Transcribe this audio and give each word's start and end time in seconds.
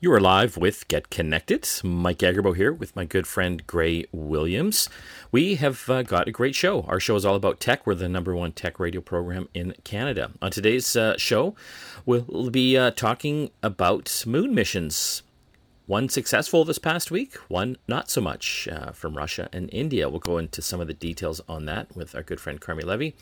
You 0.00 0.12
are 0.12 0.20
live 0.20 0.56
with 0.56 0.86
Get 0.86 1.10
Connected. 1.10 1.68
Mike 1.82 2.18
Agerbo 2.18 2.54
here 2.54 2.72
with 2.72 2.94
my 2.94 3.04
good 3.04 3.26
friend 3.26 3.66
Gray 3.66 4.04
Williams. 4.12 4.88
We 5.32 5.56
have 5.56 5.90
uh, 5.90 6.04
got 6.04 6.28
a 6.28 6.30
great 6.30 6.54
show. 6.54 6.82
Our 6.82 7.00
show 7.00 7.16
is 7.16 7.24
all 7.24 7.34
about 7.34 7.58
tech. 7.58 7.84
We're 7.84 7.96
the 7.96 8.08
number 8.08 8.36
one 8.36 8.52
tech 8.52 8.78
radio 8.78 9.00
program 9.00 9.48
in 9.54 9.74
Canada. 9.82 10.30
On 10.40 10.52
today's 10.52 10.94
uh, 10.94 11.16
show, 11.16 11.56
we'll 12.06 12.48
be 12.48 12.78
uh, 12.78 12.92
talking 12.92 13.50
about 13.60 14.22
moon 14.24 14.54
missions. 14.54 15.24
One 15.86 16.08
successful 16.08 16.64
this 16.64 16.78
past 16.78 17.10
week, 17.10 17.34
one 17.48 17.76
not 17.88 18.08
so 18.08 18.20
much 18.20 18.68
uh, 18.70 18.92
from 18.92 19.16
Russia 19.16 19.48
and 19.52 19.68
India. 19.72 20.08
We'll 20.08 20.20
go 20.20 20.38
into 20.38 20.62
some 20.62 20.80
of 20.80 20.86
the 20.86 20.94
details 20.94 21.40
on 21.48 21.64
that 21.64 21.96
with 21.96 22.14
our 22.14 22.22
good 22.22 22.38
friend 22.38 22.60
Carmi 22.60 22.84
Levy. 22.84 23.16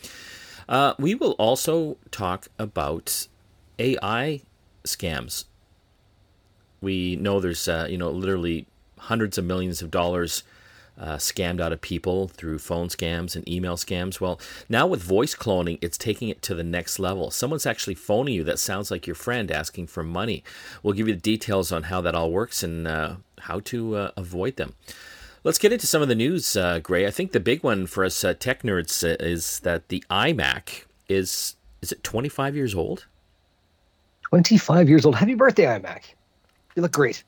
Uh, 0.68 0.93
we 0.98 1.14
will 1.14 1.36
also 1.38 1.96
talk 2.11 2.48
about 2.58 3.29
AI 3.79 4.43
scams 4.84 5.46
we 6.87 7.16
know 7.16 7.41
there's 7.41 7.66
uh, 7.66 7.87
you 7.91 7.98
know 7.98 8.11
literally 8.11 8.66
hundreds 8.99 9.36
of 9.36 9.44
millions 9.44 9.82
of 9.82 9.90
dollars 9.90 10.44
uh, 10.99 11.17
scammed 11.17 11.61
out 11.61 11.72
of 11.72 11.81
people 11.81 12.29
through 12.29 12.58
phone 12.58 12.89
scams 12.89 13.35
and 13.36 13.46
email 13.49 13.77
scams. 13.77 14.21
Well, 14.21 14.40
now 14.68 14.86
with 14.86 15.03
voice 15.03 15.35
cloning, 15.35 15.79
it's 15.82 15.99
taking 15.99 16.29
it 16.29 16.41
to 16.43 16.54
the 16.54 16.63
next 16.63 16.99
level. 16.99 17.30
Someone's 17.30 17.67
actually 17.67 17.96
phoning 17.96 18.35
you 18.35 18.44
that 18.44 18.58
sounds 18.58 18.91
like 18.91 19.07
your 19.07 19.17
friend 19.17 19.50
asking 19.50 19.89
for 19.89 20.03
money. 20.03 20.43
We'll 20.82 20.94
give 20.94 21.08
you 21.08 21.14
the 21.14 21.21
details 21.21 21.72
on 21.72 21.85
how 21.85 22.00
that 22.03 22.14
all 22.14 22.30
works 22.30 22.63
and 22.63 22.86
uh, 22.89 23.16
how 23.41 23.61
to 23.61 23.96
uh, 23.96 24.11
avoid 24.16 24.57
them. 24.57 24.75
Let's 25.44 25.58
get 25.58 25.72
into 25.72 25.86
some 25.86 26.03
of 26.03 26.08
the 26.08 26.14
news, 26.14 26.57
uh, 26.57 26.79
Gray. 26.79 27.07
I 27.07 27.11
think 27.11 27.32
the 27.32 27.41
big 27.41 27.63
one 27.63 27.86
for 27.86 28.05
us 28.05 28.25
uh, 28.25 28.35
tech 28.35 28.63
nerds 28.63 29.05
uh, 29.05 29.16
is 29.21 29.61
that 29.61 29.89
the 29.89 30.03
iMac 30.08 30.85
is 31.08 31.57
is 31.82 31.93
it 31.93 32.03
25 32.03 32.56
years 32.56 32.75
old? 32.75 33.06
25 34.22 34.89
years 34.89 35.05
old. 35.05 35.14
Happy 35.14 35.34
birthday, 35.34 35.64
iMac. 35.64 36.03
You 36.77 36.83
look 36.83 36.92
great. 36.92 37.25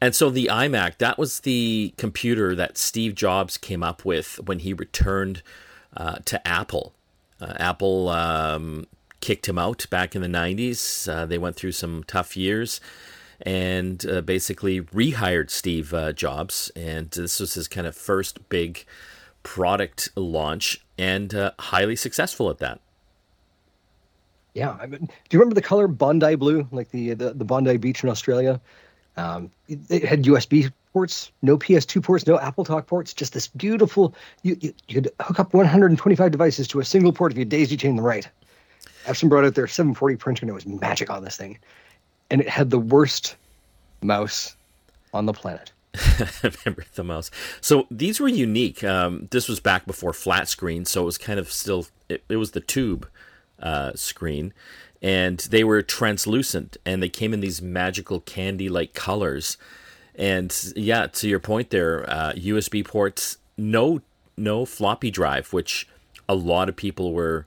And 0.00 0.14
so 0.14 0.30
the 0.30 0.50
iMac, 0.52 0.98
that 0.98 1.18
was 1.18 1.40
the 1.40 1.94
computer 1.96 2.54
that 2.54 2.76
Steve 2.76 3.14
Jobs 3.14 3.56
came 3.56 3.82
up 3.82 4.04
with 4.04 4.38
when 4.44 4.58
he 4.60 4.74
returned 4.74 5.42
uh, 5.96 6.16
to 6.26 6.46
Apple. 6.46 6.92
Uh, 7.40 7.54
Apple 7.58 8.10
um, 8.10 8.86
kicked 9.20 9.48
him 9.48 9.58
out 9.58 9.86
back 9.88 10.14
in 10.14 10.20
the 10.20 10.28
90s. 10.28 11.08
Uh, 11.08 11.24
they 11.24 11.38
went 11.38 11.56
through 11.56 11.72
some 11.72 12.04
tough 12.04 12.36
years 12.36 12.80
and 13.40 14.04
uh, 14.06 14.20
basically 14.20 14.82
rehired 14.82 15.50
Steve 15.50 15.94
uh, 15.94 16.12
Jobs. 16.12 16.70
And 16.76 17.10
this 17.10 17.40
was 17.40 17.54
his 17.54 17.66
kind 17.66 17.86
of 17.86 17.96
first 17.96 18.48
big 18.50 18.84
product 19.42 20.10
launch 20.16 20.84
and 20.98 21.34
uh, 21.34 21.52
highly 21.58 21.96
successful 21.96 22.50
at 22.50 22.58
that. 22.58 22.80
Yeah, 24.54 24.76
I 24.80 24.86
mean, 24.86 25.00
do 25.00 25.08
you 25.30 25.38
remember 25.40 25.56
the 25.56 25.62
color 25.62 25.88
Bondi 25.88 26.36
blue, 26.36 26.66
like 26.70 26.90
the 26.90 27.14
the, 27.14 27.32
the 27.34 27.44
Bondi 27.44 27.76
Beach 27.76 28.02
in 28.02 28.08
Australia? 28.08 28.60
Um, 29.16 29.50
it, 29.68 29.78
it, 29.90 30.04
had 30.04 30.24
USB 30.24 30.72
ports, 30.92 31.30
no 31.42 31.56
PS2 31.56 32.02
ports, 32.02 32.26
no 32.26 32.38
Apple 32.38 32.64
Talk 32.64 32.86
ports, 32.86 33.12
just 33.12 33.32
this 33.32 33.48
beautiful. 33.48 34.14
You, 34.42 34.56
you, 34.60 34.72
could 34.92 35.10
hook 35.20 35.38
up 35.38 35.54
125 35.54 36.32
devices 36.32 36.66
to 36.68 36.80
a 36.80 36.84
single 36.84 37.12
port 37.12 37.30
if 37.30 37.38
you 37.38 37.44
daisy 37.44 37.76
chain 37.76 37.96
them 37.96 38.04
right. 38.04 38.28
Epson 39.04 39.28
brought 39.28 39.44
out 39.44 39.54
their 39.54 39.66
740 39.66 40.16
printer 40.16 40.42
and 40.42 40.50
it 40.50 40.54
was 40.54 40.66
magic 40.66 41.10
on 41.10 41.24
this 41.24 41.36
thing, 41.36 41.58
and 42.30 42.40
it 42.40 42.48
had 42.48 42.70
the 42.70 42.78
worst 42.78 43.36
mouse 44.02 44.56
on 45.12 45.26
the 45.26 45.32
planet. 45.32 45.72
Remember 46.42 46.84
the 46.94 47.04
mouse. 47.04 47.30
So 47.60 47.86
these 47.90 48.18
were 48.18 48.28
unique. 48.28 48.82
Um, 48.82 49.28
this 49.30 49.48
was 49.48 49.60
back 49.60 49.86
before 49.86 50.12
flat 50.12 50.48
screen, 50.48 50.84
so 50.84 51.02
it 51.02 51.06
was 51.06 51.18
kind 51.18 51.38
of 51.38 51.52
still. 51.52 51.86
It, 52.08 52.24
it 52.28 52.36
was 52.36 52.52
the 52.52 52.60
tube 52.60 53.08
uh, 53.64 53.92
screen, 53.94 54.52
and 55.02 55.38
they 55.50 55.64
were 55.64 55.82
translucent 55.82 56.76
and 56.86 57.02
they 57.02 57.08
came 57.08 57.34
in 57.34 57.40
these 57.40 57.60
magical 57.60 58.20
candy 58.20 58.68
like 58.68 58.94
colors. 58.94 59.56
And 60.14 60.56
yeah, 60.76 61.08
to 61.08 61.28
your 61.28 61.40
point 61.40 61.70
there, 61.70 62.08
uh, 62.08 62.32
USB 62.34 62.86
ports, 62.86 63.38
no 63.56 64.00
no 64.36 64.64
floppy 64.64 65.10
drive, 65.10 65.52
which 65.52 65.88
a 66.28 66.34
lot 66.34 66.68
of 66.68 66.76
people 66.76 67.12
were, 67.12 67.46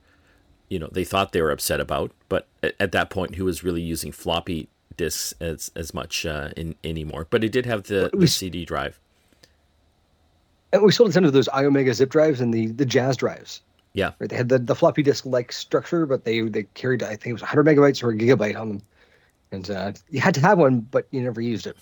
you 0.69 0.79
know, 0.79 0.89
they 0.91 1.03
thought 1.03 1.31
they 1.31 1.41
were 1.41 1.51
upset 1.51 1.79
about. 1.79 2.11
But 2.29 2.47
at, 2.61 2.75
at 2.79 2.91
that 2.91 3.09
point, 3.09 3.35
who 3.35 3.45
was 3.45 3.63
really 3.63 3.81
using 3.81 4.11
floppy 4.11 4.67
disks 4.95 5.33
as 5.39 5.71
as 5.75 5.93
much 5.93 6.25
uh, 6.25 6.49
in 6.57 6.75
anymore? 6.83 7.27
But 7.29 7.43
it 7.43 7.51
did 7.51 7.65
have 7.65 7.83
the, 7.83 8.09
the 8.13 8.27
CD 8.27 8.65
drive. 8.65 8.99
And 10.73 10.83
we 10.83 10.91
sold 10.91 11.09
a 11.09 11.13
ton 11.13 11.23
of 11.23 11.33
those 11.33 11.47
iOmega 11.47 11.93
zip 11.93 12.09
drives 12.09 12.41
and 12.41 12.53
the 12.53 12.67
the 12.67 12.85
Jaz 12.85 13.17
drives. 13.17 13.61
Yeah. 13.97 14.11
Right. 14.19 14.29
They 14.29 14.35
had 14.35 14.49
the, 14.49 14.59
the 14.59 14.75
floppy 14.75 15.01
disk 15.01 15.25
like 15.25 15.51
structure, 15.51 16.05
but 16.05 16.23
they 16.23 16.41
they 16.41 16.63
carried 16.75 17.01
I 17.01 17.15
think 17.15 17.27
it 17.27 17.33
was 17.33 17.41
100 17.41 17.65
megabytes 17.65 18.03
or 18.03 18.11
a 18.11 18.15
gigabyte 18.15 18.55
on 18.55 18.69
them, 18.69 18.81
and 19.51 19.71
uh, 19.71 19.91
you 20.11 20.21
had 20.21 20.35
to 20.35 20.41
have 20.41 20.59
one, 20.59 20.81
but 20.81 21.07
you 21.09 21.19
never 21.23 21.41
used 21.41 21.65
it. 21.65 21.75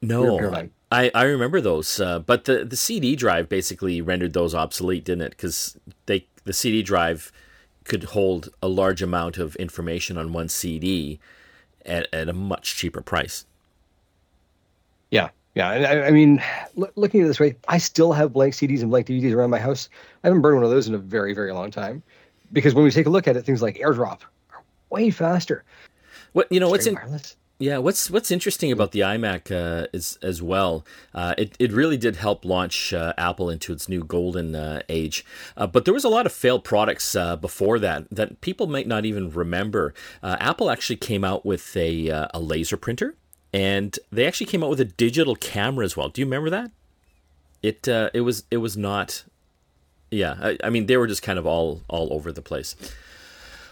No, 0.00 0.68
I, 0.90 1.10
I 1.14 1.24
remember 1.24 1.60
those, 1.60 2.00
uh, 2.00 2.20
but 2.20 2.46
the 2.46 2.64
the 2.64 2.76
CD 2.76 3.16
drive 3.16 3.50
basically 3.50 4.00
rendered 4.00 4.32
those 4.32 4.54
obsolete, 4.54 5.04
didn't 5.04 5.26
it? 5.26 5.30
Because 5.30 5.76
they 6.06 6.26
the 6.44 6.54
CD 6.54 6.82
drive 6.82 7.30
could 7.84 8.04
hold 8.04 8.48
a 8.62 8.68
large 8.68 9.02
amount 9.02 9.36
of 9.36 9.56
information 9.56 10.16
on 10.16 10.32
one 10.32 10.48
CD 10.48 11.20
at, 11.84 12.08
at 12.14 12.30
a 12.30 12.32
much 12.32 12.76
cheaper 12.76 13.02
price. 13.02 13.44
Yeah, 15.10 15.28
yeah, 15.56 15.70
I, 15.70 16.08
I 16.08 16.10
mean, 16.10 16.42
look, 16.74 16.92
looking 16.96 17.22
at 17.22 17.24
it 17.24 17.28
this 17.28 17.40
way, 17.40 17.56
I 17.66 17.78
still 17.78 18.12
have 18.12 18.34
blank 18.34 18.52
CDs 18.52 18.82
and 18.82 18.90
blank 18.90 19.06
DVDs 19.06 19.34
around 19.34 19.48
my 19.48 19.58
house. 19.58 19.88
I 20.22 20.26
haven't 20.26 20.42
burned 20.42 20.56
one 20.56 20.64
of 20.64 20.70
those 20.70 20.86
in 20.86 20.94
a 20.94 20.98
very, 20.98 21.32
very 21.32 21.50
long 21.50 21.70
time, 21.70 22.02
because 22.52 22.74
when 22.74 22.84
we 22.84 22.90
take 22.90 23.06
a 23.06 23.10
look 23.10 23.26
at 23.26 23.38
it, 23.38 23.42
things 23.46 23.62
like 23.62 23.76
AirDrop 23.78 24.20
are 24.50 24.62
way 24.90 25.08
faster. 25.08 25.64
What 26.34 26.52
you 26.52 26.60
know? 26.60 26.68
what's 26.68 26.86
in, 26.86 26.98
yeah, 27.58 27.78
what's 27.78 28.10
what's 28.10 28.30
interesting 28.30 28.70
about 28.70 28.92
the 28.92 29.00
iMac 29.00 29.50
uh, 29.50 29.86
is 29.94 30.18
as 30.22 30.42
well. 30.42 30.84
Uh, 31.14 31.34
it 31.38 31.56
it 31.58 31.72
really 31.72 31.96
did 31.96 32.16
help 32.16 32.44
launch 32.44 32.92
uh, 32.92 33.14
Apple 33.16 33.48
into 33.48 33.72
its 33.72 33.88
new 33.88 34.04
golden 34.04 34.54
uh, 34.54 34.82
age. 34.90 35.24
Uh, 35.56 35.66
but 35.66 35.86
there 35.86 35.94
was 35.94 36.04
a 36.04 36.10
lot 36.10 36.26
of 36.26 36.32
failed 36.32 36.64
products 36.64 37.16
uh, 37.16 37.34
before 37.34 37.78
that 37.78 38.10
that 38.10 38.42
people 38.42 38.66
might 38.66 38.86
not 38.86 39.06
even 39.06 39.30
remember. 39.30 39.94
Apple 40.22 40.68
actually 40.68 40.96
came 40.96 41.24
out 41.24 41.46
with 41.46 41.74
a 41.78 42.08
a 42.08 42.40
laser 42.40 42.76
printer 42.76 43.16
and 43.56 43.98
they 44.12 44.26
actually 44.26 44.44
came 44.44 44.62
out 44.62 44.68
with 44.68 44.80
a 44.80 44.84
digital 44.84 45.34
camera 45.34 45.82
as 45.82 45.96
well. 45.96 46.10
Do 46.10 46.20
you 46.20 46.26
remember 46.26 46.50
that? 46.50 46.70
It 47.62 47.88
uh, 47.88 48.10
it 48.12 48.20
was 48.20 48.44
it 48.50 48.58
was 48.58 48.76
not. 48.76 49.24
Yeah, 50.10 50.36
I, 50.38 50.58
I, 50.62 50.70
mean 50.70 50.86
they 50.86 50.98
were 50.98 51.06
just 51.06 51.22
kind 51.22 51.38
of 51.38 51.46
all 51.46 51.80
all 51.88 52.12
over 52.12 52.30
the 52.32 52.42
place. 52.42 52.76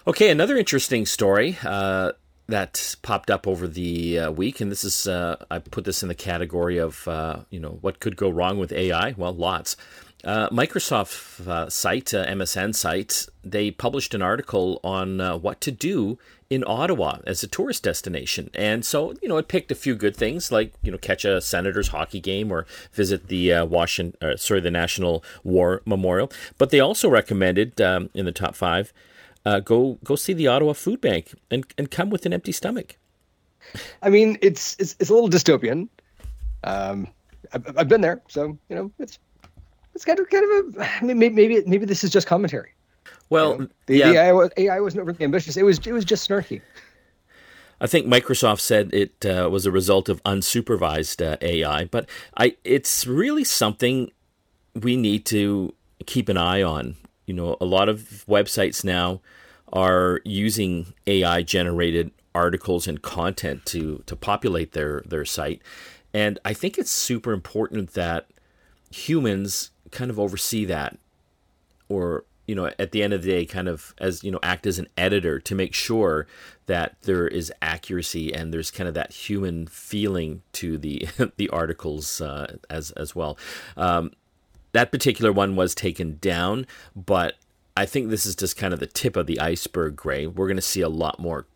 Okay, 0.07 0.31
another 0.31 0.57
interesting 0.57 1.05
story 1.05 1.59
uh, 1.63 2.13
that 2.49 2.97
popped 3.03 3.31
up 3.31 3.47
over 3.47 3.69
the 3.69 4.21
uh, 4.21 4.31
week, 4.31 4.63
and 4.63 4.73
this 4.73 4.85
is 4.85 5.07
uh, 5.07 5.37
I 5.51 5.59
put 5.59 5.85
this 5.85 6.03
in 6.03 6.09
the 6.09 6.15
category 6.15 6.79
of 6.79 7.07
uh, 7.07 7.41
you 7.51 7.61
know 7.61 7.77
what 7.83 8.01
could 8.01 8.17
go 8.17 8.31
wrong 8.31 8.59
with 8.59 8.73
AI. 8.73 9.13
Well, 9.19 9.35
lots. 9.35 9.77
Uh, 10.25 10.49
Microsoft 10.49 11.47
uh, 11.47 11.69
site, 11.69 12.15
uh, 12.15 12.25
MSN 12.25 12.75
site, 12.75 13.27
they 13.43 13.71
published 13.71 14.15
an 14.15 14.23
article 14.23 14.81
on 14.83 15.21
uh, 15.21 15.37
what 15.37 15.61
to 15.61 15.71
do 15.71 16.19
in 16.49 16.65
Ottawa 16.67 17.19
as 17.27 17.43
a 17.43 17.47
tourist 17.47 17.83
destination. 17.83 18.49
And 18.55 18.87
so, 18.87 19.15
you 19.21 19.29
know, 19.29 19.37
it 19.37 19.49
picked 19.49 19.71
a 19.71 19.75
few 19.75 19.95
good 19.95 20.17
things 20.17 20.51
like, 20.51 20.73
you 20.83 20.91
know, 20.91 20.97
catch 20.97 21.27
a 21.27 21.43
Senators 21.43 21.89
hockey 21.89 22.21
game 22.21 22.51
or 22.51 22.67
visit 22.93 23.29
the 23.29 23.53
uh, 23.53 23.65
Washington, 23.67 24.17
uh, 24.27 24.37
sorry, 24.37 24.61
the 24.61 24.71
National 24.71 25.23
War 25.43 25.83
Memorial. 25.85 26.33
But 26.57 26.71
they 26.71 26.81
also 26.81 27.11
recommended 27.11 27.79
um, 27.83 28.09
in 28.15 28.25
the 28.25 28.33
top 28.33 28.55
five, 28.55 28.95
go 29.65 29.99
go 30.05 30.17
see 30.17 30.33
the 30.33 30.47
Ottawa 30.47 30.73
Food 30.73 31.03
Bank 31.03 31.35
and, 31.51 31.67
and 31.77 31.91
come 31.91 32.09
with 32.09 32.25
an 32.25 32.33
empty 32.33 32.53
stomach. 32.53 32.97
I 34.03 34.09
mean, 34.09 34.39
it's 34.41 34.77
it's, 34.79 34.97
it's 34.99 35.11
a 35.11 35.15
little 35.15 35.29
dystopian. 35.29 35.89
Um, 36.63 37.09
I've, 37.53 37.79
I've 37.79 37.89
been 37.89 38.01
there, 38.01 38.23
so 38.29 38.59
you 38.69 38.77
know, 38.77 38.91
it's 38.99 39.19
it's 39.95 40.05
kind 40.05 40.19
of 40.19 40.29
kind 40.29 40.45
of 40.45 40.77
a 40.77 41.05
maybe 41.05 41.31
maybe 41.31 41.63
maybe 41.67 41.87
this 41.87 42.05
is 42.05 42.11
just 42.11 42.27
commentary. 42.27 42.73
Well, 43.31 43.53
you 43.53 43.59
know, 43.59 43.69
the, 43.87 43.97
yeah. 43.97 44.09
the 44.09 44.19
AI, 44.19 44.33
was, 44.33 44.51
AI 44.57 44.81
wasn't 44.81 45.07
really 45.07 45.25
ambitious. 45.25 45.57
It 45.57 45.63
was 45.63 45.79
it 45.87 45.93
was 45.93 46.05
just 46.05 46.29
snarky. 46.29 46.61
I 47.81 47.87
think 47.87 48.07
Microsoft 48.07 48.61
said 48.61 48.95
it 48.95 49.27
uh, 49.27 49.49
was 49.51 49.67
a 49.67 49.71
result 49.71 50.09
of 50.09 50.23
unsupervised 50.25 51.25
uh, 51.25 51.37
AI, 51.41 51.85
but 51.87 52.09
I 52.37 52.57
it's 52.65 53.07
really 53.07 53.45
something 53.45 54.11
we 54.75 54.97
need 54.97 55.25
to 55.27 55.75
keep 56.07 56.29
an 56.29 56.37
eye 56.37 56.63
on. 56.63 56.97
You 57.27 57.35
know, 57.35 57.57
a 57.61 57.65
lot 57.65 57.89
of 57.89 58.25
websites 58.29 58.85
now 58.85 59.21
are 59.73 60.21
using 60.25 60.93
AI 61.07 61.43
generated 61.43 62.11
articles 62.35 62.87
and 62.87 63.01
content 63.03 63.65
to 63.67 64.03
to 64.07 64.17
populate 64.17 64.73
their 64.73 65.03
their 65.07 65.25
site, 65.25 65.63
and 66.13 66.39
I 66.45 66.53
think 66.53 66.79
it's 66.79 66.91
super 66.91 67.33
important 67.33 67.95
that 67.95 68.29
humans 68.91 69.71
kind 69.95 70.11
of 70.11 70.21
oversee 70.21 70.65
that 70.67 70.99
or 71.89 72.25
you 72.47 72.55
know 72.55 72.71
at 72.79 72.93
the 72.93 73.03
end 73.03 73.13
of 73.13 73.23
the 73.23 73.31
day 73.31 73.47
kind 73.47 73.69
of 73.69 73.95
as 73.99 74.23
you 74.23 74.31
know 74.31 74.41
act 74.43 74.67
as 74.67 74.79
an 74.79 74.89
editor 74.99 75.39
to 75.39 75.55
make 75.55 75.73
sure 75.73 76.27
that 76.67 76.97
there 77.03 77.29
is 77.29 77.53
accuracy 77.63 78.35
and 78.35 78.53
there's 78.53 78.71
kind 78.71 78.89
of 78.89 78.95
that 78.95 79.13
human 79.13 79.67
feeling 79.67 80.43
to 80.53 80.77
the 80.77 81.09
the 81.37 81.49
articles 81.51 82.21
uh, 82.21 82.57
as 82.69 82.91
as 82.93 83.15
well 83.15 83.39
um, 83.77 84.13
that 84.73 84.91
particular 84.91 85.33
one 85.33 85.57
was 85.57 85.75
taken 85.75 86.19
down 86.21 86.67
but 86.95 87.37
i 87.77 87.87
think 87.87 88.11
this 88.11 88.27
is 88.27 88.35
just 88.35 88.57
kind 88.57 88.75
of 88.75 88.81
the 88.81 88.87
tip 88.87 89.17
of 89.17 89.27
the 89.27 89.41
iceberg 89.41 89.97
gray 89.97 90.27
we're 90.27 90.49
going 90.49 90.57
to 90.57 90.63
see 90.63 90.81
a 90.81 90.89
lot 90.89 91.19
more 91.19 91.47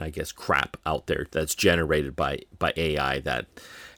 I 0.00 0.10
guess, 0.10 0.30
crap 0.30 0.76
out 0.86 1.08
there 1.08 1.26
that's 1.30 1.56
generated 1.56 2.14
by 2.14 2.40
by 2.58 2.72
AI 2.76 3.18
that 3.20 3.46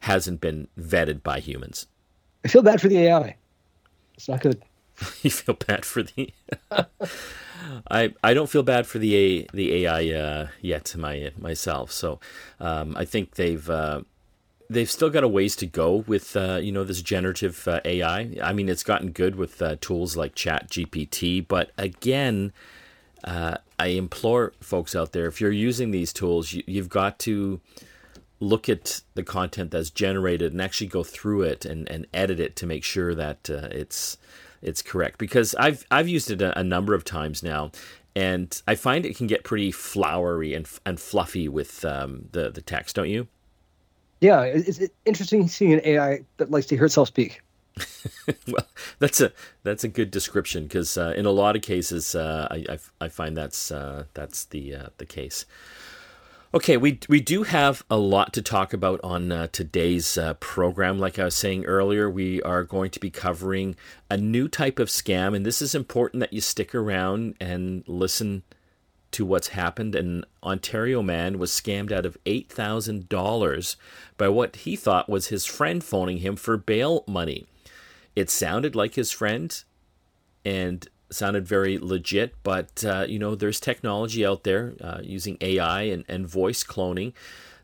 hasn't 0.00 0.40
been 0.40 0.68
vetted 0.78 1.22
by 1.22 1.40
humans. 1.40 1.86
I 2.44 2.48
feel 2.48 2.62
bad 2.62 2.80
for 2.80 2.88
the 2.88 2.98
AI. 2.98 3.36
It's 4.20 4.28
not 4.28 4.42
good. 4.42 4.62
you 5.22 5.30
feel 5.30 5.54
bad 5.54 5.86
for 5.86 6.02
the. 6.02 6.30
I 7.90 8.12
I 8.22 8.34
don't 8.34 8.50
feel 8.50 8.62
bad 8.62 8.86
for 8.86 8.98
the 8.98 9.16
A, 9.16 9.46
the 9.54 9.86
AI 9.86 10.10
uh, 10.10 10.48
yet 10.60 10.94
my 10.94 11.32
myself. 11.38 11.90
So 11.90 12.20
um, 12.58 12.94
I 12.98 13.06
think 13.06 13.36
they've 13.36 13.68
uh, 13.70 14.02
they've 14.68 14.90
still 14.90 15.08
got 15.08 15.24
a 15.24 15.28
ways 15.28 15.56
to 15.56 15.66
go 15.66 16.04
with 16.06 16.36
uh, 16.36 16.60
you 16.62 16.70
know 16.70 16.84
this 16.84 17.00
generative 17.00 17.66
uh, 17.66 17.80
AI. 17.86 18.36
I 18.42 18.52
mean, 18.52 18.68
it's 18.68 18.82
gotten 18.82 19.12
good 19.12 19.36
with 19.36 19.62
uh, 19.62 19.76
tools 19.80 20.18
like 20.18 20.34
Chat 20.34 20.68
GPT, 20.68 21.46
but 21.48 21.70
again, 21.78 22.52
uh, 23.24 23.56
I 23.78 23.86
implore 23.86 24.52
folks 24.60 24.94
out 24.94 25.12
there 25.12 25.28
if 25.28 25.40
you're 25.40 25.50
using 25.50 25.92
these 25.92 26.12
tools, 26.12 26.52
you, 26.52 26.62
you've 26.66 26.90
got 26.90 27.18
to 27.20 27.62
look 28.40 28.68
at 28.68 29.02
the 29.14 29.22
content 29.22 29.70
that's 29.70 29.90
generated 29.90 30.52
and 30.52 30.60
actually 30.60 30.86
go 30.86 31.04
through 31.04 31.42
it 31.42 31.64
and, 31.64 31.88
and 31.90 32.06
edit 32.12 32.40
it 32.40 32.56
to 32.56 32.66
make 32.66 32.82
sure 32.82 33.14
that 33.14 33.48
uh, 33.50 33.68
it's 33.70 34.16
it's 34.62 34.82
correct. 34.82 35.18
Because 35.18 35.54
I've 35.54 35.86
I've 35.90 36.08
used 36.08 36.30
it 36.30 36.42
a, 36.42 36.58
a 36.58 36.64
number 36.64 36.94
of 36.94 37.04
times 37.04 37.42
now, 37.42 37.70
and 38.16 38.60
I 38.66 38.74
find 38.74 39.06
it 39.06 39.16
can 39.16 39.26
get 39.26 39.44
pretty 39.44 39.70
flowery 39.70 40.54
and 40.54 40.68
and 40.84 40.98
fluffy 40.98 41.48
with 41.48 41.84
um, 41.84 42.28
the 42.32 42.50
the 42.50 42.62
text, 42.62 42.96
don't 42.96 43.10
you? 43.10 43.28
Yeah, 44.20 44.42
it's 44.42 44.80
interesting 45.06 45.48
seeing 45.48 45.72
an 45.72 45.80
AI 45.82 46.24
that 46.36 46.50
likes 46.50 46.66
to 46.66 46.76
hear 46.76 46.84
itself 46.84 47.08
speak. 47.08 47.42
well, 48.46 48.66
that's 48.98 49.20
a 49.20 49.32
that's 49.62 49.84
a 49.84 49.88
good 49.88 50.10
description 50.10 50.64
because 50.64 50.98
uh, 50.98 51.14
in 51.16 51.24
a 51.24 51.30
lot 51.30 51.56
of 51.56 51.62
cases, 51.62 52.14
uh, 52.14 52.48
I, 52.50 52.64
I, 52.68 52.78
I 53.00 53.08
find 53.08 53.36
that's 53.36 53.70
uh, 53.70 54.04
that's 54.14 54.44
the 54.46 54.74
uh, 54.74 54.86
the 54.98 55.06
case. 55.06 55.46
Okay, 56.52 56.76
we 56.76 56.98
we 57.08 57.20
do 57.20 57.44
have 57.44 57.84
a 57.88 57.96
lot 57.96 58.32
to 58.32 58.42
talk 58.42 58.72
about 58.72 58.98
on 59.04 59.30
uh, 59.30 59.46
today's 59.52 60.18
uh, 60.18 60.34
program. 60.34 60.98
Like 60.98 61.16
I 61.16 61.24
was 61.26 61.36
saying 61.36 61.64
earlier, 61.64 62.10
we 62.10 62.42
are 62.42 62.64
going 62.64 62.90
to 62.90 62.98
be 62.98 63.08
covering 63.08 63.76
a 64.10 64.16
new 64.16 64.48
type 64.48 64.80
of 64.80 64.88
scam, 64.88 65.36
and 65.36 65.46
this 65.46 65.62
is 65.62 65.76
important 65.76 66.18
that 66.18 66.32
you 66.32 66.40
stick 66.40 66.74
around 66.74 67.36
and 67.38 67.84
listen 67.86 68.42
to 69.12 69.24
what's 69.24 69.48
happened. 69.48 69.94
An 69.94 70.24
Ontario 70.42 71.02
man 71.02 71.38
was 71.38 71.52
scammed 71.52 71.92
out 71.92 72.04
of 72.04 72.18
$8,000 72.24 73.76
by 74.16 74.28
what 74.28 74.56
he 74.56 74.74
thought 74.74 75.08
was 75.08 75.28
his 75.28 75.46
friend 75.46 75.84
phoning 75.84 76.18
him 76.18 76.34
for 76.34 76.56
bail 76.56 77.04
money. 77.06 77.46
It 78.16 78.28
sounded 78.28 78.74
like 78.74 78.96
his 78.96 79.12
friend 79.12 79.62
and 80.44 80.88
sounded 81.10 81.46
very 81.46 81.78
legit, 81.78 82.34
but 82.42 82.84
uh, 82.84 83.04
you 83.08 83.18
know, 83.18 83.34
there's 83.34 83.60
technology 83.60 84.24
out 84.24 84.44
there 84.44 84.74
uh, 84.80 85.00
using 85.02 85.36
AI 85.40 85.82
and, 85.82 86.04
and 86.08 86.26
voice 86.26 86.62
cloning 86.62 87.12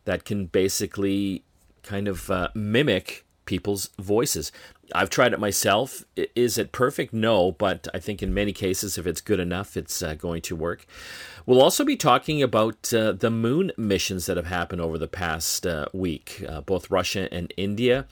that 0.04 0.25
can 0.25 0.46
basically 0.46 1.43
kind 1.82 2.08
of 2.08 2.31
uh, 2.31 2.48
mimic 2.54 3.25
people's 3.44 3.90
voices. 3.98 4.52
I've 4.94 5.10
tried 5.10 5.32
it 5.32 5.40
myself. 5.40 6.04
Is 6.34 6.58
it 6.58 6.72
perfect? 6.72 7.12
No, 7.12 7.52
but 7.52 7.88
I 7.94 7.98
think 7.98 8.22
in 8.22 8.34
many 8.34 8.52
cases, 8.52 8.98
if 8.98 9.06
it's 9.06 9.20
good 9.20 9.40
enough, 9.40 9.76
it's 9.76 10.02
uh, 10.02 10.14
going 10.14 10.43
to 10.43 10.56
work. 10.56 10.87
We'll 11.44 11.62
also 11.62 11.84
be 11.84 11.96
talking 11.96 12.43
about 12.43 12.93
uh, 12.93 13.12
the 13.12 13.31
moon 13.31 13.72
missions 13.76 14.26
that 14.26 14.37
have 14.37 14.46
happened 14.46 14.81
over 14.81 14.98
the 14.98 15.08
past 15.08 15.66
uh, 15.66 15.87
week. 15.93 16.44
Uh, 16.46 16.60
both 16.60 16.90
Russia 16.90 17.28
and 17.32 17.52
India 17.56 18.06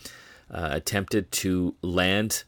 uh, 0.51 0.69
attempted 0.73 1.31
to 1.33 1.75
land 1.83 2.45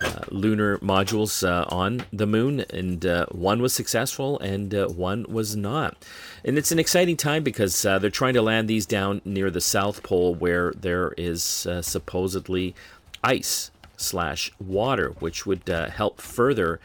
uh, 0.00 0.20
lunar 0.30 0.78
modules 0.78 1.46
uh, 1.46 1.64
on 1.68 2.04
the 2.12 2.26
moon, 2.26 2.60
and 2.70 3.04
uh, 3.04 3.26
one 3.26 3.62
was 3.62 3.72
successful 3.72 4.38
and 4.40 4.74
uh, 4.74 4.86
one 4.88 5.24
was 5.28 5.56
not. 5.56 5.96
And 6.44 6.58
it's 6.58 6.72
an 6.72 6.78
exciting 6.78 7.16
time 7.16 7.42
because 7.42 7.84
uh, 7.84 7.98
they're 7.98 8.10
trying 8.10 8.34
to 8.34 8.42
land 8.42 8.68
these 8.68 8.86
down 8.86 9.20
near 9.24 9.50
the 9.50 9.60
South 9.60 10.02
Pole 10.02 10.34
where 10.34 10.72
there 10.72 11.12
is 11.16 11.42
supposedly 11.42 12.74
ice 13.22 13.70
slash 13.96 14.50
water, 14.58 15.10
which 15.18 15.44
would 15.46 15.68
help 15.68 16.20
further 16.20 16.80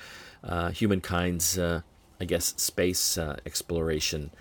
humankind's, 0.73 1.57
I 1.57 2.25
guess, 2.25 2.53
space 2.57 3.17
exploration. 3.45 4.31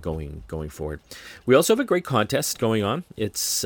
going 0.00 0.44
going 0.46 0.70
forward, 0.70 1.00
we 1.46 1.54
also 1.54 1.72
have 1.72 1.80
a 1.80 1.84
great 1.84 2.04
contest 2.04 2.58
going 2.58 2.84
on. 2.84 3.02
It's 3.16 3.64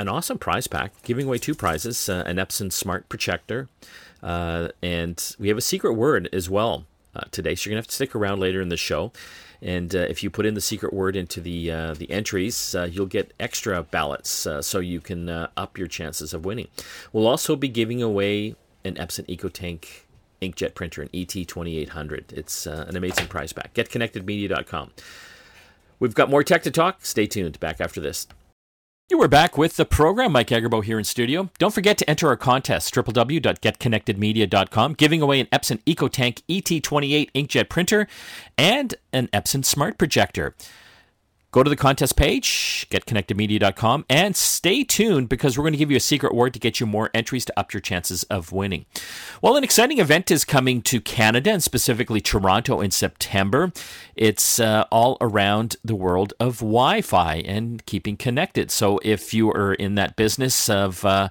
an 0.00 0.08
awesome 0.08 0.38
prize 0.38 0.66
pack, 0.66 0.92
giving 1.02 1.26
away 1.26 1.38
two 1.38 1.54
prizes 1.54 2.08
uh, 2.08 2.24
an 2.26 2.36
Epson 2.36 2.72
Smart 2.72 3.08
Projector, 3.08 3.68
uh, 4.22 4.68
and 4.82 5.36
we 5.38 5.48
have 5.48 5.58
a 5.58 5.62
secret 5.62 5.92
word 5.92 6.28
as 6.32 6.48
well 6.48 6.86
uh, 7.14 7.20
today. 7.30 7.54
So 7.54 7.68
you're 7.68 7.74
going 7.74 7.82
to 7.82 7.84
have 7.84 7.88
to 7.88 7.94
stick 7.94 8.14
around 8.14 8.40
later 8.40 8.62
in 8.62 8.70
the 8.70 8.76
show. 8.76 9.12
And 9.62 9.94
uh, 9.94 9.98
if 9.98 10.22
you 10.22 10.30
put 10.30 10.46
in 10.46 10.54
the 10.54 10.60
secret 10.62 10.94
word 10.94 11.16
into 11.16 11.38
the 11.42 11.70
uh, 11.70 11.94
the 11.94 12.10
entries, 12.10 12.74
uh, 12.74 12.84
you'll 12.90 13.04
get 13.04 13.34
extra 13.38 13.82
ballots, 13.82 14.46
so 14.62 14.78
you 14.78 15.00
can 15.02 15.28
up 15.28 15.76
your 15.76 15.86
chances 15.86 16.32
of 16.32 16.46
winning. 16.46 16.68
We'll 17.12 17.26
also 17.26 17.54
be 17.56 17.68
giving 17.68 18.02
away 18.02 18.56
an 18.84 18.94
Epson 18.94 19.26
EcoTank 19.26 20.04
inkjet 20.40 20.74
printer, 20.74 21.02
an 21.02 21.08
ET2800. 21.08 22.32
It's 22.32 22.64
an 22.64 22.96
amazing 22.96 23.26
prize 23.26 23.52
pack. 23.52 23.74
GetConnectedMedia.com. 23.74 24.92
We've 25.98 26.14
got 26.14 26.30
more 26.30 26.42
tech 26.42 26.62
to 26.62 26.70
talk. 26.70 27.04
Stay 27.04 27.26
tuned. 27.26 27.60
Back 27.60 27.82
after 27.82 28.00
this. 28.00 28.26
You 29.10 29.20
are 29.22 29.28
back 29.28 29.58
with 29.58 29.76
the 29.76 29.84
program. 29.84 30.30
Mike 30.30 30.50
Agerbo 30.50 30.84
here 30.84 30.96
in 30.96 31.02
studio. 31.02 31.50
Don't 31.58 31.74
forget 31.74 31.98
to 31.98 32.08
enter 32.08 32.28
our 32.28 32.36
contest, 32.36 32.94
www.getconnectedmedia.com, 32.94 34.94
giving 34.94 35.20
away 35.20 35.40
an 35.40 35.46
Epson 35.46 35.82
EcoTank 35.82 36.42
ET28 36.48 37.32
inkjet 37.32 37.68
printer 37.68 38.06
and 38.56 38.94
an 39.12 39.26
Epson 39.32 39.64
Smart 39.64 39.98
Projector. 39.98 40.54
Go 41.52 41.64
to 41.64 41.70
the 41.70 41.74
contest 41.74 42.14
page, 42.14 42.86
getconnectedmedia.com, 42.90 44.04
and 44.08 44.36
stay 44.36 44.84
tuned 44.84 45.28
because 45.28 45.58
we're 45.58 45.64
going 45.64 45.72
to 45.72 45.78
give 45.78 45.90
you 45.90 45.96
a 45.96 46.00
secret 46.00 46.32
word 46.32 46.54
to 46.54 46.60
get 46.60 46.78
you 46.78 46.86
more 46.86 47.10
entries 47.12 47.44
to 47.46 47.58
up 47.58 47.72
your 47.72 47.80
chances 47.80 48.22
of 48.24 48.52
winning. 48.52 48.86
Well, 49.42 49.56
an 49.56 49.64
exciting 49.64 49.98
event 49.98 50.30
is 50.30 50.44
coming 50.44 50.80
to 50.82 51.00
Canada 51.00 51.50
and 51.50 51.60
specifically 51.60 52.20
Toronto 52.20 52.80
in 52.80 52.92
September. 52.92 53.72
It's 54.14 54.60
uh, 54.60 54.84
all 54.92 55.16
around 55.20 55.74
the 55.82 55.96
world 55.96 56.34
of 56.38 56.58
Wi 56.58 57.00
Fi 57.00 57.36
and 57.38 57.84
keeping 57.84 58.16
connected. 58.16 58.70
So 58.70 59.00
if 59.02 59.34
you 59.34 59.50
are 59.50 59.74
in 59.74 59.96
that 59.96 60.14
business 60.14 60.68
of 60.68 61.04
uh, 61.04 61.30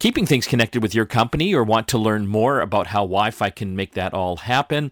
keeping 0.00 0.26
things 0.26 0.48
connected 0.48 0.82
with 0.82 0.96
your 0.96 1.06
company 1.06 1.54
or 1.54 1.62
want 1.62 1.86
to 1.88 1.98
learn 1.98 2.26
more 2.26 2.58
about 2.58 2.88
how 2.88 3.02
Wi 3.02 3.30
Fi 3.30 3.50
can 3.50 3.76
make 3.76 3.94
that 3.94 4.14
all 4.14 4.38
happen, 4.38 4.90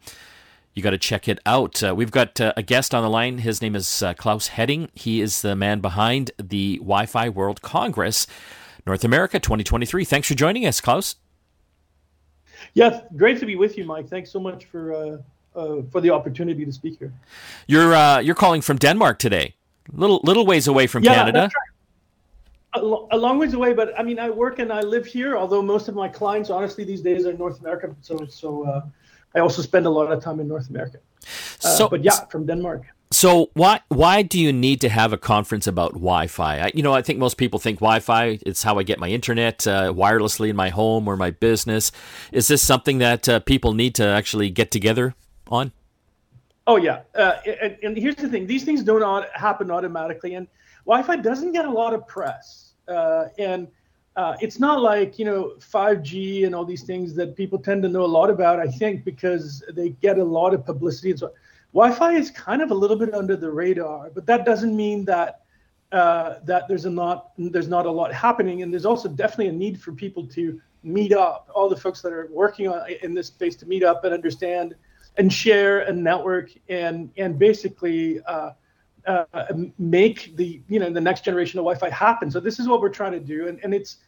you 0.75 0.83
got 0.83 0.91
to 0.91 0.99
check 0.99 1.29
it 1.29 1.39
out. 1.45 1.83
Uh, 1.83 1.95
we've 1.95 2.11
got 2.11 2.41
uh, 2.41 2.53
a 2.57 2.63
guest 2.63 2.95
on 2.95 3.03
the 3.03 3.11
line. 3.11 3.39
His 3.39 3.61
name 3.61 3.77
is 3.77 4.03
uh, 4.03 4.15
Claus 4.15 4.49
Hetting. 4.49 4.89
He 4.95 5.21
is 5.21 5.43
the 5.43 5.55
man 5.55 5.81
behind 5.81 6.31
the 6.39 6.79
Wi 6.79 7.07
Fi 7.07 7.29
World 7.29 7.61
Congress, 7.63 8.27
North 8.87 9.05
America 9.05 9.39
2023. 9.39 10.05
Thanks 10.05 10.29
for 10.29 10.35
joining 10.35 10.67
us, 10.67 10.81
Klaus. 10.81 11.17
Yeah, 12.75 13.03
great 13.17 13.39
to 13.41 13.47
be 13.47 13.57
with 13.57 13.77
you, 13.77 13.85
Mike. 13.85 14.09
Thanks 14.09 14.31
so 14.31 14.41
much 14.41 14.65
for 14.67 14.95
uh, 14.95 15.19
uh, 15.59 15.83
for 15.91 16.01
the 16.01 16.11
opportunity 16.11 16.65
to 16.65 16.73
speak 16.73 16.99
here. 16.99 17.13
You're 17.67 17.95
uh, 17.95 18.21
you're 18.21 18.35
calling 18.35 18.63
from 18.63 18.79
Denmark 18.79 19.19
today. 19.19 19.55
Little 19.93 20.21
little 20.23 20.47
ways 20.47 20.69
away 20.69 20.87
from 20.87 21.03
yeah, 21.03 21.15
Canada. 21.15 21.51
A, 22.75 22.79
a 22.79 23.19
long 23.19 23.39
ways 23.39 23.53
away, 23.53 23.75
but 23.75 23.93
I 23.99 24.03
mean, 24.03 24.19
I 24.19 24.31
work 24.31 24.59
and 24.59 24.73
I 24.73 24.81
live 24.81 25.05
here. 25.05 25.37
Although 25.37 25.61
most 25.61 25.89
of 25.89 25.95
my 25.95 26.09
clients, 26.09 26.49
honestly, 26.49 26.85
these 26.85 27.03
days 27.03 27.27
are 27.27 27.35
North 27.35 27.61
America. 27.61 27.95
So 28.01 28.25
so 28.27 28.83
I 29.35 29.41
also 29.41 29.63
spend 29.63 29.87
a 29.87 29.91
lot 29.91 30.13
of 30.13 30.23
time 30.23 30.41
in 30.41 30.49
North 30.49 30.69
America. 30.71 30.99
Uh, 31.65 31.69
so, 31.69 31.89
but 31.89 32.05
yeah, 32.05 32.25
from 32.27 32.47
Denmark. 32.47 32.83
So 33.13 33.51
why 33.53 33.81
why 33.89 34.23
do 34.23 34.41
you 34.41 34.53
need 34.53 34.81
to 34.81 34.89
have 34.89 35.13
a 35.13 35.19
conference 35.19 35.67
about 35.67 35.93
Wi-Fi? 35.93 36.61
I, 36.61 36.71
you 36.75 36.83
know, 36.83 36.95
I 36.95 37.03
think 37.03 37.19
most 37.19 37.37
people 37.37 37.59
think 37.59 37.79
Wi-Fi 37.79 38.39
is 38.47 38.63
how 38.63 38.79
I 38.79 38.85
get 38.85 38.99
my 38.99 39.09
internet 39.09 39.67
uh, 39.67 39.93
wirelessly 39.93 40.49
in 40.49 40.57
my 40.57 40.71
home 40.71 41.07
or 41.07 41.17
my 41.17 41.31
business. 41.31 41.93
Is 42.33 42.49
this 42.49 42.63
something 42.63 42.99
that 42.99 43.29
uh, 43.29 43.41
people 43.41 43.75
need 43.75 43.95
to 43.97 44.07
actually 44.07 44.49
get 44.49 44.71
together 44.71 45.15
on? 45.49 45.73
Oh 46.67 46.77
yeah, 46.77 47.01
uh, 47.15 47.37
and, 47.61 47.77
and, 47.83 47.97
here's 47.99 48.17
the 48.17 48.29
thing: 48.29 48.47
these 48.47 48.65
things 48.65 48.83
don't 48.83 49.29
happen 49.35 49.71
automatically, 49.71 50.35
and 50.35 50.47
Wi-Fi 50.87 51.17
doesn't 51.17 51.53
get 51.53 51.67
a 51.67 51.71
lot 51.71 51.93
of 51.93 52.07
press. 52.07 52.73
Uh, 52.89 53.27
and 53.39 53.69
uh, 54.17 54.37
it's 54.41 54.59
not 54.59 54.81
like 54.81 55.19
you 55.19 55.25
know 55.25 55.55
5G 55.59 56.45
and 56.45 56.55
all 56.55 56.65
these 56.65 56.83
things 56.83 57.15
that 57.15 57.35
people 57.37 57.59
tend 57.59 57.83
to 57.83 57.89
know 57.89 58.05
a 58.05 58.07
lot 58.07 58.31
about. 58.31 58.61
I 58.61 58.67
think 58.67 59.05
because 59.05 59.65
they 59.73 59.91
get 59.91 60.19
a 60.19 60.25
lot 60.25 60.55
of 60.55 60.65
publicity 60.65 61.11
and 61.11 61.19
so. 61.19 61.33
Wi-Fi 61.75 62.13
is 62.13 62.31
kind 62.31 62.61
of 62.61 62.71
a 62.71 62.75
little 62.75 62.99
bit 62.99 63.15
under 63.15 63.35
the 63.35 63.51
radar, 63.51 64.11
but 64.11 64.27
that 64.27 64.45
doesn't 64.45 64.77
mean 64.77 65.07
that 65.07 65.41
uh, 65.91 66.35
that 66.45 66.69
there's 66.69 66.85
a 66.85 66.91
not 66.91 67.33
there's 67.39 67.69
not 67.69 67.87
a 67.87 67.91
lot 67.91 68.13
happening, 68.13 68.63
and 68.63 68.71
there's 68.71 68.85
also 68.85 69.09
definitely 69.09 69.49
a 69.49 69.53
need 69.53 69.81
for 69.81 69.93
people 69.93 70.27
to 70.27 70.61
meet 70.83 71.15
up. 71.15 71.49
All 71.55 71.71
the 71.71 71.77
folks 71.77 72.03
that 72.03 72.13
are 72.13 72.29
working 72.31 72.69
on 72.69 72.83
in 73.03 73.15
this 73.15 73.29
space 73.29 73.57
to 73.57 73.67
meet 73.67 73.83
up 73.83 74.05
and 74.05 74.13
understand 74.13 74.75
and 75.17 75.33
share 75.33 75.81
and 75.81 76.05
network 76.05 76.51
and 76.69 77.11
and 77.17 77.39
basically. 77.39 78.21
Uh, 78.25 78.51
uh, 79.07 79.25
make 79.79 80.37
the 80.37 80.61
you 80.69 80.79
know 80.79 80.91
the 80.91 81.01
next 81.01 81.25
generation 81.25 81.59
of 81.59 81.65
Wi-Fi 81.65 81.91
happen. 81.91 82.31
So 82.31 82.41
this 82.41 82.59
is 82.59 82.69
what 82.69 82.81
we're 82.81 82.89
trying 82.89 83.13
to 83.13 83.21
do, 83.21 83.49
and, 83.49 83.59
and 83.63 83.75
it's 83.75 83.99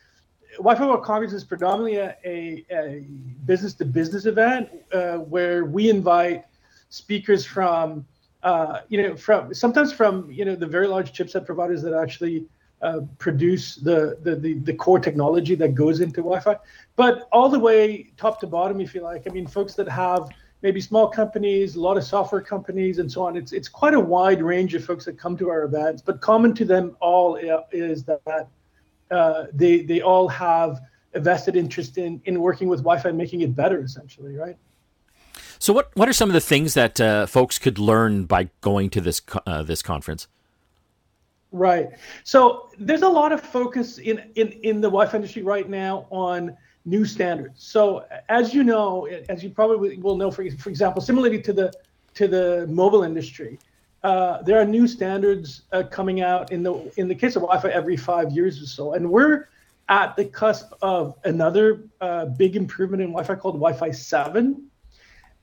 Wi-Fi 0.58 0.86
World 0.86 1.04
Congress 1.04 1.32
is 1.32 1.44
predominantly 1.44 1.96
a, 1.96 2.16
a, 2.24 2.64
a 2.70 3.04
business 3.44 3.74
to 3.74 3.84
business 3.84 4.26
event 4.26 4.68
uh, 4.92 5.16
where 5.16 5.64
we 5.64 5.90
invite 5.90 6.44
speakers 6.90 7.44
from 7.44 8.06
uh, 8.44 8.80
you 8.88 9.02
know, 9.02 9.16
from 9.16 9.52
sometimes 9.54 9.92
from 9.92 10.30
you 10.30 10.44
know 10.44 10.54
the 10.54 10.66
very 10.66 10.86
large 10.86 11.12
chipset 11.12 11.46
providers 11.46 11.82
that 11.82 11.94
actually 11.94 12.44
uh, 12.82 13.00
produce 13.18 13.76
the, 13.76 14.18
the, 14.22 14.36
the 14.36 14.54
the 14.60 14.74
core 14.74 14.98
technology 14.98 15.54
that 15.54 15.74
goes 15.74 16.00
into 16.00 16.16
Wi-Fi, 16.16 16.56
but 16.94 17.26
all 17.32 17.48
the 17.48 17.58
way 17.58 18.12
top 18.18 18.38
to 18.40 18.46
bottom, 18.46 18.80
if 18.82 18.94
you 18.94 19.00
like. 19.00 19.22
I 19.26 19.30
mean, 19.30 19.46
folks 19.46 19.74
that 19.74 19.88
have 19.88 20.28
maybe 20.64 20.80
small 20.80 21.06
companies, 21.06 21.76
a 21.76 21.80
lot 21.80 21.98
of 21.98 22.04
software 22.04 22.40
companies, 22.40 22.98
and 22.98 23.12
so 23.12 23.22
on. 23.22 23.36
It's 23.36 23.52
it's 23.52 23.68
quite 23.68 23.92
a 23.94 24.00
wide 24.00 24.42
range 24.42 24.74
of 24.74 24.82
folks 24.82 25.04
that 25.04 25.18
come 25.18 25.36
to 25.36 25.50
our 25.50 25.62
events, 25.64 26.02
but 26.02 26.20
common 26.22 26.54
to 26.54 26.64
them 26.64 26.96
all 27.00 27.36
is 27.70 28.02
that 28.04 28.48
uh, 29.10 29.44
they 29.52 29.82
they 29.82 30.00
all 30.00 30.26
have 30.26 30.80
a 31.12 31.20
vested 31.20 31.54
interest 31.54 31.98
in 31.98 32.20
in 32.24 32.40
working 32.40 32.68
with 32.68 32.80
Wi-Fi 32.80 33.10
and 33.10 33.18
making 33.18 33.42
it 33.42 33.54
better, 33.54 33.82
essentially, 33.82 34.34
right? 34.34 34.56
So, 35.58 35.74
what 35.74 35.90
what 35.94 36.08
are 36.08 36.14
some 36.14 36.30
of 36.30 36.34
the 36.34 36.40
things 36.40 36.72
that 36.74 36.98
uh, 36.98 37.26
folks 37.26 37.58
could 37.58 37.78
learn 37.78 38.24
by 38.24 38.48
going 38.62 38.88
to 38.90 39.00
this 39.02 39.20
uh, 39.46 39.62
this 39.62 39.82
conference? 39.82 40.28
Right. 41.52 41.90
So, 42.24 42.70
there's 42.78 43.02
a 43.02 43.08
lot 43.08 43.32
of 43.32 43.42
focus 43.42 43.98
in 43.98 44.22
in 44.34 44.48
in 44.62 44.80
the 44.80 44.88
Wi-Fi 44.88 45.16
industry 45.16 45.42
right 45.42 45.68
now 45.68 46.06
on 46.10 46.56
new 46.84 47.04
standards. 47.04 47.62
So, 47.62 48.04
as 48.28 48.54
you 48.54 48.62
know, 48.62 49.06
as 49.28 49.42
you 49.42 49.50
probably 49.50 49.96
will 49.96 50.16
know, 50.16 50.30
for 50.30 50.48
for 50.52 50.68
example, 50.68 51.00
similarly 51.00 51.40
to 51.42 51.52
the 51.52 51.72
to 52.14 52.28
the 52.28 52.66
mobile 52.68 53.02
industry, 53.02 53.58
uh, 54.02 54.42
there 54.42 54.60
are 54.60 54.64
new 54.64 54.86
standards 54.86 55.62
uh, 55.72 55.82
coming 55.90 56.20
out 56.20 56.52
in 56.52 56.62
the 56.62 56.92
in 56.96 57.08
the 57.08 57.14
case 57.14 57.36
of 57.36 57.42
Wi-Fi 57.42 57.68
every 57.70 57.96
five 57.96 58.32
years 58.32 58.62
or 58.62 58.66
so, 58.66 58.92
and 58.94 59.08
we're 59.10 59.48
at 59.88 60.16
the 60.16 60.24
cusp 60.24 60.72
of 60.82 61.14
another 61.24 61.84
uh, 62.00 62.26
big 62.26 62.56
improvement 62.56 63.02
in 63.02 63.08
Wi-Fi 63.08 63.34
called 63.34 63.56
Wi-Fi 63.56 63.90
7. 63.90 64.66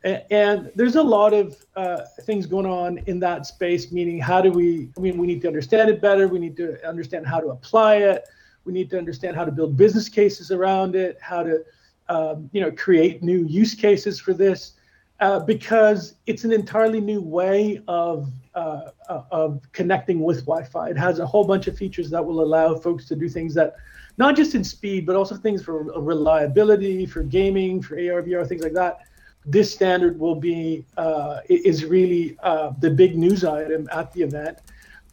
And 0.03 0.71
there's 0.75 0.95
a 0.95 1.03
lot 1.03 1.31
of 1.31 1.63
uh, 1.75 2.05
things 2.23 2.47
going 2.47 2.65
on 2.65 2.97
in 3.05 3.19
that 3.19 3.45
space, 3.45 3.91
meaning 3.91 4.19
how 4.19 4.41
do 4.41 4.51
we, 4.51 4.89
I 4.97 4.99
mean, 4.99 5.15
we 5.19 5.27
need 5.27 5.41
to 5.43 5.47
understand 5.47 5.91
it 5.91 6.01
better. 6.01 6.27
We 6.27 6.39
need 6.39 6.57
to 6.57 6.83
understand 6.87 7.27
how 7.27 7.39
to 7.39 7.49
apply 7.49 7.97
it. 7.97 8.27
We 8.65 8.73
need 8.73 8.89
to 8.91 8.97
understand 8.97 9.35
how 9.35 9.45
to 9.45 9.51
build 9.51 9.77
business 9.77 10.09
cases 10.09 10.51
around 10.51 10.95
it, 10.95 11.17
how 11.21 11.43
to, 11.43 11.63
um, 12.09 12.49
you 12.53 12.61
know, 12.61 12.71
create 12.71 13.23
new 13.23 13.45
use 13.45 13.73
cases 13.73 14.19
for 14.19 14.33
this, 14.33 14.73
uh, 15.19 15.39
because 15.39 16.15
it's 16.27 16.43
an 16.43 16.51
entirely 16.51 16.99
new 16.99 17.21
way 17.21 17.81
of, 17.87 18.29
uh, 18.55 18.89
uh 19.09 19.23
of 19.31 19.61
connecting 19.71 20.19
with 20.19 20.45
Wi-Fi. 20.45 20.89
It 20.89 20.97
has 20.97 21.19
a 21.19 21.25
whole 21.25 21.43
bunch 21.43 21.67
of 21.67 21.77
features 21.77 22.09
that 22.09 22.23
will 22.25 22.41
allow 22.41 22.75
folks 22.75 23.05
to 23.05 23.15
do 23.15 23.29
things 23.29 23.53
that 23.55 23.75
not 24.17 24.35
just 24.35 24.55
in 24.55 24.63
speed, 24.63 25.05
but 25.05 25.15
also 25.15 25.35
things 25.35 25.63
for 25.63 25.83
reliability, 25.99 27.05
for 27.05 27.23
gaming, 27.23 27.81
for 27.81 27.95
AR, 27.95 28.21
VR, 28.21 28.47
things 28.47 28.63
like 28.63 28.73
that. 28.73 29.01
This 29.45 29.73
standard 29.73 30.19
will 30.19 30.35
be 30.35 30.85
uh, 30.97 31.39
is 31.49 31.85
really 31.85 32.37
uh, 32.43 32.73
the 32.79 32.91
big 32.91 33.17
news 33.17 33.43
item 33.43 33.89
at 33.91 34.11
the 34.13 34.21
event. 34.21 34.59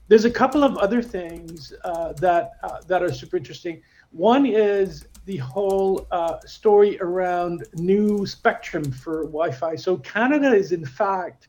There's 0.08 0.24
a 0.24 0.30
couple 0.30 0.64
of 0.64 0.76
other 0.78 1.02
things 1.02 1.72
uh, 1.84 2.14
that 2.14 2.52
uh, 2.62 2.80
that 2.86 3.02
are 3.02 3.12
super 3.12 3.36
interesting. 3.36 3.82
One 4.10 4.46
is 4.46 5.06
the 5.26 5.36
whole 5.36 6.06
uh, 6.10 6.40
story 6.46 6.98
around 7.00 7.66
new 7.74 8.24
spectrum 8.24 8.90
for 8.90 9.24
Wi-Fi. 9.24 9.76
So 9.76 9.98
Canada 9.98 10.54
is 10.54 10.72
in 10.72 10.86
fact 10.86 11.48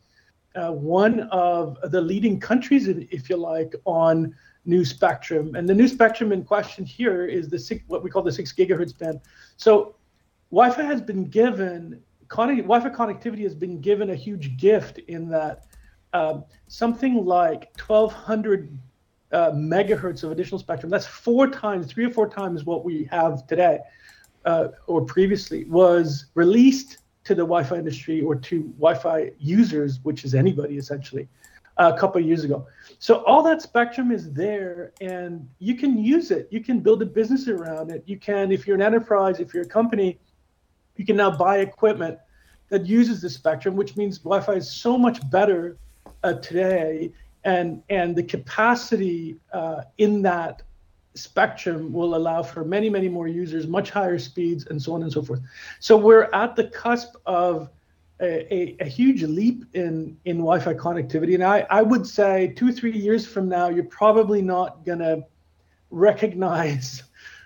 uh, 0.55 0.71
one 0.73 1.21
of 1.31 1.77
the 1.83 2.01
leading 2.01 2.37
countries, 2.37 2.89
if 2.89 3.29
you 3.29 3.37
like, 3.37 3.73
on 3.85 4.35
new 4.65 4.83
spectrum. 4.83 5.55
And 5.55 5.67
the 5.67 5.73
new 5.73 5.87
spectrum 5.87 6.33
in 6.33 6.43
question 6.43 6.83
here 6.83 7.25
is 7.25 7.47
the 7.47 7.57
six, 7.57 7.81
what 7.87 8.03
we 8.03 8.09
call 8.09 8.23
the 8.23 8.31
six 8.31 8.51
gigahertz 8.51 8.97
band. 8.97 9.21
So 9.55 9.95
Wi-Fi 10.51 10.83
has 10.83 11.01
been 11.01 11.29
given 11.29 12.01
Wi-Fi 12.29 12.89
connectivity 12.89 13.43
has 13.43 13.55
been 13.55 13.81
given 13.81 14.11
a 14.11 14.15
huge 14.15 14.57
gift 14.57 14.99
in 14.99 15.29
that 15.29 15.65
um, 16.13 16.43
something 16.67 17.25
like 17.25 17.71
1,200 17.85 18.77
uh, 19.31 19.51
megahertz 19.51 20.23
of 20.23 20.31
additional 20.31 20.59
spectrum. 20.59 20.89
That's 20.89 21.05
four 21.05 21.47
times, 21.47 21.91
three 21.91 22.05
or 22.05 22.09
four 22.09 22.27
times 22.27 22.65
what 22.65 22.83
we 22.83 23.07
have 23.11 23.45
today 23.47 23.79
uh, 24.45 24.69
or 24.87 25.05
previously 25.05 25.65
was 25.65 26.27
released 26.33 26.99
to 27.25 27.35
the 27.35 27.41
Wi-Fi 27.41 27.75
industry 27.75 28.21
or 28.21 28.35
to 28.35 28.63
Wi-Fi 28.79 29.31
users, 29.39 29.99
which 30.03 30.23
is 30.25 30.33
anybody 30.33 30.77
essentially, 30.77 31.27
a 31.77 31.97
couple 31.97 32.19
of 32.19 32.27
years 32.27 32.43
ago. 32.43 32.67
So 32.97 33.23
all 33.25 33.43
that 33.43 33.61
spectrum 33.61 34.11
is 34.11 34.33
there, 34.33 34.91
and 34.99 35.47
you 35.59 35.75
can 35.75 35.97
use 35.97 36.31
it. 36.31 36.47
You 36.51 36.61
can 36.61 36.79
build 36.79 37.01
a 37.01 37.05
business 37.05 37.47
around 37.47 37.91
it. 37.91 38.03
You 38.05 38.17
can, 38.17 38.51
if 38.51 38.67
you're 38.67 38.75
an 38.75 38.81
enterprise, 38.81 39.39
if 39.39 39.53
you're 39.53 39.63
a 39.63 39.67
company, 39.67 40.19
you 40.97 41.05
can 41.05 41.15
now 41.15 41.31
buy 41.31 41.59
equipment 41.59 42.17
that 42.69 42.85
uses 42.85 43.21
the 43.21 43.29
spectrum, 43.29 43.75
which 43.75 43.95
means 43.95 44.17
Wi-Fi 44.19 44.53
is 44.53 44.69
so 44.69 44.97
much 44.97 45.27
better 45.29 45.77
uh, 46.23 46.33
today, 46.33 47.11
and 47.43 47.81
and 47.89 48.15
the 48.15 48.23
capacity 48.23 49.37
uh, 49.53 49.81
in 49.97 50.21
that 50.23 50.61
spectrum 51.15 51.91
will 51.91 52.15
allow 52.15 52.43
for 52.43 52.63
many, 52.63 52.89
many 52.89 53.09
more 53.09 53.27
users, 53.27 53.67
much 53.67 53.89
higher 53.89 54.19
speeds, 54.19 54.67
and 54.67 54.81
so 54.81 54.93
on 54.93 55.03
and 55.03 55.11
so 55.11 55.21
forth. 55.21 55.41
So 55.79 55.97
we're 55.97 56.29
at 56.33 56.55
the 56.55 56.65
cusp 56.65 57.15
of 57.25 57.69
a, 58.21 58.53
a, 58.53 58.75
a, 58.81 58.85
huge 58.85 59.23
leap 59.23 59.63
in, 59.73 60.17
in 60.25 60.37
Wi-Fi 60.37 60.73
connectivity. 60.73 61.35
And 61.35 61.43
I, 61.43 61.65
I 61.69 61.81
would 61.81 62.05
say 62.05 62.53
two, 62.55 62.71
three 62.71 62.91
years 62.91 63.25
from 63.25 63.47
now, 63.47 63.69
you're 63.69 63.85
probably 63.85 64.41
not 64.41 64.85
going 64.85 64.99
to 64.99 65.23
recognize 65.89 67.03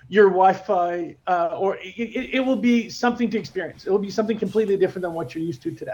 your 0.09 0.29
Wi-Fi, 0.29 1.15
uh, 1.27 1.57
or 1.57 1.77
it, 1.77 2.33
it, 2.33 2.39
will 2.39 2.55
be 2.55 2.89
something 2.89 3.29
to 3.29 3.37
experience. 3.37 3.85
It 3.85 3.91
will 3.91 3.99
be 3.99 4.09
something 4.09 4.37
completely 4.37 4.77
different 4.77 5.03
than 5.03 5.13
what 5.13 5.33
you're 5.33 5.43
used 5.43 5.61
to 5.63 5.71
today, 5.71 5.93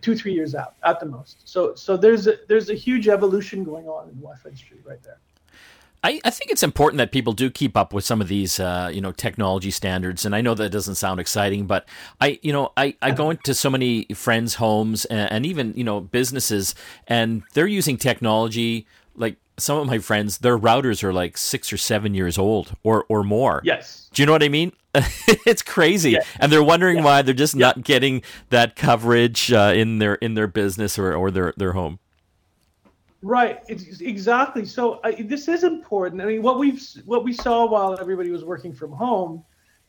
two, 0.00 0.16
three 0.16 0.32
years 0.32 0.54
out 0.54 0.74
at 0.84 1.00
the 1.00 1.06
most. 1.06 1.48
So, 1.48 1.74
so 1.74 1.96
there's 1.96 2.26
a, 2.26 2.34
there's 2.48 2.70
a 2.70 2.74
huge 2.74 3.08
evolution 3.08 3.64
going 3.64 3.86
on 3.88 4.08
in 4.08 4.14
the 4.16 4.20
Wi-Fi 4.20 4.48
industry 4.48 4.78
right 4.84 5.02
there. 5.02 5.18
I, 6.04 6.20
I 6.24 6.30
think 6.30 6.50
it's 6.50 6.64
important 6.64 6.98
that 6.98 7.12
people 7.12 7.32
do 7.32 7.48
keep 7.48 7.76
up 7.76 7.92
with 7.92 8.04
some 8.04 8.20
of 8.20 8.26
these, 8.26 8.58
uh, 8.58 8.90
you 8.92 9.00
know, 9.00 9.12
technology 9.12 9.70
standards. 9.70 10.24
And 10.26 10.34
I 10.34 10.40
know 10.40 10.52
that 10.54 10.70
doesn't 10.70 10.96
sound 10.96 11.20
exciting, 11.20 11.66
but 11.66 11.88
I, 12.20 12.40
you 12.42 12.52
know, 12.52 12.72
I, 12.76 12.96
I 13.00 13.12
go 13.12 13.30
into 13.30 13.54
so 13.54 13.70
many 13.70 14.06
friends' 14.12 14.56
homes 14.56 15.04
and, 15.04 15.30
and 15.30 15.46
even, 15.46 15.74
you 15.76 15.84
know, 15.84 16.00
businesses, 16.00 16.74
and 17.06 17.44
they're 17.54 17.68
using 17.68 17.98
technology 17.98 18.84
like 19.14 19.36
some 19.58 19.78
of 19.78 19.86
my 19.86 19.98
friends, 19.98 20.38
their 20.38 20.58
routers 20.58 21.02
are 21.04 21.12
like 21.12 21.36
six 21.36 21.72
or 21.72 21.76
seven 21.76 22.14
years 22.14 22.38
old 22.38 22.74
or, 22.82 23.04
or 23.08 23.22
more. 23.22 23.60
Yes. 23.64 24.10
Do 24.12 24.22
you 24.22 24.26
know 24.26 24.32
what 24.32 24.42
I 24.42 24.48
mean? 24.48 24.72
it's 25.46 25.62
crazy, 25.62 26.18
and 26.38 26.52
they're 26.52 26.62
wondering 26.62 26.98
yeah. 26.98 27.04
why 27.04 27.22
they're 27.22 27.32
just 27.32 27.54
yeah. 27.54 27.68
not 27.68 27.82
getting 27.82 28.22
that 28.50 28.76
coverage 28.76 29.50
uh, 29.50 29.72
in 29.74 29.98
their 29.98 30.16
in 30.16 30.34
their 30.34 30.46
business 30.46 30.98
or, 30.98 31.14
or 31.14 31.30
their 31.30 31.54
their 31.56 31.72
home. 31.72 31.98
Right, 33.22 33.60
it's 33.68 34.00
exactly. 34.00 34.66
So 34.66 34.94
uh, 35.04 35.12
this 35.20 35.48
is 35.48 35.64
important. 35.64 36.20
I 36.20 36.26
mean, 36.26 36.42
what 36.42 36.58
we've 36.58 36.82
what 37.06 37.24
we 37.24 37.32
saw 37.32 37.66
while 37.66 37.98
everybody 37.98 38.30
was 38.30 38.44
working 38.44 38.74
from 38.74 38.92
home 38.92 39.42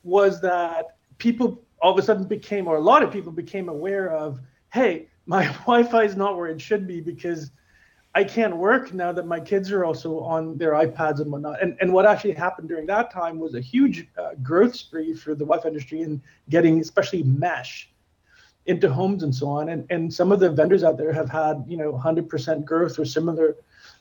was 0.04 0.40
that 0.40 0.96
people 1.18 1.62
all 1.82 1.92
of 1.92 2.00
a 2.00 2.02
sudden 2.02 2.26
became, 2.26 2.68
or 2.68 2.78
a 2.78 2.82
lot 2.82 3.04
of 3.04 3.12
people 3.12 3.32
became 3.34 3.68
aware 3.68 4.10
of, 4.10 4.40
hey, 4.72 5.10
my 5.26 5.48
Wi-Fi 5.66 6.04
is 6.04 6.16
not 6.16 6.38
where 6.38 6.48
it 6.48 6.62
should 6.62 6.88
be 6.88 7.02
because 7.02 7.52
I 8.16 8.24
can't 8.24 8.56
work 8.56 8.94
now 8.94 9.12
that 9.12 9.26
my 9.26 9.40
kids 9.40 9.72
are 9.72 9.84
also 9.84 10.20
on 10.20 10.56
their 10.58 10.74
iPads 10.74 11.20
and 11.20 11.32
whatnot. 11.32 11.62
And 11.62 11.76
and 11.82 11.92
what 11.92 12.06
actually 12.06 12.34
happened 12.34 12.70
during 12.70 12.86
that 12.88 13.12
time 13.12 13.40
was 13.40 13.56
a 13.56 13.62
huge 13.62 14.08
uh, 14.18 14.36
growth 14.44 14.76
spree 14.76 15.14
for 15.14 15.34
the 15.34 15.46
Wi-Fi 15.46 15.68
industry 15.68 16.02
in 16.02 16.22
getting, 16.50 16.80
especially 16.80 17.24
mesh 17.24 17.90
into 18.66 18.92
homes 18.92 19.24
and 19.24 19.34
so 19.34 19.48
on. 19.48 19.70
And 19.70 19.88
and 19.90 20.14
some 20.14 20.32
of 20.32 20.40
the 20.40 20.50
vendors 20.52 20.84
out 20.84 20.98
there 20.98 21.12
have 21.12 21.30
had 21.30 21.64
you 21.68 21.78
know 21.78 21.92
100% 21.92 22.66
growth 22.66 23.00
or 23.00 23.06
similar 23.06 23.56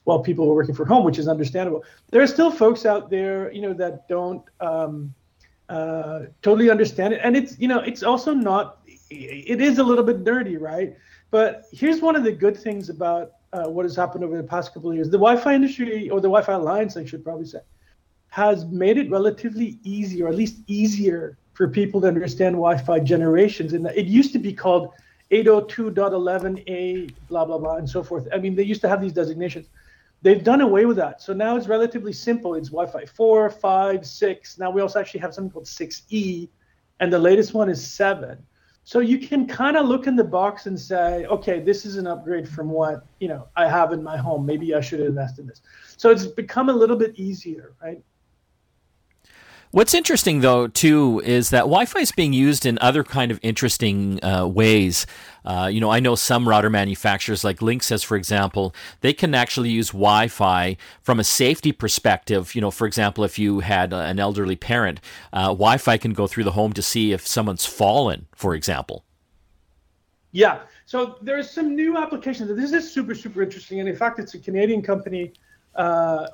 while 0.05 0.19
people 0.19 0.47
were 0.47 0.55
working 0.55 0.75
from 0.75 0.89
home, 0.89 1.05
which 1.05 1.19
is 1.19 1.27
understandable. 1.27 1.83
There 2.11 2.23
are 2.23 2.27
still 2.27 2.51
folks 2.51 2.85
out 2.85 3.09
there 3.09 3.51
you 3.51 3.63
know 3.63 3.73
that 3.75 4.09
don't 4.09 4.45
um, 4.61 5.15
uh, 5.71 6.21
totally 6.43 6.69
understand 6.69 7.15
it, 7.15 7.21
and 7.25 7.35
it's 7.35 7.59
you 7.59 7.69
know 7.69 7.81
it's 7.81 8.03
also 8.03 8.35
not. 8.35 8.79
It 9.15 9.61
is 9.61 9.79
a 9.79 9.85
little 9.85 10.05
bit 10.05 10.25
dirty, 10.25 10.57
right? 10.57 10.97
But 11.31 11.65
here's 11.73 12.01
one 12.01 12.17
of 12.17 12.25
the 12.25 12.33
good 12.33 12.57
things 12.57 12.89
about 12.89 13.33
uh, 13.53 13.69
what 13.69 13.85
has 13.85 13.95
happened 13.97 14.25
over 14.25 14.37
the 14.37 14.43
past 14.43 14.73
couple 14.73 14.91
of 14.91 14.97
years. 14.97 15.11
The 15.11 15.19
Wi-Fi 15.19 15.55
industry, 15.55 16.09
or 16.11 16.21
the 16.21 16.29
Wi-Fi 16.29 16.53
Alliance, 16.53 16.97
I 16.97 17.05
should 17.05 17.23
probably 17.25 17.47
say, 17.47 17.61
has 18.29 18.65
made 18.67 18.97
it 18.97 19.11
relatively 19.11 19.79
easy, 19.83 20.23
or 20.23 20.29
at 20.29 20.35
least 20.35 20.57
easier 20.67 21.37
for 21.53 21.69
people 21.69 22.01
to 22.01 22.09
understand 22.09 22.55
Wi-Fi 22.55 23.01
generations. 23.01 23.75
And 23.75 23.87
it 23.89 24.07
used 24.07 24.33
to 24.33 24.39
be 24.39 24.53
called 24.53 24.93
802.11a, 25.31 27.15
blah 27.29 27.45
blah 27.45 27.59
blah, 27.59 27.77
and 27.77 27.89
so 27.89 28.03
forth. 28.03 28.27
I 28.33 28.39
mean, 28.39 28.55
they 28.55 28.63
used 28.63 28.81
to 28.83 28.89
have 28.89 29.01
these 29.01 29.13
designations. 29.13 29.69
They've 30.23 30.43
done 30.43 30.61
away 30.61 30.87
with 30.87 30.97
that. 30.99 31.21
So 31.21 31.33
now 31.33 31.57
it's 31.57 31.67
relatively 31.67 32.13
simple. 32.13 32.55
It's 32.55 32.69
Wi-Fi 32.69 33.07
4, 33.07 33.51
5, 33.51 34.07
6. 34.07 34.59
Now 34.59 34.71
we 34.71 34.81
also 34.81 35.01
actually 35.01 35.21
have 35.21 35.35
something 35.35 35.51
called 35.51 35.67
6E, 35.67 36.49
and 37.01 37.13
the 37.13 37.19
latest 37.19 37.55
one 37.55 37.69
is 37.69 37.85
7. 37.85 38.39
So 38.85 38.99
you 38.99 39.19
can 39.19 39.47
kind 39.47 39.77
of 39.77 39.87
look 39.87 40.07
in 40.07 40.17
the 40.17 40.25
box 40.25 40.67
and 40.67 40.79
say, 40.79 41.25
okay, 41.27 41.61
this 41.61 41.87
is 41.87 41.97
an 41.97 42.07
upgrade 42.07 42.49
from 42.49 42.69
what 42.69 43.07
you 43.21 43.29
know 43.29 43.49
I 43.57 43.69
have 43.69 43.93
in 43.93 44.03
my 44.03 44.17
home. 44.17 44.45
Maybe 44.45 44.75
I 44.75 44.81
should 44.81 45.01
invest 45.01 45.39
in 45.39 45.47
this. 45.47 45.63
So 45.97 46.11
it's 46.11 46.27
become 46.27 46.69
a 46.69 46.73
little 46.73 46.97
bit 46.97 47.17
easier, 47.17 47.75
right? 47.81 48.03
What's 49.73 49.95
interesting, 49.95 50.43
though, 50.43 50.69
too, 50.69 51.23
is 51.25 51.49
that 51.49 51.61
Wi-Fi 51.61 52.01
is 52.01 52.13
being 52.13 52.35
used 52.35 52.67
in 52.67 52.79
other 52.83 53.03
kind 53.03 53.33
of 53.33 53.41
interesting 53.43 54.23
uh, 54.23 54.47
ways. 54.47 55.07
Uh, 55.47 55.71
you 55.73 55.81
know, 55.81 55.91
I 55.91 55.99
know 55.99 56.15
some 56.15 56.47
router 56.47 56.69
manufacturers, 56.69 57.43
like 57.43 57.61
Linksys, 57.61 58.05
for 58.05 58.19
example, 58.19 58.75
they 59.01 59.15
can 59.15 59.35
actually 59.35 59.71
use 59.71 59.89
Wi-Fi 59.89 60.77
from 61.01 61.19
a 61.19 61.25
safety 61.25 61.73
perspective. 61.73 62.55
You 62.55 62.61
know, 62.61 62.71
for 62.71 62.87
example, 62.87 63.25
if 63.25 63.39
you 63.39 63.61
had 63.61 63.95
an 63.95 64.21
elderly 64.21 64.57
parent, 64.57 65.01
uh, 65.33 65.47
Wi-Fi 65.47 65.97
can 65.97 66.13
go 66.13 66.27
through 66.27 66.45
the 66.45 66.53
home 66.53 66.75
to 66.75 66.83
see 66.83 67.13
if 67.13 67.27
someone's 67.27 67.65
fallen, 67.65 68.27
for 68.35 68.55
example. 68.55 69.07
Yeah. 70.33 70.61
So 70.85 71.17
there's 71.23 71.49
some 71.49 71.75
new 71.75 71.97
applications. 71.97 72.55
This 72.55 72.73
is 72.73 72.93
super, 72.93 73.15
super 73.15 73.43
interesting, 73.43 73.81
and 73.81 73.89
in 73.89 73.97
fact, 73.97 74.19
it's 74.19 74.35
a 74.35 74.39
Canadian 74.39 74.83
company 74.83 75.33
uh, 75.75 76.27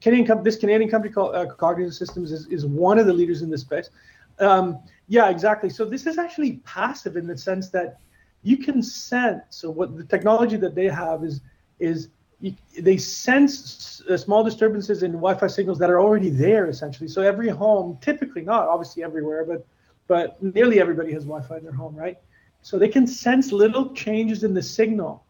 Canadian 0.00 0.42
this 0.42 0.56
Canadian 0.56 0.90
company 0.90 1.12
called 1.12 1.34
uh, 1.34 1.46
Cognitive 1.46 1.94
Systems 1.94 2.32
is, 2.32 2.46
is 2.48 2.66
one 2.66 2.98
of 2.98 3.06
the 3.06 3.12
leaders 3.12 3.42
in 3.42 3.50
this 3.50 3.60
space. 3.60 3.90
Um, 4.38 4.78
yeah, 5.08 5.30
exactly. 5.30 5.70
So 5.70 5.84
this 5.84 6.06
is 6.06 6.18
actually 6.18 6.54
passive 6.64 7.16
in 7.16 7.26
the 7.26 7.38
sense 7.38 7.70
that 7.70 7.98
you 8.42 8.58
can 8.58 8.82
sense. 8.82 9.42
So 9.50 9.70
what 9.70 9.96
the 9.96 10.04
technology 10.04 10.56
that 10.56 10.74
they 10.74 10.86
have 10.86 11.24
is 11.24 11.40
is 11.78 12.08
you, 12.40 12.54
they 12.78 12.96
sense 12.96 14.02
uh, 14.10 14.16
small 14.16 14.44
disturbances 14.44 15.02
in 15.02 15.12
Wi-Fi 15.12 15.46
signals 15.46 15.78
that 15.78 15.90
are 15.90 16.00
already 16.00 16.30
there 16.30 16.66
essentially. 16.66 17.08
So 17.08 17.22
every 17.22 17.48
home, 17.48 17.98
typically 18.00 18.42
not 18.42 18.68
obviously 18.68 19.02
everywhere, 19.02 19.44
but 19.44 19.66
but 20.08 20.40
nearly 20.42 20.80
everybody 20.80 21.12
has 21.12 21.24
Wi-Fi 21.24 21.58
in 21.58 21.64
their 21.64 21.72
home, 21.72 21.94
right? 21.94 22.18
So 22.62 22.78
they 22.78 22.88
can 22.88 23.06
sense 23.06 23.52
little 23.52 23.92
changes 23.94 24.44
in 24.44 24.54
the 24.54 24.62
signal, 24.62 25.24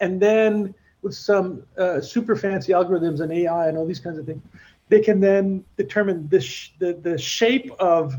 and 0.00 0.20
then 0.20 0.74
with 1.04 1.14
some 1.14 1.62
uh, 1.78 2.00
super 2.00 2.34
fancy 2.34 2.72
algorithms 2.72 3.20
and 3.20 3.30
AI 3.30 3.68
and 3.68 3.78
all 3.78 3.86
these 3.86 4.00
kinds 4.00 4.18
of 4.18 4.26
things, 4.26 4.42
they 4.88 5.00
can 5.00 5.20
then 5.20 5.64
determine 5.76 6.28
the 6.28 6.40
sh- 6.40 6.72
the, 6.78 6.94
the 6.94 7.16
shape 7.16 7.70
of 7.78 8.14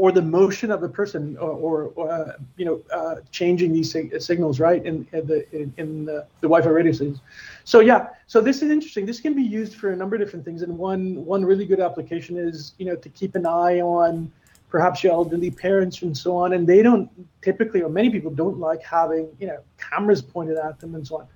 or 0.00 0.10
the 0.10 0.22
motion 0.22 0.70
of 0.70 0.80
the 0.80 0.88
person 0.88 1.36
or, 1.36 1.50
or 1.50 2.10
uh, 2.10 2.32
you 2.56 2.64
know 2.64 2.80
uh, 2.90 3.16
changing 3.30 3.70
these 3.70 3.92
sig- 3.92 4.18
signals 4.22 4.58
right 4.58 4.86
in, 4.86 5.06
in 5.12 5.26
the 5.26 5.38
in, 5.54 5.74
in 5.76 6.04
the, 6.06 6.26
the, 6.40 6.48
Wi-Fi 6.48 6.70
radio 6.70 6.92
signals. 6.92 7.20
So 7.64 7.80
yeah, 7.80 8.08
so 8.26 8.40
this 8.40 8.62
is 8.62 8.70
interesting. 8.70 9.04
This 9.04 9.20
can 9.20 9.34
be 9.34 9.42
used 9.42 9.74
for 9.74 9.90
a 9.90 9.96
number 9.96 10.16
of 10.16 10.22
different 10.22 10.46
things, 10.46 10.62
and 10.62 10.78
one 10.78 11.22
one 11.26 11.44
really 11.44 11.66
good 11.66 11.80
application 11.80 12.38
is 12.38 12.72
you 12.78 12.86
know 12.86 12.96
to 12.96 13.08
keep 13.10 13.34
an 13.34 13.44
eye 13.44 13.80
on 13.80 14.32
perhaps 14.70 15.04
your 15.04 15.12
elderly 15.12 15.50
parents 15.50 16.00
and 16.00 16.16
so 16.16 16.34
on, 16.34 16.54
and 16.54 16.66
they 16.66 16.80
don't 16.80 17.10
typically 17.42 17.82
or 17.82 17.90
many 17.90 18.08
people 18.08 18.30
don't 18.30 18.58
like 18.58 18.82
having 18.82 19.28
you 19.38 19.48
know 19.48 19.58
cameras 19.76 20.22
pointed 20.22 20.56
at 20.56 20.80
them 20.80 20.94
and 20.94 21.06
so 21.06 21.18
on. 21.18 21.26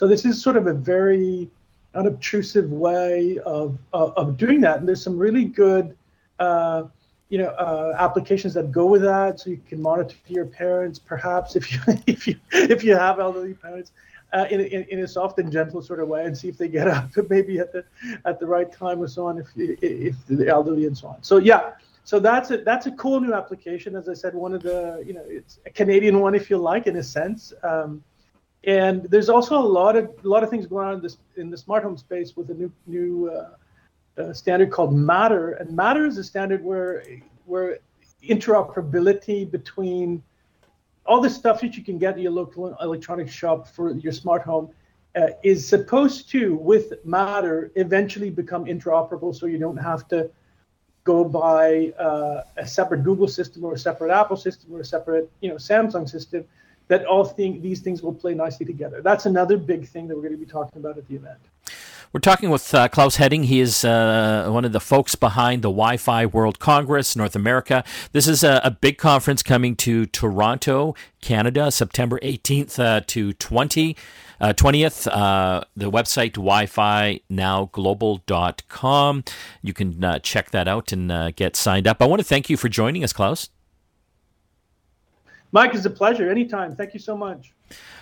So 0.00 0.06
this 0.06 0.24
is 0.24 0.42
sort 0.42 0.56
of 0.56 0.66
a 0.66 0.72
very 0.72 1.50
unobtrusive 1.94 2.72
way 2.72 3.38
of, 3.44 3.76
of, 3.92 4.14
of 4.16 4.38
doing 4.38 4.62
that. 4.62 4.78
And 4.78 4.88
there's 4.88 5.02
some 5.02 5.18
really 5.18 5.44
good, 5.44 5.94
uh, 6.38 6.84
you 7.28 7.36
know, 7.36 7.48
uh, 7.48 7.94
applications 7.98 8.54
that 8.54 8.72
go 8.72 8.86
with 8.86 9.02
that. 9.02 9.40
So 9.40 9.50
you 9.50 9.60
can 9.68 9.82
monitor 9.82 10.16
your 10.26 10.46
parents, 10.46 10.98
perhaps 10.98 11.54
if 11.54 11.70
you 11.70 11.80
if 12.06 12.26
you 12.26 12.36
if 12.50 12.82
you 12.82 12.96
have 12.96 13.20
elderly 13.20 13.52
parents. 13.52 13.92
Uh, 14.32 14.46
in, 14.50 14.60
in, 14.60 14.84
in, 14.84 15.00
a 15.00 15.08
soft 15.08 15.38
and 15.40 15.50
gentle 15.52 15.82
sort 15.82 15.98
of 15.98 16.08
way, 16.08 16.24
and 16.24 16.38
see 16.38 16.48
if 16.48 16.56
they 16.56 16.68
get 16.68 16.86
up 16.86 17.10
maybe 17.28 17.58
at 17.58 17.70
the 17.72 17.84
at 18.24 18.38
the 18.40 18.46
right 18.46 18.72
time 18.72 19.02
or 19.02 19.08
so 19.08 19.26
on, 19.26 19.38
if 19.38 19.48
if 19.56 20.14
the 20.28 20.48
elderly 20.48 20.86
and 20.86 20.96
so 20.96 21.08
on. 21.08 21.22
So 21.22 21.36
yeah, 21.38 21.72
so 22.04 22.20
that's 22.20 22.50
a 22.52 22.58
that's 22.58 22.86
a 22.86 22.92
cool 22.92 23.20
new 23.20 23.34
application. 23.34 23.96
As 23.96 24.08
I 24.08 24.14
said, 24.14 24.34
one 24.34 24.54
of 24.54 24.62
the 24.62 25.04
you 25.06 25.12
know 25.12 25.24
it's 25.26 25.58
a 25.66 25.70
Canadian 25.70 26.20
one 26.20 26.34
if 26.34 26.48
you 26.48 26.56
like 26.56 26.86
in 26.86 26.96
a 26.96 27.02
sense. 27.02 27.52
Um, 27.64 28.02
and 28.64 29.04
there's 29.04 29.28
also 29.28 29.58
a 29.58 29.68
lot 29.80 29.96
of 29.96 30.10
a 30.24 30.28
lot 30.28 30.42
of 30.42 30.50
things 30.50 30.66
going 30.66 30.86
on 30.86 30.94
in 30.94 31.02
this 31.02 31.16
in 31.36 31.50
the 31.50 31.56
smart 31.56 31.82
home 31.82 31.96
space 31.96 32.36
with 32.36 32.50
a 32.50 32.54
new 32.54 32.70
new 32.86 33.30
uh, 33.30 34.20
uh, 34.20 34.32
standard 34.32 34.70
called 34.70 34.94
Matter. 34.94 35.52
And 35.52 35.74
Matter 35.74 36.04
is 36.04 36.18
a 36.18 36.24
standard 36.24 36.62
where 36.62 37.04
where 37.46 37.78
interoperability 38.22 39.50
between 39.50 40.22
all 41.06 41.20
the 41.20 41.30
stuff 41.30 41.60
that 41.62 41.76
you 41.76 41.82
can 41.82 41.98
get 41.98 42.16
in 42.16 42.22
your 42.22 42.32
local 42.32 42.76
electronics 42.82 43.32
shop 43.32 43.66
for 43.66 43.92
your 43.92 44.12
smart 44.12 44.42
home 44.42 44.68
uh, 45.16 45.28
is 45.42 45.66
supposed 45.66 46.30
to, 46.30 46.54
with 46.56 47.04
Matter, 47.04 47.72
eventually 47.76 48.30
become 48.30 48.66
interoperable, 48.66 49.34
so 49.34 49.46
you 49.46 49.58
don't 49.58 49.76
have 49.76 50.06
to 50.08 50.30
go 51.04 51.24
buy 51.24 51.92
uh, 51.98 52.42
a 52.58 52.66
separate 52.66 53.02
Google 53.02 53.26
system 53.26 53.64
or 53.64 53.72
a 53.72 53.78
separate 53.78 54.12
Apple 54.12 54.36
system 54.36 54.72
or 54.72 54.80
a 54.80 54.84
separate, 54.84 55.30
you 55.40 55.48
know, 55.48 55.56
Samsung 55.56 56.08
system 56.08 56.44
that 56.90 57.06
all 57.06 57.24
thing, 57.24 57.62
these 57.62 57.80
things 57.80 58.02
will 58.02 58.12
play 58.12 58.34
nicely 58.34 58.66
together. 58.66 59.00
That's 59.00 59.24
another 59.24 59.56
big 59.56 59.86
thing 59.86 60.08
that 60.08 60.16
we're 60.16 60.22
going 60.22 60.34
to 60.34 60.44
be 60.44 60.50
talking 60.50 60.80
about 60.80 60.98
at 60.98 61.06
the 61.06 61.14
event. 61.14 61.38
We're 62.12 62.18
talking 62.18 62.50
with 62.50 62.74
uh, 62.74 62.88
Claus 62.88 63.14
Hetting. 63.16 63.44
He 63.44 63.60
is 63.60 63.84
uh, 63.84 64.48
one 64.50 64.64
of 64.64 64.72
the 64.72 64.80
folks 64.80 65.14
behind 65.14 65.62
the 65.62 65.68
Wi 65.68 65.96
Fi 65.96 66.26
World 66.26 66.58
Congress, 66.58 67.14
North 67.14 67.36
America. 67.36 67.84
This 68.10 68.26
is 68.26 68.42
a, 68.42 68.60
a 68.64 68.72
big 68.72 68.98
conference 68.98 69.44
coming 69.44 69.76
to 69.76 70.06
Toronto, 70.06 70.96
Canada, 71.20 71.70
September 71.70 72.18
18th 72.20 72.78
uh, 72.80 73.00
to 73.06 73.32
20. 73.34 73.96
20th, 74.40 75.06
uh, 75.06 75.10
uh, 75.10 75.64
the 75.76 75.90
website 75.90 76.32
wi-fi 76.32 77.20
nowglobal.com. 77.30 79.24
You 79.60 79.72
can 79.74 80.02
uh, 80.02 80.18
check 80.18 80.50
that 80.50 80.66
out 80.66 80.92
and 80.92 81.36
get 81.36 81.54
signed 81.54 81.86
up. 81.86 81.98
I 82.00 82.06
want 82.06 82.20
to 82.20 82.26
thank 82.26 82.50
you 82.50 82.56
for 82.56 82.70
joining 82.70 83.04
us, 83.04 83.12
Klaus. 83.12 83.50
Mike, 85.52 85.74
it's 85.74 85.84
a 85.84 85.90
pleasure. 85.90 86.30
Anytime. 86.30 86.76
Thank 86.76 86.94
you 86.94 87.00
so 87.00 87.16
much. 87.16 87.52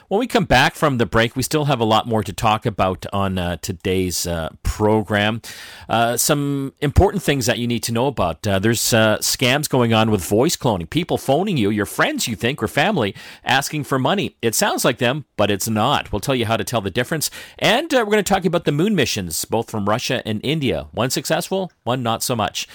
When 0.09 0.21
we 0.21 0.27
come 0.27 0.47
back 0.47 0.75
from 0.75 0.97
the 0.97 1.05
break, 1.05 1.37
we 1.37 1.43
still 1.43 1.67
have 1.67 1.81
a 1.81 1.85
lot 1.85 2.07
more 2.07 2.23
to 2.23 2.33
talk 2.33 2.65
about 2.65 3.05
on 3.13 3.37
uh, 3.37 3.59
today's 3.59 4.27
uh, 4.27 4.49
program. 4.63 5.43
Uh, 5.87 6.17
some 6.17 6.73
important 6.81 7.23
things 7.23 7.45
that 7.45 7.59
you 7.59 7.67
need 7.67 7.83
to 7.83 7.93
know 7.93 8.07
about. 8.07 8.47
Uh, 8.47 8.59
there's 8.59 8.95
uh, 8.95 9.19
scams 9.19 9.69
going 9.69 9.93
on 9.93 10.11
with 10.11 10.25
voice 10.25 10.57
cloning. 10.57 10.89
People 10.89 11.19
phoning 11.19 11.59
you, 11.59 11.69
your 11.69 11.85
friends 11.85 12.27
you 12.27 12.37
think 12.37 12.63
or 12.63 12.69
family, 12.69 13.15
asking 13.45 13.85
for 13.85 13.99
money. 13.99 14.37
It 14.41 14.55
sounds 14.55 14.83
like 14.83 14.97
them, 14.97 15.27
but 15.37 15.51
it's 15.51 15.69
not. 15.69 16.11
We'll 16.11 16.21
tell 16.21 16.35
you 16.35 16.47
how 16.47 16.57
to 16.57 16.65
tell 16.65 16.81
the 16.81 16.91
difference. 16.91 17.31
And 17.59 17.93
uh, 17.93 17.99
we're 17.99 18.13
going 18.13 18.25
to 18.25 18.35
talk 18.35 18.47
about 18.47 18.65
the 18.65 18.73
moon 18.73 18.95
missions, 18.95 19.45
both 19.45 19.71
from 19.71 19.87
Russia 19.87 20.23
and 20.25 20.41
India. 20.43 20.87
One 20.93 21.11
successful, 21.11 21.71
one 21.85 22.03
not 22.03 22.23
so 22.23 22.35
much. 22.35 22.67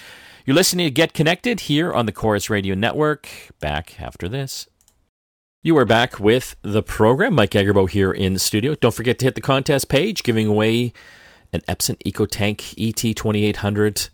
You're 0.46 0.58
listening 0.58 0.88
to 0.88 0.92
Get 0.92 1.14
Connected 1.14 1.62
here 1.62 1.94
on 1.94 2.06
the 2.06 2.12
Corus 2.12 2.50
Radio 2.50 2.76
Network. 2.76 3.30
Back 3.62 4.02
after 4.02 4.28
this. 4.28 4.68
You 5.62 5.78
are 5.78 5.86
back 5.86 6.20
with 6.20 6.58
the 6.62 6.84
program. 6.84 7.36
Mike 7.36 7.52
Agerbo 7.52 7.90
here 7.90 8.12
in 8.12 8.38
studio. 8.38 8.76
Don't 8.76 8.94
forget 8.94 9.18
to 9.20 9.26
hit 9.26 9.36
the 9.36 9.42
contest 9.42 9.88
page, 9.88 10.22
giving 10.22 10.46
away 10.48 10.92
an 11.54 11.62
Epson 11.62 11.96
EcoTank 12.06 12.58
ET2800 12.76 14.10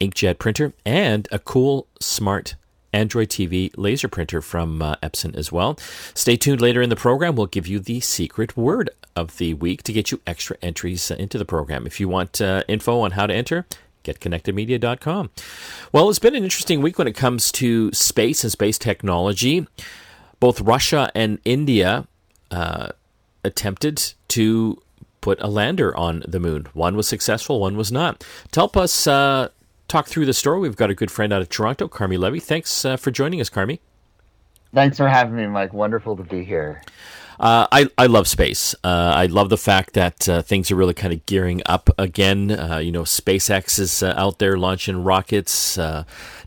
inkjet 0.00 0.38
printer 0.38 0.72
and 0.86 1.28
a 1.30 1.38
cool 1.38 1.86
smart 2.00 2.54
Android 2.94 3.28
TV 3.28 3.70
laser 3.76 4.08
printer 4.08 4.40
from 4.40 4.80
uh, 4.80 4.94
Epson 5.02 5.36
as 5.36 5.52
well. 5.52 5.78
Stay 6.14 6.36
tuned 6.36 6.62
later 6.62 6.80
in 6.80 6.88
the 6.88 6.96
program. 6.96 7.36
We'll 7.36 7.44
give 7.44 7.66
you 7.66 7.78
the 7.78 8.00
secret 8.00 8.56
word 8.56 8.88
of 9.14 9.36
the 9.36 9.52
week 9.52 9.82
to 9.82 9.92
get 9.92 10.10
you 10.10 10.22
extra 10.26 10.56
entries 10.62 11.10
into 11.10 11.36
the 11.36 11.44
program. 11.44 11.86
If 11.86 12.00
you 12.00 12.08
want 12.08 12.40
uh, 12.40 12.62
info 12.68 13.00
on 13.00 13.10
how 13.10 13.26
to 13.26 13.34
enter, 13.34 13.66
getconnectedmedia.com. 14.04 15.30
Well, 15.92 16.08
it's 16.10 16.18
been 16.18 16.34
an 16.34 16.44
interesting 16.44 16.80
week 16.80 16.98
when 16.98 17.08
it 17.08 17.14
comes 17.14 17.50
to 17.52 17.92
space 17.92 18.44
and 18.44 18.52
space 18.52 18.78
technology. 18.78 19.66
Both 20.40 20.60
Russia 20.60 21.10
and 21.14 21.38
India 21.44 22.06
uh, 22.50 22.88
attempted 23.42 24.14
to 24.28 24.80
put 25.20 25.40
a 25.40 25.48
lander 25.48 25.96
on 25.96 26.22
the 26.28 26.38
moon. 26.38 26.66
One 26.74 26.96
was 26.96 27.08
successful, 27.08 27.60
one 27.60 27.76
was 27.76 27.90
not. 27.90 28.20
To 28.52 28.60
help 28.60 28.76
us 28.76 29.06
uh, 29.06 29.48
talk 29.88 30.06
through 30.06 30.26
the 30.26 30.34
story, 30.34 30.60
we've 30.60 30.76
got 30.76 30.90
a 30.90 30.94
good 30.94 31.10
friend 31.10 31.32
out 31.32 31.40
of 31.40 31.48
Toronto, 31.48 31.88
Carmi 31.88 32.18
Levy. 32.18 32.40
Thanks 32.40 32.84
uh, 32.84 32.96
for 32.96 33.10
joining 33.10 33.40
us, 33.40 33.48
Carmi. 33.48 33.78
Thanks 34.74 34.96
for 34.96 35.08
having 35.08 35.36
me, 35.36 35.46
Mike. 35.46 35.72
Wonderful 35.72 36.16
to 36.16 36.24
be 36.24 36.44
here. 36.44 36.82
Uh, 37.38 37.66
I 37.72 37.88
I 37.98 38.06
love 38.06 38.26
space. 38.28 38.74
Uh, 38.84 39.12
I 39.14 39.26
love 39.26 39.48
the 39.48 39.58
fact 39.58 39.94
that 39.94 40.28
uh, 40.28 40.42
things 40.42 40.70
are 40.70 40.76
really 40.76 40.94
kind 40.94 41.12
of 41.12 41.24
gearing 41.26 41.62
up 41.66 41.90
again. 41.98 42.50
Uh, 42.50 42.78
you 42.78 42.92
know, 42.92 43.02
SpaceX 43.02 43.78
is 43.78 44.02
uh, 44.02 44.14
out 44.16 44.38
there 44.38 44.56
launching 44.56 45.02
rockets. 45.02 45.76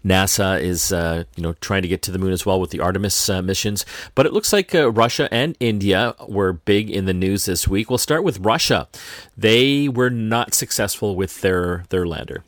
NASA 0.06 0.62
is 0.62 0.92
you 0.92 1.44
know 1.44 1.54
trying 1.60 1.82
to 1.82 1.88
get 1.88 2.02
to 2.04 2.12
the 2.12 2.20
moon 2.20 2.32
as 2.32 2.46
well 2.46 2.60
with 2.60 2.72
the 2.72 2.80
Artemis 2.80 3.30
missions. 3.44 3.86
But 4.16 4.26
it 4.26 4.34
looks 4.34 4.54
like 4.54 4.72
Russia 4.74 5.28
and 5.32 5.56
India 5.60 6.16
were 6.28 6.54
big 6.54 6.90
in 6.90 7.06
the 7.06 7.14
news 7.14 7.46
this 7.46 7.68
week. 7.68 7.90
We'll 7.90 7.98
start 7.98 8.24
with 8.24 8.40
Russia. 8.40 8.88
They 9.36 9.90
were 9.90 10.10
not 10.10 10.54
successful 10.54 11.16
with 11.16 11.42
their 11.42 11.84
their 11.90 12.06
lander. 12.06 12.44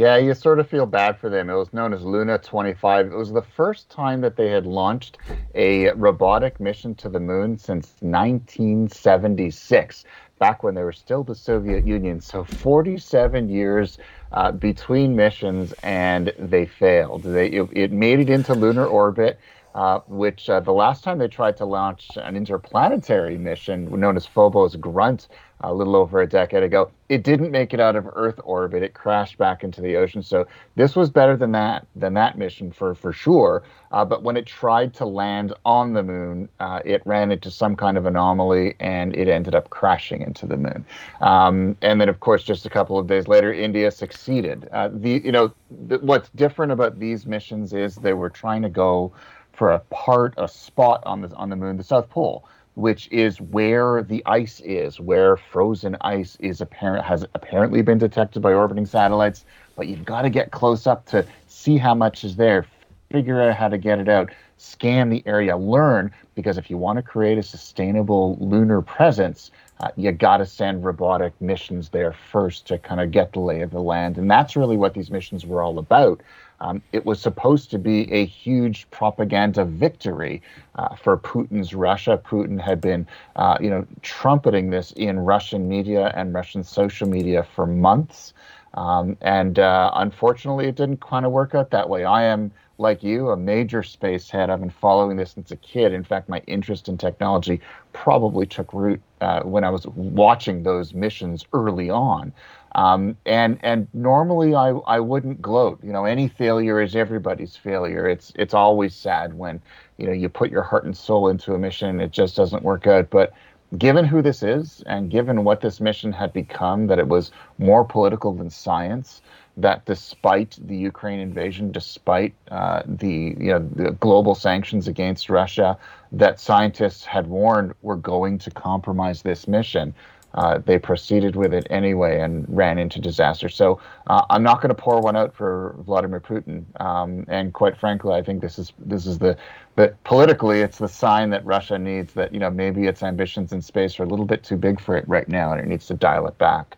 Yeah, 0.00 0.16
you 0.16 0.32
sort 0.32 0.58
of 0.58 0.66
feel 0.66 0.86
bad 0.86 1.18
for 1.18 1.28
them. 1.28 1.50
It 1.50 1.56
was 1.56 1.74
known 1.74 1.92
as 1.92 2.02
Luna 2.02 2.38
25. 2.38 3.08
It 3.08 3.14
was 3.14 3.32
the 3.32 3.42
first 3.42 3.90
time 3.90 4.22
that 4.22 4.34
they 4.34 4.48
had 4.48 4.64
launched 4.64 5.18
a 5.54 5.92
robotic 5.92 6.58
mission 6.58 6.94
to 6.94 7.10
the 7.10 7.20
moon 7.20 7.58
since 7.58 7.96
1976, 8.00 10.04
back 10.38 10.62
when 10.62 10.74
they 10.74 10.84
were 10.84 10.92
still 10.92 11.22
the 11.22 11.34
Soviet 11.34 11.86
Union. 11.86 12.22
So 12.22 12.44
47 12.44 13.50
years 13.50 13.98
uh, 14.32 14.52
between 14.52 15.14
missions, 15.14 15.74
and 15.82 16.32
they 16.38 16.64
failed. 16.64 17.24
They, 17.24 17.48
it, 17.48 17.68
it 17.70 17.92
made 17.92 18.20
it 18.20 18.30
into 18.30 18.54
lunar 18.54 18.86
orbit. 18.86 19.38
Uh, 19.72 20.00
which 20.08 20.50
uh, 20.50 20.58
the 20.58 20.72
last 20.72 21.04
time 21.04 21.18
they 21.18 21.28
tried 21.28 21.56
to 21.56 21.64
launch 21.64 22.08
an 22.16 22.36
interplanetary 22.36 23.38
mission 23.38 23.84
known 24.00 24.16
as 24.16 24.26
Phobos 24.26 24.74
Grunt 24.74 25.28
a 25.62 25.72
little 25.72 25.96
over 25.96 26.20
a 26.20 26.26
decade 26.26 26.62
ago. 26.62 26.90
It 27.08 27.22
didn't 27.22 27.50
make 27.50 27.74
it 27.74 27.80
out 27.80 27.96
of 27.96 28.08
Earth 28.14 28.40
orbit. 28.44 28.82
It 28.82 28.94
crashed 28.94 29.36
back 29.36 29.64
into 29.64 29.80
the 29.80 29.96
ocean. 29.96 30.22
So 30.22 30.46
this 30.76 30.96
was 30.96 31.10
better 31.10 31.36
than 31.36 31.52
that 31.52 31.86
than 31.96 32.14
that 32.14 32.38
mission 32.38 32.70
for 32.72 32.94
for 32.94 33.12
sure. 33.12 33.62
Uh, 33.92 34.04
but 34.04 34.22
when 34.22 34.36
it 34.36 34.46
tried 34.46 34.94
to 34.94 35.04
land 35.04 35.52
on 35.64 35.92
the 35.92 36.02
moon, 36.02 36.48
uh, 36.60 36.80
it 36.84 37.02
ran 37.04 37.32
into 37.32 37.50
some 37.50 37.74
kind 37.74 37.98
of 37.98 38.06
anomaly 38.06 38.74
and 38.78 39.14
it 39.16 39.28
ended 39.28 39.54
up 39.54 39.68
crashing 39.70 40.22
into 40.22 40.46
the 40.46 40.56
moon. 40.56 40.84
Um, 41.20 41.76
and 41.82 42.00
then, 42.00 42.08
of 42.08 42.20
course, 42.20 42.44
just 42.44 42.64
a 42.64 42.70
couple 42.70 42.98
of 42.98 43.06
days 43.06 43.26
later, 43.28 43.52
India 43.52 43.90
succeeded. 43.90 44.68
Uh, 44.72 44.88
the 44.92 45.20
you 45.24 45.32
know 45.32 45.52
th- 45.88 46.00
what's 46.00 46.28
different 46.30 46.72
about 46.72 46.98
these 46.98 47.26
missions 47.26 47.72
is 47.72 47.96
they 47.96 48.14
were 48.14 48.30
trying 48.30 48.62
to 48.62 48.70
go 48.70 49.12
for 49.52 49.72
a 49.72 49.80
part, 49.90 50.32
a 50.38 50.48
spot 50.48 51.02
on 51.04 51.20
the 51.20 51.34
on 51.34 51.50
the 51.50 51.56
moon, 51.56 51.76
the 51.76 51.84
South 51.84 52.08
Pole 52.08 52.44
which 52.80 53.08
is 53.12 53.40
where 53.40 54.02
the 54.02 54.22
ice 54.24 54.60
is, 54.64 54.98
where 54.98 55.36
frozen 55.36 55.96
ice 56.00 56.36
is 56.40 56.60
apparent 56.60 57.04
has 57.04 57.24
apparently 57.34 57.82
been 57.82 57.98
detected 57.98 58.40
by 58.40 58.52
orbiting 58.52 58.86
satellites. 58.86 59.44
But 59.76 59.86
you've 59.86 60.04
got 60.04 60.22
to 60.22 60.30
get 60.30 60.50
close 60.50 60.86
up 60.86 61.06
to 61.06 61.26
see 61.46 61.76
how 61.76 61.94
much 61.94 62.24
is 62.24 62.36
there, 62.36 62.66
figure 63.10 63.40
out 63.42 63.54
how 63.54 63.68
to 63.68 63.78
get 63.78 63.98
it 63.98 64.08
out, 64.08 64.30
scan 64.56 65.10
the 65.10 65.22
area, 65.26 65.56
learn. 65.56 66.10
Because 66.34 66.56
if 66.56 66.70
you 66.70 66.78
want 66.78 66.96
to 66.96 67.02
create 67.02 67.36
a 67.36 67.42
sustainable 67.42 68.38
lunar 68.40 68.80
presence, 68.80 69.50
uh, 69.80 69.90
you 69.96 70.12
got 70.12 70.38
to 70.38 70.46
send 70.46 70.84
robotic 70.84 71.38
missions 71.40 71.90
there 71.90 72.12
first 72.12 72.66
to 72.66 72.78
kind 72.78 73.00
of 73.00 73.10
get 73.10 73.32
the 73.32 73.40
lay 73.40 73.62
of 73.62 73.70
the 73.70 73.80
land, 73.80 74.18
and 74.18 74.30
that's 74.30 74.56
really 74.56 74.76
what 74.76 74.94
these 74.94 75.10
missions 75.10 75.46
were 75.46 75.62
all 75.62 75.78
about. 75.78 76.20
Um, 76.60 76.82
it 76.92 77.06
was 77.06 77.20
supposed 77.20 77.70
to 77.70 77.78
be 77.78 78.10
a 78.12 78.24
huge 78.26 78.90
propaganda 78.90 79.64
victory 79.64 80.42
uh, 80.74 80.94
for 80.94 81.16
Putin's 81.16 81.74
Russia. 81.74 82.20
Putin 82.22 82.60
had 82.60 82.80
been, 82.80 83.06
uh, 83.36 83.56
you 83.60 83.70
know, 83.70 83.86
trumpeting 84.02 84.70
this 84.70 84.92
in 84.92 85.18
Russian 85.20 85.68
media 85.68 86.12
and 86.14 86.34
Russian 86.34 86.62
social 86.62 87.08
media 87.08 87.42
for 87.54 87.66
months. 87.66 88.34
Um, 88.74 89.16
and 89.20 89.58
uh, 89.58 89.90
unfortunately, 89.94 90.66
it 90.66 90.76
didn't 90.76 91.00
kind 91.00 91.26
of 91.26 91.32
work 91.32 91.54
out 91.54 91.70
that 91.70 91.88
way. 91.88 92.04
I 92.04 92.24
am, 92.24 92.52
like 92.78 93.02
you, 93.02 93.30
a 93.30 93.36
major 93.36 93.82
space 93.82 94.30
head. 94.30 94.48
I've 94.48 94.60
been 94.60 94.70
following 94.70 95.16
this 95.16 95.32
since 95.32 95.50
a 95.50 95.56
kid. 95.56 95.92
In 95.92 96.04
fact, 96.04 96.28
my 96.28 96.40
interest 96.46 96.88
in 96.88 96.96
technology 96.96 97.60
probably 97.92 98.46
took 98.46 98.72
root 98.72 99.00
uh, 99.20 99.42
when 99.42 99.64
I 99.64 99.70
was 99.70 99.86
watching 99.88 100.62
those 100.62 100.94
missions 100.94 101.44
early 101.52 101.90
on. 101.90 102.32
Um, 102.74 103.16
and 103.26 103.58
and 103.62 103.88
normally 103.92 104.54
I, 104.54 104.70
I 104.70 105.00
wouldn't 105.00 105.42
gloat. 105.42 105.80
You 105.82 105.92
know, 105.92 106.04
any 106.04 106.28
failure 106.28 106.80
is 106.80 106.94
everybody's 106.94 107.56
failure. 107.56 108.08
It's 108.08 108.32
it's 108.36 108.54
always 108.54 108.94
sad 108.94 109.34
when 109.34 109.60
you 109.98 110.06
know 110.06 110.12
you 110.12 110.28
put 110.28 110.50
your 110.50 110.62
heart 110.62 110.84
and 110.84 110.96
soul 110.96 111.28
into 111.28 111.54
a 111.54 111.58
mission, 111.58 112.00
it 112.00 112.12
just 112.12 112.36
doesn't 112.36 112.62
work 112.62 112.86
out. 112.86 113.10
But 113.10 113.32
given 113.78 114.04
who 114.04 114.22
this 114.22 114.42
is, 114.42 114.82
and 114.86 115.10
given 115.10 115.44
what 115.44 115.60
this 115.60 115.80
mission 115.80 116.12
had 116.12 116.32
become, 116.32 116.86
that 116.88 116.98
it 116.98 117.08
was 117.08 117.32
more 117.58 117.84
political 117.84 118.32
than 118.32 118.50
science, 118.50 119.20
that 119.56 119.84
despite 119.84 120.58
the 120.64 120.76
Ukraine 120.76 121.20
invasion, 121.20 121.72
despite 121.72 122.34
uh, 122.52 122.82
the 122.86 123.34
you 123.38 123.52
know 123.52 123.68
the 123.74 123.92
global 123.92 124.36
sanctions 124.36 124.86
against 124.86 125.28
Russia, 125.28 125.76
that 126.12 126.38
scientists 126.38 127.04
had 127.04 127.26
warned 127.26 127.74
were 127.82 127.96
going 127.96 128.38
to 128.38 128.50
compromise 128.50 129.22
this 129.22 129.48
mission 129.48 129.92
uh, 130.34 130.58
they 130.58 130.78
proceeded 130.78 131.36
with 131.36 131.52
it 131.52 131.66
anyway 131.70 132.20
and 132.20 132.46
ran 132.48 132.78
into 132.78 133.00
disaster. 133.00 133.48
So 133.48 133.80
uh, 134.06 134.24
I'm 134.30 134.42
not 134.42 134.60
going 134.60 134.68
to 134.74 134.80
pour 134.80 135.00
one 135.00 135.16
out 135.16 135.34
for 135.34 135.74
Vladimir 135.80 136.20
Putin. 136.20 136.64
Um, 136.80 137.24
and 137.28 137.52
quite 137.52 137.76
frankly, 137.76 138.14
I 138.14 138.22
think 138.22 138.40
this 138.40 138.58
is 138.58 138.72
this 138.78 139.06
is 139.06 139.18
the 139.18 139.36
that 139.76 140.02
politically 140.04 140.60
it's 140.60 140.78
the 140.78 140.88
sign 140.88 141.30
that 141.30 141.44
Russia 141.44 141.78
needs 141.78 142.12
that 142.14 142.32
you 142.32 142.40
know 142.40 142.50
maybe 142.50 142.86
its 142.86 143.02
ambitions 143.02 143.52
in 143.52 143.62
space 143.62 143.98
are 143.98 144.04
a 144.04 144.06
little 144.06 144.26
bit 144.26 144.44
too 144.44 144.56
big 144.56 144.80
for 144.80 144.96
it 144.96 145.08
right 145.08 145.28
now, 145.28 145.52
and 145.52 145.60
it 145.60 145.66
needs 145.66 145.86
to 145.86 145.94
dial 145.94 146.26
it 146.26 146.38
back. 146.38 146.76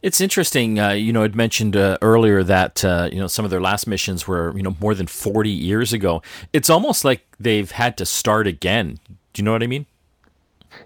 It's 0.00 0.20
interesting. 0.20 0.78
Uh, 0.78 0.90
you 0.90 1.12
know, 1.12 1.24
I'd 1.24 1.34
mentioned 1.34 1.76
uh, 1.76 1.98
earlier 2.02 2.44
that 2.44 2.84
uh, 2.84 3.08
you 3.10 3.18
know 3.18 3.26
some 3.26 3.44
of 3.44 3.50
their 3.50 3.60
last 3.60 3.86
missions 3.86 4.28
were 4.28 4.56
you 4.56 4.62
know 4.62 4.76
more 4.80 4.94
than 4.94 5.06
forty 5.06 5.50
years 5.50 5.92
ago. 5.92 6.22
It's 6.52 6.70
almost 6.70 7.04
like 7.04 7.26
they've 7.40 7.70
had 7.70 7.96
to 7.96 8.06
start 8.06 8.46
again. 8.46 9.00
Do 9.32 9.40
you 9.40 9.44
know 9.44 9.52
what 9.52 9.62
I 9.62 9.66
mean? 9.66 9.86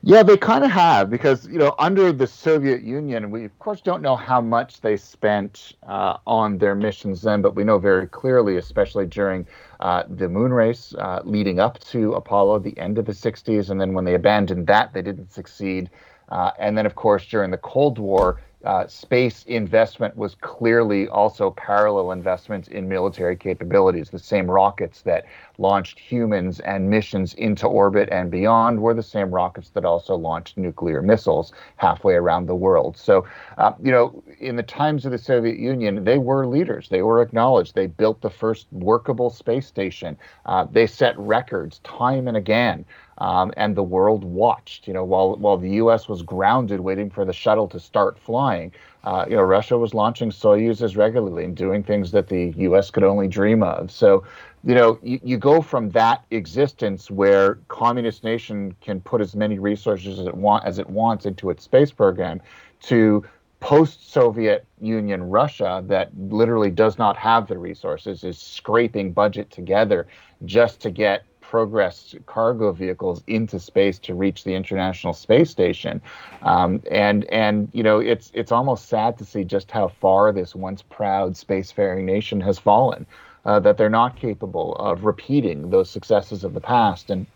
Yeah, 0.02 0.22
they 0.22 0.36
kind 0.36 0.64
of 0.64 0.70
have 0.70 1.10
because 1.10 1.46
you 1.46 1.58
know 1.58 1.74
under 1.78 2.12
the 2.12 2.26
Soviet 2.26 2.82
Union, 2.82 3.30
we 3.30 3.44
of 3.44 3.58
course 3.58 3.80
don't 3.80 4.02
know 4.02 4.16
how 4.16 4.40
much 4.40 4.80
they 4.80 4.96
spent 4.96 5.74
uh, 5.86 6.18
on 6.26 6.58
their 6.58 6.74
missions 6.74 7.22
then, 7.22 7.42
but 7.42 7.54
we 7.54 7.64
know 7.64 7.78
very 7.78 8.06
clearly, 8.06 8.56
especially 8.56 9.06
during 9.06 9.46
uh, 9.80 10.04
the 10.08 10.28
moon 10.28 10.52
race 10.52 10.94
uh, 10.98 11.20
leading 11.24 11.60
up 11.60 11.78
to 11.80 12.14
Apollo, 12.14 12.60
the 12.60 12.76
end 12.78 12.98
of 12.98 13.06
the 13.06 13.12
'60s, 13.12 13.70
and 13.70 13.80
then 13.80 13.92
when 13.92 14.04
they 14.04 14.14
abandoned 14.14 14.66
that, 14.66 14.92
they 14.92 15.02
didn't 15.02 15.32
succeed. 15.32 15.90
Uh, 16.28 16.50
and 16.58 16.78
then, 16.78 16.86
of 16.86 16.94
course, 16.94 17.26
during 17.26 17.50
the 17.50 17.58
Cold 17.58 17.98
War, 17.98 18.40
uh, 18.64 18.86
space 18.86 19.44
investment 19.44 20.16
was 20.16 20.34
clearly 20.36 21.08
also 21.08 21.50
parallel 21.50 22.12
investments 22.12 22.68
in 22.68 22.88
military 22.88 23.36
capabilities. 23.36 24.10
The 24.10 24.18
same 24.18 24.50
rockets 24.50 25.02
that 25.02 25.24
launched 25.58 25.98
humans 25.98 26.60
and 26.60 26.88
missions 26.88 27.34
into 27.34 27.66
orbit 27.66 28.08
and 28.12 28.30
beyond 28.30 28.80
were 28.80 28.94
the 28.94 29.02
same 29.02 29.30
rockets 29.30 29.70
that 29.70 29.84
also 29.84 30.14
launched 30.16 30.56
nuclear 30.58 31.02
missiles 31.02 31.52
halfway 31.76 32.14
around 32.14 32.46
the 32.46 32.54
world. 32.54 32.96
So, 32.96 33.26
uh, 33.58 33.72
you 33.82 33.90
know, 33.90 34.22
in 34.38 34.56
the 34.56 34.62
times 34.62 35.04
of 35.04 35.12
the 35.12 35.18
Soviet 35.18 35.58
Union, 35.58 36.04
they 36.04 36.18
were 36.18 36.46
leaders. 36.46 36.88
They 36.88 37.02
were 37.02 37.22
acknowledged. 37.22 37.74
They 37.74 37.86
built 37.86 38.20
the 38.20 38.30
first 38.30 38.66
workable 38.72 39.30
space 39.30 39.66
station. 39.66 40.16
Uh, 40.46 40.66
they 40.70 40.86
set 40.86 41.18
records 41.18 41.80
time 41.80 42.28
and 42.28 42.36
again 42.36 42.84
um, 43.22 43.52
and 43.56 43.76
the 43.76 43.84
world 43.84 44.24
watched. 44.24 44.88
You 44.88 44.94
know, 44.94 45.04
while 45.04 45.36
while 45.36 45.56
the 45.56 45.70
U.S. 45.82 46.08
was 46.08 46.22
grounded 46.22 46.80
waiting 46.80 47.08
for 47.08 47.24
the 47.24 47.32
shuttle 47.32 47.68
to 47.68 47.78
start 47.78 48.18
flying, 48.18 48.72
uh, 49.04 49.24
you 49.28 49.36
know, 49.36 49.42
Russia 49.42 49.78
was 49.78 49.94
launching 49.94 50.30
Soyuzes 50.30 50.96
regularly 50.96 51.44
and 51.44 51.56
doing 51.56 51.84
things 51.84 52.10
that 52.10 52.26
the 52.26 52.52
U.S. 52.56 52.90
could 52.90 53.04
only 53.04 53.28
dream 53.28 53.62
of. 53.62 53.92
So, 53.92 54.24
you 54.64 54.74
know, 54.74 54.98
you, 55.04 55.20
you 55.22 55.38
go 55.38 55.62
from 55.62 55.90
that 55.90 56.24
existence 56.32 57.12
where 57.12 57.60
communist 57.68 58.24
nation 58.24 58.74
can 58.80 59.00
put 59.00 59.20
as 59.20 59.36
many 59.36 59.60
resources 59.60 60.18
as 60.18 60.26
it 60.26 60.34
want 60.34 60.64
as 60.64 60.80
it 60.80 60.90
wants 60.90 61.24
into 61.24 61.48
its 61.50 61.62
space 61.62 61.92
program 61.92 62.40
to 62.82 63.24
post-Soviet 63.60 64.66
Union 64.80 65.22
Russia 65.22 65.84
that 65.86 66.10
literally 66.18 66.72
does 66.72 66.98
not 66.98 67.16
have 67.16 67.46
the 67.46 67.56
resources 67.56 68.24
is 68.24 68.36
scraping 68.36 69.12
budget 69.12 69.48
together 69.52 70.08
just 70.44 70.80
to 70.80 70.90
get 70.90 71.22
progress 71.52 72.14
cargo 72.24 72.72
vehicles 72.72 73.22
into 73.26 73.60
space 73.60 73.98
to 73.98 74.14
reach 74.14 74.42
the 74.42 74.54
International 74.54 75.12
Space 75.12 75.50
Station, 75.50 76.00
um, 76.40 76.82
and 76.90 77.26
and 77.26 77.68
you 77.74 77.82
know 77.82 77.98
it's 77.98 78.30
it's 78.32 78.50
almost 78.50 78.88
sad 78.88 79.18
to 79.18 79.24
see 79.26 79.44
just 79.44 79.70
how 79.70 79.88
far 79.88 80.32
this 80.32 80.54
once 80.54 80.80
proud 80.80 81.34
spacefaring 81.34 82.04
nation 82.04 82.40
has 82.40 82.58
fallen. 82.58 83.04
Uh, 83.44 83.60
that 83.60 83.76
they're 83.76 83.90
not 83.90 84.16
capable 84.16 84.76
of 84.76 85.04
repeating 85.04 85.68
those 85.68 85.90
successes 85.90 86.42
of 86.42 86.54
the 86.54 86.60
past, 86.60 87.10
and 87.10 87.26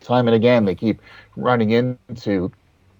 time 0.00 0.26
and 0.26 0.34
again 0.34 0.64
they 0.64 0.74
keep 0.74 1.02
running 1.36 1.72
into 1.72 2.50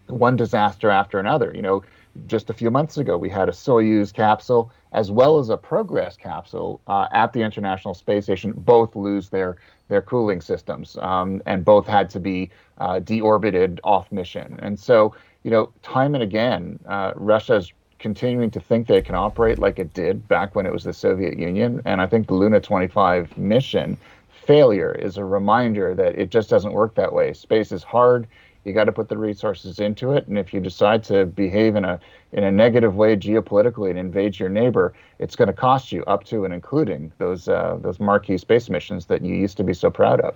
one 0.09 0.37
disaster 0.37 0.90
after 0.90 1.18
another. 1.18 1.53
You 1.55 1.62
know, 1.62 1.83
just 2.27 2.51
a 2.51 2.53
few 2.53 2.70
months 2.70 2.99
ago 2.99 3.16
we 3.16 3.31
had 3.31 3.49
a 3.49 3.53
Soyuz 3.53 4.12
capsule 4.12 4.70
as 4.92 5.11
well 5.11 5.38
as 5.38 5.49
a 5.49 5.57
Progress 5.57 6.18
capsule 6.18 6.83
uh, 6.87 7.07
at 7.12 7.33
the 7.33 7.40
International 7.40 7.94
Space 7.94 8.25
Station 8.25 8.53
both 8.53 8.94
lose 8.94 9.31
their 9.31 9.57
their 9.90 10.00
cooling 10.00 10.40
systems, 10.40 10.96
um, 11.03 11.42
and 11.44 11.64
both 11.64 11.87
had 11.87 12.09
to 12.11 12.20
be 12.20 12.48
uh, 12.79 13.00
deorbited 13.00 13.79
off 13.85 14.11
mission. 14.11 14.59
And 14.62 14.79
so, 14.81 15.14
you 15.42 15.50
know, 15.50 15.70
time 15.83 16.14
and 16.14 16.22
again, 16.22 16.79
uh, 16.87 17.12
Russia's 17.16 17.72
continuing 17.98 18.50
to 18.50 18.61
think 18.61 18.87
they 18.87 19.03
can 19.03 19.14
operate 19.14 19.59
like 19.59 19.79
it 19.79 19.92
did 19.92 20.26
back 20.26 20.55
when 20.55 20.64
it 20.64 20.72
was 20.72 20.85
the 20.85 20.92
Soviet 20.92 21.38
Union. 21.38 21.83
And 21.85 22.00
I 22.00 22.07
think 22.07 22.29
the 22.29 22.35
Luna 22.35 22.61
25 22.61 23.37
mission 23.37 23.98
failure 24.46 24.92
is 24.92 25.18
a 25.18 25.24
reminder 25.24 25.94
that 25.94 26.18
it 26.18 26.31
just 26.31 26.48
doesn't 26.48 26.72
work 26.72 26.94
that 26.94 27.12
way. 27.12 27.35
Space 27.35 27.72
is 27.72 27.83
hard 27.83 28.26
you 28.64 28.73
got 28.73 28.85
to 28.85 28.92
put 28.92 29.09
the 29.09 29.16
resources 29.16 29.79
into 29.79 30.12
it. 30.12 30.27
And 30.29 30.38
if 30.38 30.53
you 30.53 30.61
decide 30.61 31.03
to 31.05 31.27
behave 31.27 31.77
in 31.77 31.85
a 31.85 31.99
in 32.33 32.44
a 32.44 32.53
negative 32.53 32.94
way 32.94 33.16
geopolitically 33.16 33.90
and 33.90 33.99
invade 33.99 34.38
your 34.38 34.49
neighbor, 34.49 34.92
it's 35.18 35.35
going 35.35 35.49
to 35.49 35.55
cost 35.55 35.90
you 35.90 36.05
up 36.05 36.25
to 36.25 36.44
and 36.44 36.55
including 36.55 37.12
those 37.18 37.49
uh, 37.49 37.79
those 37.81 37.99
marquee 37.99 38.38
space 38.38 38.68
missions 38.68 39.07
that 39.07 39.23
you 39.23 39.35
used 39.35 39.57
to 39.57 39.64
be 39.64 39.75
so 39.75 39.90
proud 39.90 40.20
of. 40.20 40.35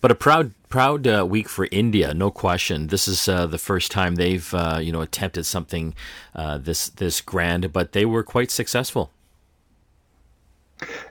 But 0.00 0.10
a 0.10 0.14
proud 0.14 0.52
proud 0.68 1.06
uh, 1.06 1.24
week 1.26 1.48
for 1.48 1.66
India, 1.70 2.12
no 2.12 2.30
question. 2.30 2.88
This 2.88 3.08
is 3.08 3.26
uh, 3.26 3.46
the 3.46 3.56
first 3.56 3.90
time 3.90 4.16
they've 4.16 4.52
uh, 4.52 4.78
you 4.82 4.92
know 4.92 5.00
attempted 5.00 5.46
something 5.46 5.94
uh, 6.34 6.58
this 6.58 6.90
this 6.90 7.22
grand, 7.22 7.72
but 7.72 7.92
they 7.92 8.04
were 8.04 8.22
quite 8.22 8.50
successful. 8.50 9.10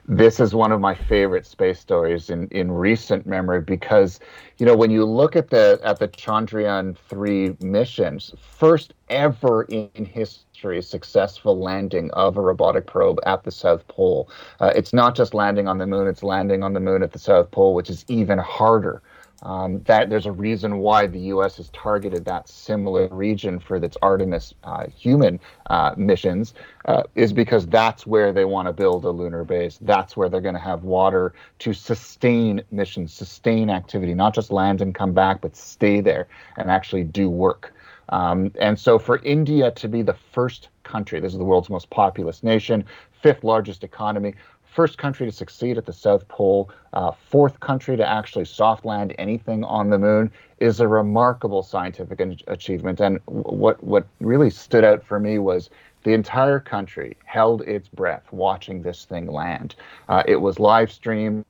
This 0.06 0.40
is 0.40 0.54
one 0.54 0.72
of 0.72 0.80
my 0.80 0.94
favorite 0.94 1.46
space 1.46 1.80
stories 1.80 2.28
in, 2.28 2.48
in 2.48 2.70
recent 2.70 3.26
memory 3.26 3.62
because, 3.62 4.20
you 4.58 4.66
know, 4.66 4.76
when 4.76 4.90
you 4.90 5.04
look 5.04 5.34
at 5.36 5.50
the 5.50 5.80
at 5.82 5.98
the 5.98 6.08
Chandrayaan 6.08 6.96
three 6.96 7.56
missions, 7.60 8.34
first 8.38 8.92
ever 9.08 9.62
in 9.64 10.04
history 10.04 10.82
successful 10.82 11.58
landing 11.58 12.10
of 12.12 12.36
a 12.36 12.40
robotic 12.40 12.86
probe 12.86 13.18
at 13.26 13.44
the 13.44 13.50
South 13.50 13.86
Pole. 13.88 14.28
Uh, 14.60 14.72
it's 14.76 14.92
not 14.92 15.14
just 15.14 15.34
landing 15.34 15.66
on 15.68 15.78
the 15.78 15.86
moon; 15.86 16.06
it's 16.06 16.22
landing 16.22 16.62
on 16.62 16.74
the 16.74 16.80
moon 16.80 17.02
at 17.02 17.12
the 17.12 17.18
South 17.18 17.50
Pole, 17.50 17.74
which 17.74 17.88
is 17.88 18.04
even 18.08 18.38
harder. 18.38 19.02
Um, 19.44 19.82
that 19.84 20.08
there's 20.08 20.26
a 20.26 20.32
reason 20.32 20.78
why 20.78 21.06
the 21.06 21.20
U.S. 21.20 21.58
has 21.58 21.68
targeted 21.70 22.24
that 22.24 22.48
similar 22.48 23.08
region 23.08 23.60
for 23.60 23.76
its 23.76 23.96
Artemis 24.00 24.54
uh, 24.64 24.86
human 24.86 25.38
uh, 25.66 25.94
missions, 25.96 26.54
uh, 26.86 27.02
is 27.14 27.32
because 27.32 27.66
that's 27.66 28.06
where 28.06 28.32
they 28.32 28.46
want 28.46 28.68
to 28.68 28.72
build 28.72 29.04
a 29.04 29.10
lunar 29.10 29.44
base. 29.44 29.78
That's 29.82 30.16
where 30.16 30.28
they're 30.28 30.40
going 30.40 30.54
to 30.54 30.60
have 30.60 30.84
water 30.84 31.34
to 31.60 31.74
sustain 31.74 32.62
missions, 32.70 33.12
sustain 33.12 33.68
activity, 33.68 34.14
not 34.14 34.34
just 34.34 34.50
land 34.50 34.80
and 34.80 34.94
come 34.94 35.12
back, 35.12 35.40
but 35.42 35.56
stay 35.56 36.00
there 36.00 36.26
and 36.56 36.70
actually 36.70 37.04
do 37.04 37.28
work. 37.28 37.74
Um, 38.10 38.52
and 38.60 38.78
so, 38.78 38.98
for 38.98 39.18
India 39.18 39.70
to 39.72 39.88
be 39.88 40.02
the 40.02 40.16
first 40.32 40.68
country, 40.82 41.20
this 41.20 41.32
is 41.32 41.38
the 41.38 41.44
world's 41.44 41.70
most 41.70 41.88
populous 41.90 42.42
nation, 42.42 42.84
fifth 43.22 43.42
largest 43.42 43.82
economy, 43.82 44.34
first 44.74 44.98
country 44.98 45.24
to 45.24 45.32
succeed 45.32 45.78
at 45.78 45.86
the 45.86 45.92
South 45.92 46.26
Pole, 46.28 46.68
uh, 46.92 47.12
fourth 47.12 47.60
country 47.60 47.96
to 47.96 48.06
actually 48.06 48.44
soft 48.44 48.84
land 48.84 49.14
anything 49.18 49.62
on 49.64 49.90
the 49.90 49.98
moon, 49.98 50.30
is 50.58 50.80
a 50.80 50.88
remarkable 50.88 51.62
scientific 51.62 52.20
achievement. 52.48 53.00
And 53.00 53.20
what 53.26 53.82
what 53.82 54.06
really 54.20 54.50
stood 54.50 54.84
out 54.84 55.04
for 55.04 55.20
me 55.20 55.38
was 55.38 55.70
the 56.02 56.12
entire 56.12 56.60
country 56.60 57.16
held 57.24 57.62
its 57.62 57.88
breath 57.88 58.24
watching 58.32 58.82
this 58.82 59.04
thing 59.04 59.26
land. 59.26 59.74
Uh, 60.08 60.22
it 60.26 60.36
was 60.36 60.58
live 60.58 60.90
streamed. 60.92 61.44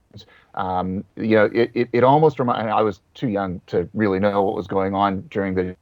Um, 0.55 1.05
you 1.17 1.35
know, 1.35 1.51
it, 1.53 1.71
it, 1.75 1.89
it 1.93 2.05
almost 2.05 2.39
reminded. 2.39 2.71
I 2.71 2.83
was 2.83 3.01
too 3.15 3.29
young 3.29 3.61
to 3.67 3.89
really 3.95 4.21
know 4.21 4.43
what 4.43 4.55
was 4.55 4.69
going 4.69 4.95
on 4.95 5.23
during 5.23 5.55
the, 5.55 5.77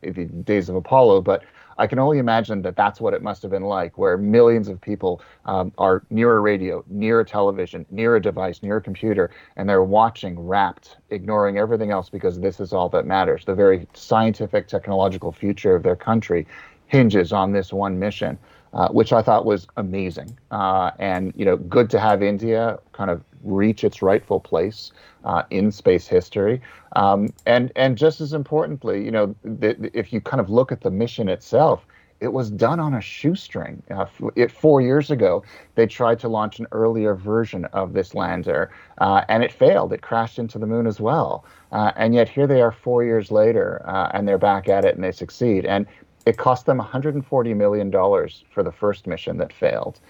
the 0.00 0.24
days 0.24 0.68
of 0.70 0.76
Apollo, 0.76 1.22
but 1.22 1.42
I 1.80 1.86
can 1.86 1.98
only 1.98 2.18
imagine 2.18 2.60
that 2.62 2.76
that's 2.76 3.00
what 3.00 3.14
it 3.14 3.22
must 3.22 3.40
have 3.40 3.50
been 3.50 3.62
like, 3.62 3.96
where 3.96 4.18
millions 4.18 4.68
of 4.68 4.78
people 4.78 5.22
um, 5.46 5.72
are 5.78 6.02
near 6.10 6.36
a 6.36 6.40
radio, 6.40 6.84
near 6.88 7.20
a 7.20 7.24
television, 7.24 7.86
near 7.90 8.16
a 8.16 8.20
device, 8.20 8.62
near 8.62 8.76
a 8.76 8.82
computer, 8.82 9.30
and 9.56 9.66
they're 9.66 9.82
watching 9.82 10.38
rapt, 10.38 10.98
ignoring 11.08 11.56
everything 11.56 11.90
else 11.90 12.10
because 12.10 12.38
this 12.38 12.60
is 12.60 12.74
all 12.74 12.90
that 12.90 13.06
matters. 13.06 13.46
The 13.46 13.54
very 13.54 13.88
scientific, 13.94 14.68
technological 14.68 15.32
future 15.32 15.74
of 15.74 15.82
their 15.82 15.96
country 15.96 16.46
hinges 16.86 17.32
on 17.32 17.52
this 17.52 17.72
one 17.72 17.98
mission. 17.98 18.38
Uh, 18.72 18.86
which 18.90 19.12
I 19.12 19.20
thought 19.20 19.46
was 19.46 19.66
amazing, 19.78 20.38
uh, 20.52 20.92
and 21.00 21.32
you 21.34 21.44
know, 21.44 21.56
good 21.56 21.90
to 21.90 21.98
have 21.98 22.22
India 22.22 22.78
kind 22.92 23.10
of 23.10 23.20
reach 23.42 23.82
its 23.82 24.00
rightful 24.00 24.38
place 24.38 24.92
uh, 25.24 25.42
in 25.50 25.72
space 25.72 26.06
history. 26.06 26.60
Um, 26.94 27.30
and 27.46 27.72
and 27.74 27.98
just 27.98 28.20
as 28.20 28.32
importantly, 28.32 29.04
you 29.04 29.10
know, 29.10 29.34
the, 29.42 29.74
the, 29.74 29.90
if 29.92 30.12
you 30.12 30.20
kind 30.20 30.40
of 30.40 30.50
look 30.50 30.70
at 30.70 30.82
the 30.82 30.90
mission 30.90 31.28
itself, 31.28 31.84
it 32.20 32.32
was 32.32 32.48
done 32.48 32.78
on 32.78 32.94
a 32.94 33.00
shoestring. 33.00 33.82
Uh, 33.90 34.06
it, 34.36 34.52
four 34.52 34.80
years 34.80 35.10
ago, 35.10 35.42
they 35.74 35.88
tried 35.88 36.20
to 36.20 36.28
launch 36.28 36.60
an 36.60 36.68
earlier 36.70 37.16
version 37.16 37.64
of 37.72 37.92
this 37.92 38.14
lander, 38.14 38.70
uh, 38.98 39.24
and 39.28 39.42
it 39.42 39.50
failed. 39.50 39.92
It 39.92 40.02
crashed 40.02 40.38
into 40.38 40.60
the 40.60 40.66
moon 40.66 40.86
as 40.86 41.00
well. 41.00 41.44
And 41.72 42.14
yet 42.14 42.28
here 42.28 42.46
they 42.46 42.62
are 42.62 42.72
four 42.72 43.02
years 43.02 43.32
later, 43.32 43.82
and 44.14 44.28
they're 44.28 44.38
back 44.38 44.68
at 44.68 44.84
it, 44.84 44.94
and 44.94 45.02
they 45.02 45.12
succeed. 45.12 45.64
And 45.64 45.86
it 46.26 46.36
cost 46.36 46.66
them 46.66 46.78
140 46.78 47.54
million 47.54 47.90
dollars 47.90 48.44
for 48.52 48.62
the 48.62 48.72
first 48.72 49.06
mission 49.06 49.38
that 49.38 49.52
failed, 49.52 50.00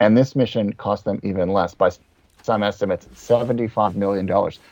and 0.00 0.16
this 0.16 0.34
mission 0.34 0.72
cost 0.72 1.04
them 1.04 1.20
even 1.22 1.50
less 1.50 1.74
by 1.74 1.90
some 2.42 2.62
estimates, 2.62 3.06
$75 3.14 3.94
million. 3.94 4.26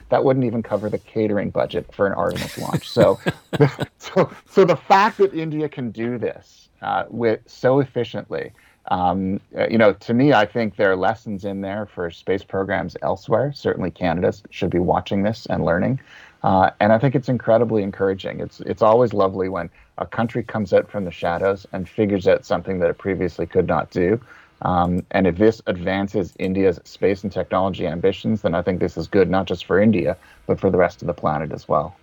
That 0.09 0.25
wouldn't 0.25 0.45
even 0.47 0.63
cover 0.63 0.89
the 0.89 0.99
catering 0.99 1.51
budget 1.51 1.93
for 1.95 2.07
an 2.07 2.15
Artemis 2.15 2.59
launch. 2.59 2.89
So, 2.89 3.19
so, 3.99 4.31
so 4.49 4.65
the 4.65 4.77
fact 4.77 5.19
that 5.19 5.35
India 5.35 5.69
can 5.69 5.91
do 5.91 6.19
this 6.19 6.69
uh, 6.83 7.05
with 7.09 7.41
so 7.47 7.81
efficiently, 7.81 8.53
um, 8.91 9.41
uh, 9.57 9.69
you 9.69 9.77
know, 9.77 9.93
to 9.93 10.15
me, 10.15 10.33
I 10.33 10.47
think 10.47 10.77
there 10.77 10.91
are 10.91 10.97
lessons 10.97 11.45
in 11.45 11.61
there 11.61 11.87
for 11.87 12.11
space 12.11 12.43
programs 12.43 12.97
elsewhere. 13.03 13.53
Certainly, 13.53 13.91
Canada 13.91 14.33
should 14.51 14.71
be 14.71 14.79
watching 14.79 15.23
this 15.23 15.47
and 15.47 15.65
learning. 15.65 16.01
Uh, 16.43 16.71
and 16.81 16.93
I 16.93 16.99
think 16.99 17.15
it's 17.15 17.29
incredibly 17.29 17.83
encouraging. 17.83 18.41
It's 18.41 18.61
it's 18.61 18.83
always 18.83 19.13
lovely 19.13 19.49
when 19.49 19.71
a 19.99 20.07
country 20.07 20.43
comes 20.43 20.73
out 20.73 20.91
from 20.91 21.05
the 21.05 21.11
shadows 21.11 21.67
and 21.73 21.89
figures 21.89 22.29
out 22.29 22.47
something 22.47 22.79
that 22.79 22.91
it 22.91 22.99
previously 22.99 23.47
could 23.47 23.67
not 23.67 23.91
do. 23.91 24.21
Um, 24.63 25.05
and 25.13 25.27
if 25.27 25.37
this 25.37 25.63
advances 25.67 26.35
India's 26.39 26.81
space 26.85 27.23
and 27.23 27.33
technology 27.33 27.87
ambitions, 27.87 28.43
then 28.43 28.55
I 28.55 28.63
think 28.63 28.81
this 28.81 28.97
is 28.97 29.07
good 29.07 29.31
not 29.31 29.47
just 29.47 29.65
for 29.65 29.81
India, 29.81 30.17
but 30.47 30.59
for 30.59 30.71
the 30.71 30.79
rest 30.79 31.03
of 31.03 31.07
the 31.07 31.15
planet 31.15 31.53
as 31.53 31.69
well. 31.69 31.97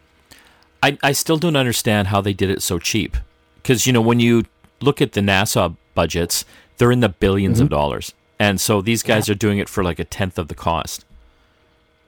I, 0.81 0.97
I 1.03 1.11
still 1.13 1.37
don't 1.37 1.55
understand 1.55 2.07
how 2.07 2.21
they 2.21 2.33
did 2.33 2.49
it 2.49 2.61
so 2.61 2.79
cheap. 2.79 3.17
Because, 3.61 3.87
you 3.87 3.93
know, 3.93 4.01
when 4.01 4.19
you 4.19 4.45
look 4.81 5.01
at 5.01 5.13
the 5.13 5.21
NASA 5.21 5.75
budgets, 5.95 6.45
they're 6.77 6.91
in 6.91 6.99
the 6.99 7.09
1000000000s 7.09 7.49
mm-hmm. 7.49 7.61
of 7.63 7.69
dollars. 7.69 8.13
And 8.39 8.59
so 8.59 8.81
these 8.81 9.01
guys 9.01 9.27
yeah. 9.27 9.33
are 9.33 9.35
doing 9.35 9.57
it 9.57 9.69
for 9.69 9.83
like 9.83 9.99
a 9.99 10.03
tenth 10.03 10.37
of 10.37 10.47
the 10.47 10.55
cost. 10.55 11.04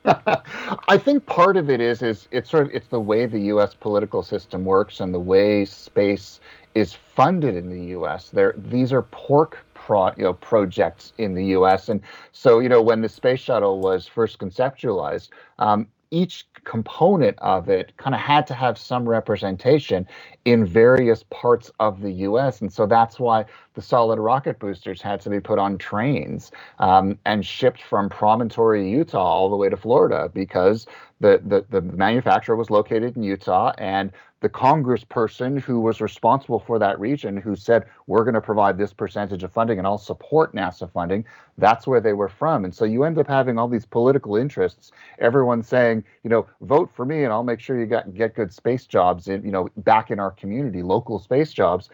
I 0.88 0.98
think 0.98 1.26
part 1.26 1.58
of 1.58 1.70
it 1.70 1.82
is 1.82 2.02
is 2.02 2.28
it's 2.32 2.50
sort 2.50 2.67
of 2.67 2.72
it's 2.74 2.88
the 2.88 3.00
way 3.00 3.26
the 3.26 3.41
U.S. 3.54 3.74
political 3.74 4.24
system 4.24 4.63
works 4.65 5.00
and 5.00 5.13
the 5.13 5.20
way 5.20 5.65
space 5.65 6.39
is 6.76 6.93
funded 6.93 7.56
in 7.56 7.70
the 7.70 7.86
U.S. 7.88 8.30
There, 8.30 8.54
these 8.58 8.93
are 8.93 9.02
pork 9.02 9.65
pro, 9.74 10.08
you 10.15 10.24
know, 10.24 10.34
projects 10.34 11.13
in 11.17 11.34
the 11.34 11.46
U.S. 11.48 11.89
And 11.89 12.02
so, 12.32 12.60
you 12.60 12.70
know, 12.70 12.82
when 12.82 13.02
the 13.02 13.10
space 13.10 13.39
shuttle 13.39 13.80
was 13.80 14.08
first 14.08 14.39
conceptualized, 14.39 15.30
um, 15.60 15.88
each 16.12 16.48
component 16.63 17.38
of 17.39 17.70
it 17.70 17.96
kind 17.98 18.15
of 18.15 18.22
had 18.22 18.48
to 18.48 18.54
have 18.54 18.78
some 18.78 19.08
representation 19.08 20.08
in 20.46 20.65
various 20.65 21.24
parts 21.30 21.72
of 21.80 22.02
the 22.02 22.12
US. 22.12 22.62
And 22.62 22.72
so 22.72 22.86
that's 22.86 23.20
why 23.20 23.46
the 23.76 23.82
solid 23.82 24.20
rocket 24.20 24.60
boosters 24.60 25.02
had 25.02 25.22
to 25.22 25.30
be 25.30 25.39
put 25.39 25.60
on 25.60 25.78
trains 25.78 26.52
um, 26.80 27.17
and 27.26 27.46
shipped 27.46 27.82
from 27.84 28.10
Promontory, 28.10 28.89
Utah, 28.89 29.20
all 29.24 29.50
the 29.50 29.56
way 29.58 29.70
to 29.70 29.78
Florida 29.78 30.30
because 30.34 30.88
the, 31.22 31.41
the, 31.46 31.65
the 31.70 31.82
manufacturer 31.82 32.56
was 32.56 32.70
located 32.70 33.17
in 33.17 33.24
Utah 33.24 33.74
and 33.78 34.12
the 34.39 34.50
congressperson 34.50 35.60
who 35.60 35.80
was 35.80 36.00
responsible 36.00 36.60
for 36.60 36.78
that 36.78 37.00
region 37.00 37.38
who 37.38 37.56
said 37.56 37.86
we're 38.06 38.23
going 38.23 38.36
to 38.36 38.41
provide 38.41 38.78
this 38.78 38.93
percentage 38.93 39.43
of 39.43 39.52
funding 39.52 39.80
and 39.80 39.88
I'll 39.88 39.97
support 39.97 40.54
NASA 40.54 40.91
funding 40.91 41.26
that's 41.58 41.88
where 41.88 42.00
they 42.00 42.13
were 42.13 42.30
from. 42.30 42.65
And 42.65 42.73
so 42.73 42.86
you 42.86 43.04
end 43.04 43.17
up 43.17 43.28
having 43.28 43.58
all 43.58 43.67
these 43.67 43.86
political 43.86 44.36
interests 44.36 44.91
everyone 45.19 45.63
saying 45.63 46.04
you 46.23 46.30
know 46.30 46.45
vote 46.62 46.89
for 46.93 47.06
me 47.06 47.23
and 47.23 47.34
I'll 47.34 47.43
make 47.43 47.60
sure 47.60 47.80
you 47.80 47.86
get 47.86 48.13
get 48.13 48.36
good 48.36 48.54
space 48.54 48.86
jobs 48.86 49.28
in 49.28 49.43
you 49.43 49.52
know 49.52 49.69
back 49.78 50.12
in 50.12 50.19
our 50.19 50.32
community 50.32 50.84
local 50.84 51.19
space 51.19 51.52
jobs 51.52 51.89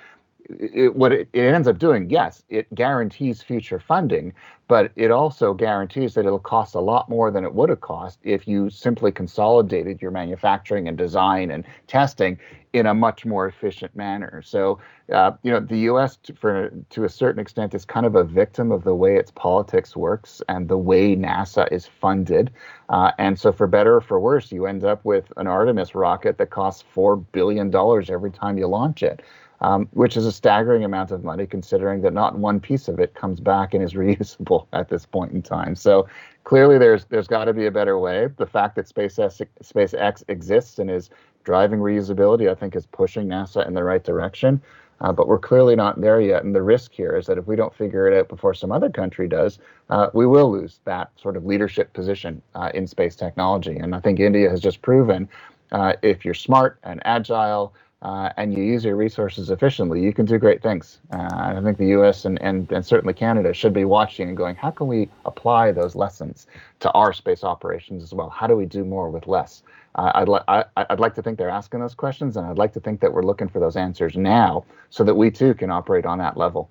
it, 0.50 0.96
what 0.96 1.12
it, 1.12 1.30
it, 1.34 1.42
ends 1.42 1.68
up 1.68 1.80
doing, 1.80 2.10
yes, 2.10 2.44
it 2.50 2.74
guarantees 2.76 3.42
future 3.42 3.80
funding, 3.80 4.34
but 4.68 4.92
it 4.96 5.12
also 5.12 5.54
guarantees 5.54 6.14
that 6.14 6.26
it'll 6.26 6.40
cost 6.40 6.76
a 6.76 6.80
lot 6.80 7.10
more 7.10 7.32
than 7.32 7.44
it 7.44 7.54
would 7.54 7.70
have 7.70 7.82
cost 7.82 8.20
if 8.24 8.48
you 8.48 8.70
simply 8.70 9.12
consolidated 9.12 10.02
your 10.02 10.12
manufacturing 10.12 10.88
and 10.88 10.98
design 10.98 11.52
and 11.52 11.66
testing 11.88 12.38
in 12.74 12.88
a 12.88 12.94
much 12.94 13.24
more 13.24 13.48
efficient 13.48 13.96
manner. 13.96 14.42
So, 14.42 14.80
uh, 15.12 15.34
you 15.44 15.52
know, 15.52 15.60
the 15.60 15.78
U.S. 15.80 16.18
To, 16.24 16.34
for 16.34 16.72
to 16.90 17.04
a 17.04 17.10
certain 17.10 17.40
extent 17.40 17.76
is 17.76 17.86
kind 17.86 18.06
of 18.06 18.16
a 18.16 18.24
victim 18.24 18.72
of 18.72 18.84
the 18.84 18.96
way 18.96 19.16
its 19.16 19.32
politics 19.32 19.96
works 19.96 20.42
and 20.50 20.68
the 20.68 20.78
way 20.78 21.16
NASA 21.16 21.72
is 21.72 21.86
funded. 21.86 22.52
Uh, 22.90 23.12
and 23.20 23.38
so, 23.38 23.52
for 23.52 23.68
better 23.68 23.98
or 23.98 24.02
for 24.02 24.20
worse, 24.20 24.52
you 24.52 24.66
end 24.66 24.84
up 24.84 25.06
with 25.06 25.32
an 25.38 25.46
Artemis 25.46 25.94
rocket 25.94 26.40
that 26.40 26.50
costs 26.50 26.84
four 26.94 27.16
billion 27.16 27.70
dollars 27.70 28.10
every 28.10 28.32
time 28.32 28.58
you 28.58 28.66
launch 28.66 29.04
it 29.04 29.22
um, 29.64 29.88
which 29.92 30.18
is 30.18 30.26
a 30.26 30.32
staggering 30.32 30.84
amount 30.84 31.12
of 31.12 31.24
money 31.24 31.48
considering 31.48 32.02
that 32.02 32.14
not 32.14 32.38
one 32.38 32.60
piece 32.60 32.88
of 32.88 33.00
it 33.00 33.16
comes 33.16 33.40
back 33.40 33.74
and 33.74 33.84
is 33.84 33.94
reusable 33.94 34.68
at 34.74 34.90
this 34.90 35.06
point 35.06 35.32
in 35.32 35.42
time. 35.42 35.76
So 35.76 36.08
clearly 36.44 36.78
there's 36.78 37.06
there's 37.06 37.28
got 37.28 37.46
to 37.46 37.54
be 37.54 37.66
a 37.66 37.72
better 37.72 37.98
way. 37.98 38.28
The 38.38 38.46
fact 38.46 38.76
that 38.76 38.88
SpaceX, 38.88 39.42
SpaceX 39.64 40.24
exists 40.28 40.80
and 40.80 40.92
is 40.92 41.10
driving 41.44 41.80
reusability, 41.80 42.50
I 42.50 42.56
think, 42.56 42.76
is 42.76 42.86
pushing 42.86 43.28
NASA 43.28 43.66
in 43.66 43.74
the 43.74 43.84
right 43.84 44.04
direction. 44.04 44.62
Uh, 45.02 45.12
but 45.12 45.28
we're 45.28 45.40
clearly 45.40 45.76
not 45.76 46.00
there 46.00 46.22
yet. 46.22 46.44
And 46.44 46.56
the 46.56 46.62
risk 46.62 46.94
here 46.94 47.18
is 47.18 47.26
that 47.26 47.38
if 47.38 47.46
we 47.46 47.58
don't 47.58 47.74
figure 47.76 48.08
it 48.08 48.18
out 48.18 48.30
before 48.30 48.54
some 48.54 48.72
other 48.72 48.90
country 48.90 49.28
does, 49.28 49.60
uh, 49.90 50.08
we 50.14 50.26
will 50.26 50.50
lose 50.52 50.80
that 50.86 51.12
sort 51.18 51.36
of 51.36 51.46
leadership 51.46 51.92
position 51.94 52.42
uh, 52.56 52.72
in 52.74 52.88
space 52.88 53.16
technology. 53.16 53.76
And 53.76 53.94
I 53.96 54.00
think 54.00 54.20
India 54.20 54.50
has 54.50 54.62
just 54.62 54.82
proven 54.82 55.28
uh, 55.74 55.94
if 56.04 56.24
you're 56.24 56.34
smart 56.34 56.80
and 56.84 57.02
agile, 57.04 57.74
uh, 58.04 58.30
and 58.36 58.54
you 58.54 58.62
use 58.62 58.84
your 58.84 58.98
resources 58.98 59.50
efficiently, 59.50 60.02
you 60.02 60.14
can 60.14 60.26
do 60.26 60.38
great 60.38 60.62
things. 60.62 61.00
Uh, 61.14 61.30
I 61.32 61.62
think 61.64 61.78
the 61.78 61.88
U.S. 61.88 62.26
And, 62.26 62.40
and, 62.42 62.70
and 62.72 62.86
certainly 62.86 63.14
Canada 63.14 63.54
should 63.54 63.74
be 63.74 63.86
watching 63.86 64.28
and 64.28 64.36
going, 64.36 64.56
how 64.56 64.72
can 64.72 64.88
we 64.88 65.08
apply 65.26 65.72
those 65.72 65.96
lessons 65.96 66.48
to 66.82 66.92
our 66.92 67.14
space 67.14 67.46
operations 67.46 68.04
as 68.04 68.14
well? 68.14 68.30
How 68.30 68.46
do 68.46 68.58
we 68.58 68.66
do 68.66 68.84
more 68.84 69.10
with 69.10 69.26
less? 69.26 69.64
Uh, 69.96 70.12
I'd, 70.16 70.28
li- 70.28 70.42
I, 70.50 70.66
I'd 70.76 71.00
like 71.00 71.16
to 71.16 71.22
think 71.22 71.38
they're 71.38 71.50
asking 71.50 71.80
those 71.80 71.96
questions, 71.96 72.36
and 72.36 72.46
I'd 72.46 72.58
like 72.58 72.74
to 72.74 72.82
think 72.82 73.00
that 73.00 73.14
we're 73.14 73.24
looking 73.24 73.48
for 73.48 73.60
those 73.60 73.78
answers 73.78 74.18
now 74.18 74.66
so 74.90 75.06
that 75.06 75.16
we 75.16 75.32
too 75.32 75.54
can 75.54 75.72
operate 75.72 76.06
on 76.06 76.18
that 76.18 76.36
level. 76.36 76.70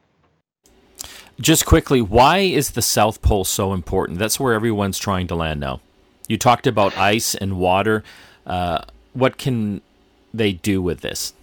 Just 1.41 1.65
quickly, 1.65 2.03
why 2.03 2.39
is 2.39 2.73
the 2.73 2.83
South 2.83 3.23
Pole 3.23 3.45
so 3.45 3.73
important? 3.73 4.19
That's 4.19 4.39
where 4.39 4.53
everyone's 4.53 4.99
trying 4.99 5.29
to 5.29 5.35
land 5.35 5.61
now. 5.61 5.81
You 6.29 6.37
talked 6.37 6.67
about 6.67 6.97
ice 6.99 7.35
and 7.35 7.59
water. 7.59 8.05
Uh, 8.47 8.83
what 9.15 9.39
can 9.39 9.81
they 10.35 10.53
do 10.53 10.83
with 10.83 11.01
this? 11.01 11.35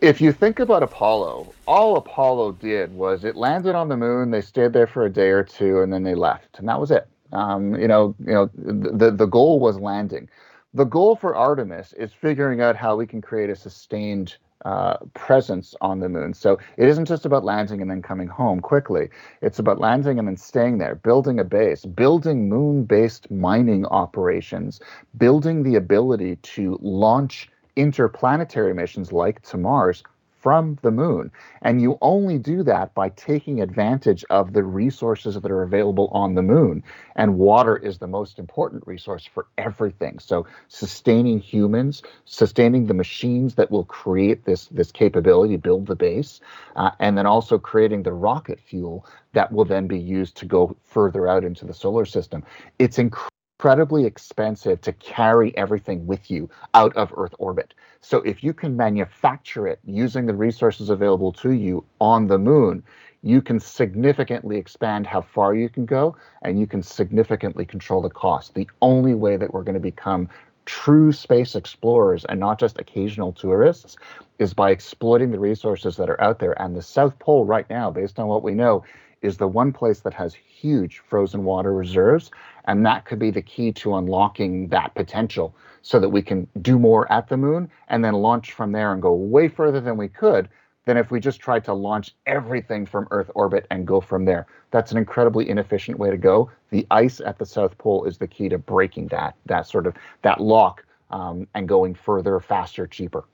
If 0.00 0.20
you 0.20 0.32
think 0.32 0.60
about 0.60 0.82
Apollo, 0.82 1.54
all 1.66 1.96
Apollo 1.96 2.52
did 2.52 2.92
was 2.94 3.24
it 3.24 3.36
landed 3.36 3.74
on 3.74 3.88
the 3.88 3.96
moon. 3.96 4.30
They 4.30 4.40
stayed 4.40 4.72
there 4.72 4.86
for 4.86 5.04
a 5.06 5.10
day 5.10 5.28
or 5.30 5.44
two, 5.44 5.80
and 5.82 5.92
then 5.92 6.02
they 6.04 6.14
left, 6.14 6.58
and 6.58 6.68
that 6.68 6.80
was 6.80 6.90
it. 6.90 7.06
Um, 7.32 7.74
you 7.76 7.88
know, 7.88 8.14
you 8.20 8.32
know, 8.32 8.50
the 8.54 9.10
the 9.10 9.26
goal 9.26 9.60
was 9.60 9.78
landing. 9.78 10.28
the 10.74 10.84
goal 10.84 11.16
for 11.16 11.34
Artemis 11.34 11.92
is 11.94 12.12
figuring 12.12 12.60
out 12.60 12.76
how 12.76 12.96
we 12.96 13.06
can 13.06 13.20
create 13.20 13.50
a 13.50 13.56
sustained 13.56 14.36
uh, 14.64 14.96
presence 15.14 15.74
on 15.80 16.00
the 16.00 16.08
moon. 16.08 16.34
So 16.34 16.58
it 16.76 16.86
isn't 16.88 17.06
just 17.06 17.24
about 17.26 17.44
landing 17.44 17.80
and 17.80 17.90
then 17.90 18.02
coming 18.02 18.28
home 18.28 18.60
quickly. 18.60 19.08
It's 19.42 19.58
about 19.58 19.80
landing 19.80 20.18
and 20.18 20.28
then 20.28 20.36
staying 20.36 20.78
there, 20.78 20.94
building 20.96 21.40
a 21.40 21.44
base, 21.44 21.84
building 21.84 22.48
moon 22.48 22.84
based 22.84 23.30
mining 23.30 23.86
operations, 23.86 24.80
building 25.16 25.62
the 25.62 25.76
ability 25.76 26.36
to 26.36 26.78
launch 26.82 27.48
interplanetary 27.76 28.74
missions 28.74 29.12
like 29.12 29.42
to 29.42 29.56
Mars 29.56 30.02
from 30.40 30.78
the 30.82 30.90
moon. 30.90 31.30
And 31.62 31.82
you 31.82 31.98
only 32.00 32.38
do 32.38 32.62
that 32.62 32.94
by 32.94 33.10
taking 33.10 33.60
advantage 33.60 34.24
of 34.30 34.52
the 34.54 34.62
resources 34.62 35.34
that 35.34 35.50
are 35.50 35.62
available 35.62 36.08
on 36.12 36.34
the 36.34 36.42
moon. 36.42 36.82
And 37.16 37.36
water 37.36 37.76
is 37.76 37.98
the 37.98 38.06
most 38.06 38.38
important 38.38 38.86
resource 38.86 39.26
for 39.26 39.46
everything. 39.58 40.18
So 40.18 40.46
sustaining 40.68 41.40
humans, 41.40 42.02
sustaining 42.24 42.86
the 42.86 42.94
machines 42.94 43.54
that 43.56 43.70
will 43.70 43.84
create 43.84 44.44
this, 44.44 44.66
this 44.66 44.90
capability, 44.90 45.56
build 45.56 45.86
the 45.86 45.96
base, 45.96 46.40
uh, 46.76 46.90
and 46.98 47.18
then 47.18 47.26
also 47.26 47.58
creating 47.58 48.02
the 48.02 48.12
rocket 48.12 48.60
fuel 48.60 49.06
that 49.34 49.52
will 49.52 49.66
then 49.66 49.86
be 49.86 49.98
used 49.98 50.36
to 50.38 50.46
go 50.46 50.74
further 50.84 51.28
out 51.28 51.44
into 51.44 51.66
the 51.66 51.74
solar 51.74 52.06
system. 52.06 52.42
It's 52.78 52.98
incredible 52.98 53.28
incredibly 53.60 54.06
expensive 54.06 54.80
to 54.80 54.90
carry 54.94 55.54
everything 55.54 56.06
with 56.06 56.30
you 56.30 56.48
out 56.72 56.96
of 56.96 57.12
Earth 57.14 57.34
orbit. 57.38 57.74
So 58.00 58.22
if 58.22 58.42
you 58.42 58.54
can 58.54 58.74
manufacture 58.74 59.68
it 59.68 59.78
using 59.84 60.24
the 60.24 60.32
resources 60.32 60.88
available 60.88 61.30
to 61.32 61.50
you 61.50 61.84
on 62.00 62.26
the 62.26 62.38
moon, 62.38 62.82
you 63.22 63.42
can 63.42 63.60
significantly 63.60 64.56
expand 64.56 65.06
how 65.06 65.20
far 65.20 65.54
you 65.54 65.68
can 65.68 65.84
go 65.84 66.16
and 66.40 66.58
you 66.58 66.66
can 66.66 66.82
significantly 66.82 67.66
control 67.66 68.00
the 68.00 68.08
cost. 68.08 68.54
The 68.54 68.66
only 68.80 69.12
way 69.12 69.36
that 69.36 69.52
we're 69.52 69.62
going 69.62 69.74
to 69.74 69.78
become 69.78 70.30
true 70.64 71.12
space 71.12 71.54
explorers 71.54 72.24
and 72.30 72.40
not 72.40 72.58
just 72.58 72.78
occasional 72.78 73.30
tourists 73.30 73.98
is 74.38 74.54
by 74.54 74.70
exploiting 74.70 75.32
the 75.32 75.38
resources 75.38 75.98
that 75.98 76.08
are 76.08 76.20
out 76.22 76.38
there. 76.38 76.58
And 76.62 76.74
the 76.74 76.80
South 76.80 77.18
Pole, 77.18 77.44
right 77.44 77.68
now, 77.68 77.90
based 77.90 78.18
on 78.18 78.26
what 78.26 78.42
we 78.42 78.54
know, 78.54 78.84
is 79.22 79.36
the 79.36 79.48
one 79.48 79.70
place 79.70 80.00
that 80.00 80.14
has 80.14 80.34
huge 80.34 81.00
frozen 81.00 81.44
water 81.44 81.74
reserves. 81.74 82.30
And 82.70 82.86
that 82.86 83.04
could 83.04 83.18
be 83.18 83.32
the 83.32 83.42
key 83.42 83.72
to 83.72 83.96
unlocking 83.96 84.68
that 84.68 84.94
potential 84.94 85.56
so 85.82 85.98
that 85.98 86.08
we 86.08 86.22
can 86.22 86.46
do 86.62 86.78
more 86.78 87.10
at 87.10 87.28
the 87.28 87.36
moon 87.36 87.68
and 87.88 88.04
then 88.04 88.14
launch 88.14 88.52
from 88.52 88.70
there 88.70 88.92
and 88.92 89.02
go 89.02 89.12
way 89.12 89.48
further 89.48 89.80
than 89.80 89.96
we 89.96 90.06
could 90.06 90.48
than 90.84 90.96
if 90.96 91.10
we 91.10 91.18
just 91.18 91.40
tried 91.40 91.64
to 91.64 91.74
launch 91.74 92.14
everything 92.26 92.86
from 92.86 93.08
Earth 93.10 93.28
orbit 93.34 93.66
and 93.72 93.88
go 93.88 94.00
from 94.00 94.24
there. 94.24 94.46
That's 94.70 94.92
an 94.92 94.98
incredibly 94.98 95.48
inefficient 95.48 95.98
way 95.98 96.10
to 96.10 96.16
go. 96.16 96.48
The 96.70 96.86
ice 96.92 97.20
at 97.20 97.40
the 97.40 97.44
South 97.44 97.76
Pole 97.76 98.04
is 98.04 98.18
the 98.18 98.28
key 98.28 98.48
to 98.50 98.58
breaking 98.58 99.08
that 99.08 99.34
that 99.46 99.66
sort 99.66 99.88
of 99.88 99.96
that 100.22 100.40
lock 100.40 100.84
um, 101.10 101.48
and 101.56 101.66
going 101.66 101.96
further, 101.96 102.38
faster, 102.38 102.86
cheaper. 102.86 103.24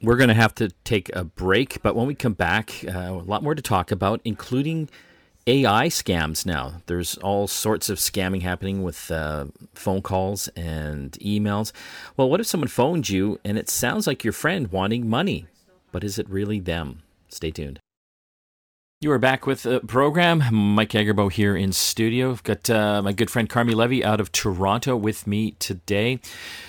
We're 0.00 0.16
going 0.16 0.28
to 0.28 0.34
have 0.34 0.54
to 0.56 0.68
take 0.84 1.10
a 1.12 1.24
break, 1.24 1.82
but 1.82 1.96
when 1.96 2.06
we 2.06 2.14
come 2.14 2.34
back, 2.34 2.84
uh, 2.86 2.92
a 2.92 3.12
lot 3.14 3.42
more 3.42 3.56
to 3.56 3.62
talk 3.62 3.90
about, 3.90 4.20
including 4.24 4.88
AI 5.48 5.86
scams 5.86 6.44
now. 6.44 6.82
There's 6.86 7.16
all 7.18 7.46
sorts 7.46 7.88
of 7.88 7.98
scamming 7.98 8.42
happening 8.42 8.82
with 8.82 9.10
uh, 9.12 9.46
phone 9.74 10.02
calls 10.02 10.48
and 10.48 11.12
emails. 11.12 11.70
Well, 12.16 12.28
what 12.28 12.40
if 12.40 12.46
someone 12.46 12.68
phoned 12.68 13.08
you 13.08 13.38
and 13.44 13.56
it 13.56 13.70
sounds 13.70 14.08
like 14.08 14.24
your 14.24 14.32
friend 14.32 14.72
wanting 14.72 15.08
money, 15.08 15.46
but 15.92 16.02
is 16.02 16.18
it 16.18 16.28
really 16.28 16.58
them? 16.58 17.02
Stay 17.28 17.52
tuned. 17.52 17.78
You 19.02 19.12
are 19.12 19.18
back 19.18 19.46
with 19.46 19.64
the 19.64 19.80
program. 19.80 20.42
Mike 20.50 20.92
Agerbo 20.92 21.30
here 21.30 21.54
in 21.54 21.72
studio. 21.72 22.30
I've 22.30 22.42
got 22.42 22.68
uh, 22.70 23.02
my 23.02 23.12
good 23.12 23.30
friend 23.30 23.48
Carmi 23.48 23.74
Levy 23.74 24.02
out 24.02 24.20
of 24.20 24.32
Toronto 24.32 24.96
with 24.96 25.26
me 25.26 25.50
today. 25.58 26.18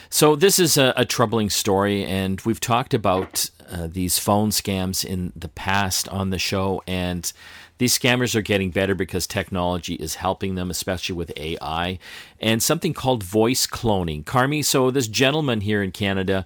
So, 0.10 0.36
this 0.36 0.60
is 0.60 0.78
a, 0.78 0.94
a 0.98 1.06
troubling 1.06 1.50
story, 1.50 2.04
and 2.04 2.42
we've 2.42 2.60
talked 2.60 2.94
about 2.94 3.50
uh, 3.72 3.88
these 3.90 4.20
phone 4.20 4.50
scams 4.50 5.06
in 5.06 5.32
the 5.38 5.48
past 5.48 6.10
on 6.10 6.30
the 6.30 6.38
show. 6.38 6.84
And 6.86 7.32
these 7.78 7.98
scammers 7.98 8.36
are 8.36 8.42
getting 8.42 8.72
better 8.72 8.96
because 8.96 9.28
technology 9.28 9.96
is 9.96 10.16
helping 10.16 10.56
them, 10.56 10.70
especially 10.70 11.16
with 11.16 11.32
AI 11.38 12.00
and 12.40 12.62
something 12.62 12.94
called 12.94 13.24
voice 13.24 13.68
cloning. 13.68 14.24
Carmi, 14.24 14.64
so 14.64 14.92
this 14.92 15.08
gentleman 15.08 15.62
here 15.62 15.84
in 15.84 15.92
Canada 15.92 16.46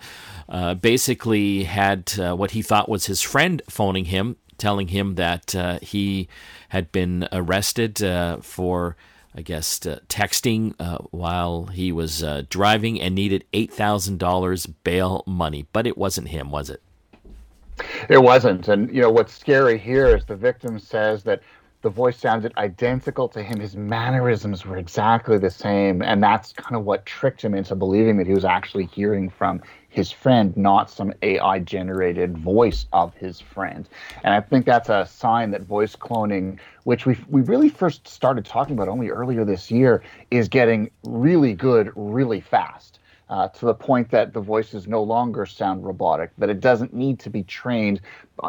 uh, 0.49 0.73
basically 0.73 1.63
had 1.63 2.13
uh, 2.19 2.35
what 2.35 2.51
he 2.51 2.61
thought 2.61 2.89
was 2.89 3.05
his 3.05 3.21
friend 3.21 3.61
phoning 3.69 4.05
him, 4.05 4.35
telling 4.57 4.89
him 4.89 5.15
that 5.15 5.55
uh, 5.55 5.79
he 5.81 6.27
had 6.69 6.91
been 6.91 7.27
arrested 7.31 8.01
uh, 8.03 8.37
for. 8.37 8.95
I 9.33 9.41
guess, 9.43 9.85
uh, 9.85 9.99
texting 10.09 10.75
uh, 10.77 10.97
while 11.11 11.67
he 11.67 11.93
was 11.93 12.21
uh, 12.21 12.43
driving 12.49 12.99
and 12.99 13.15
needed 13.15 13.45
$8,000 13.53 14.73
bail 14.83 15.23
money. 15.25 15.67
But 15.71 15.87
it 15.87 15.97
wasn't 15.97 16.27
him, 16.27 16.51
was 16.51 16.69
it? 16.69 16.81
It 18.09 18.21
wasn't. 18.21 18.67
And, 18.67 18.93
you 18.93 19.01
know, 19.01 19.11
what's 19.11 19.33
scary 19.33 19.77
here 19.77 20.15
is 20.15 20.25
the 20.25 20.35
victim 20.35 20.79
says 20.79 21.23
that 21.23 21.41
the 21.81 21.89
voice 21.89 22.17
sounded 22.17 22.53
identical 22.57 23.27
to 23.29 23.41
him. 23.41 23.59
His 23.59 23.75
mannerisms 23.75 24.65
were 24.65 24.77
exactly 24.77 25.37
the 25.39 25.49
same. 25.49 26.01
And 26.03 26.21
that's 26.21 26.53
kind 26.53 26.75
of 26.75 26.85
what 26.85 27.05
tricked 27.05 27.43
him 27.43 27.55
into 27.55 27.75
believing 27.75 28.17
that 28.17 28.27
he 28.27 28.33
was 28.33 28.45
actually 28.45 28.85
hearing 28.85 29.29
from 29.29 29.61
his 29.89 30.11
friend, 30.11 30.55
not 30.55 30.89
some 30.89 31.11
AI 31.21 31.59
generated 31.59 32.37
voice 32.37 32.85
of 32.93 33.13
his 33.15 33.41
friend. 33.41 33.89
And 34.23 34.33
I 34.33 34.39
think 34.39 34.65
that's 34.65 34.89
a 34.89 35.05
sign 35.05 35.51
that 35.51 35.63
voice 35.63 35.95
cloning, 35.95 36.59
which 36.83 37.05
we 37.05 37.17
we 37.29 37.41
really 37.41 37.69
first 37.69 38.07
started 38.07 38.45
talking 38.45 38.73
about 38.75 38.87
only 38.87 39.09
earlier 39.09 39.43
this 39.43 39.69
year, 39.69 40.01
is 40.29 40.47
getting 40.47 40.91
really 41.03 41.53
good 41.53 41.91
really 41.95 42.39
fast 42.39 42.99
uh, 43.31 43.47
to 43.47 43.65
the 43.65 43.73
point 43.73 44.11
that 44.11 44.33
the 44.33 44.41
voices 44.41 44.87
no 44.87 45.01
longer 45.01 45.45
sound 45.45 45.83
robotic, 45.83 46.31
that 46.37 46.49
it 46.49 46.59
doesn't 46.59 46.93
need 46.93 47.17
to 47.19 47.29
be 47.29 47.43
trained 47.43 48.01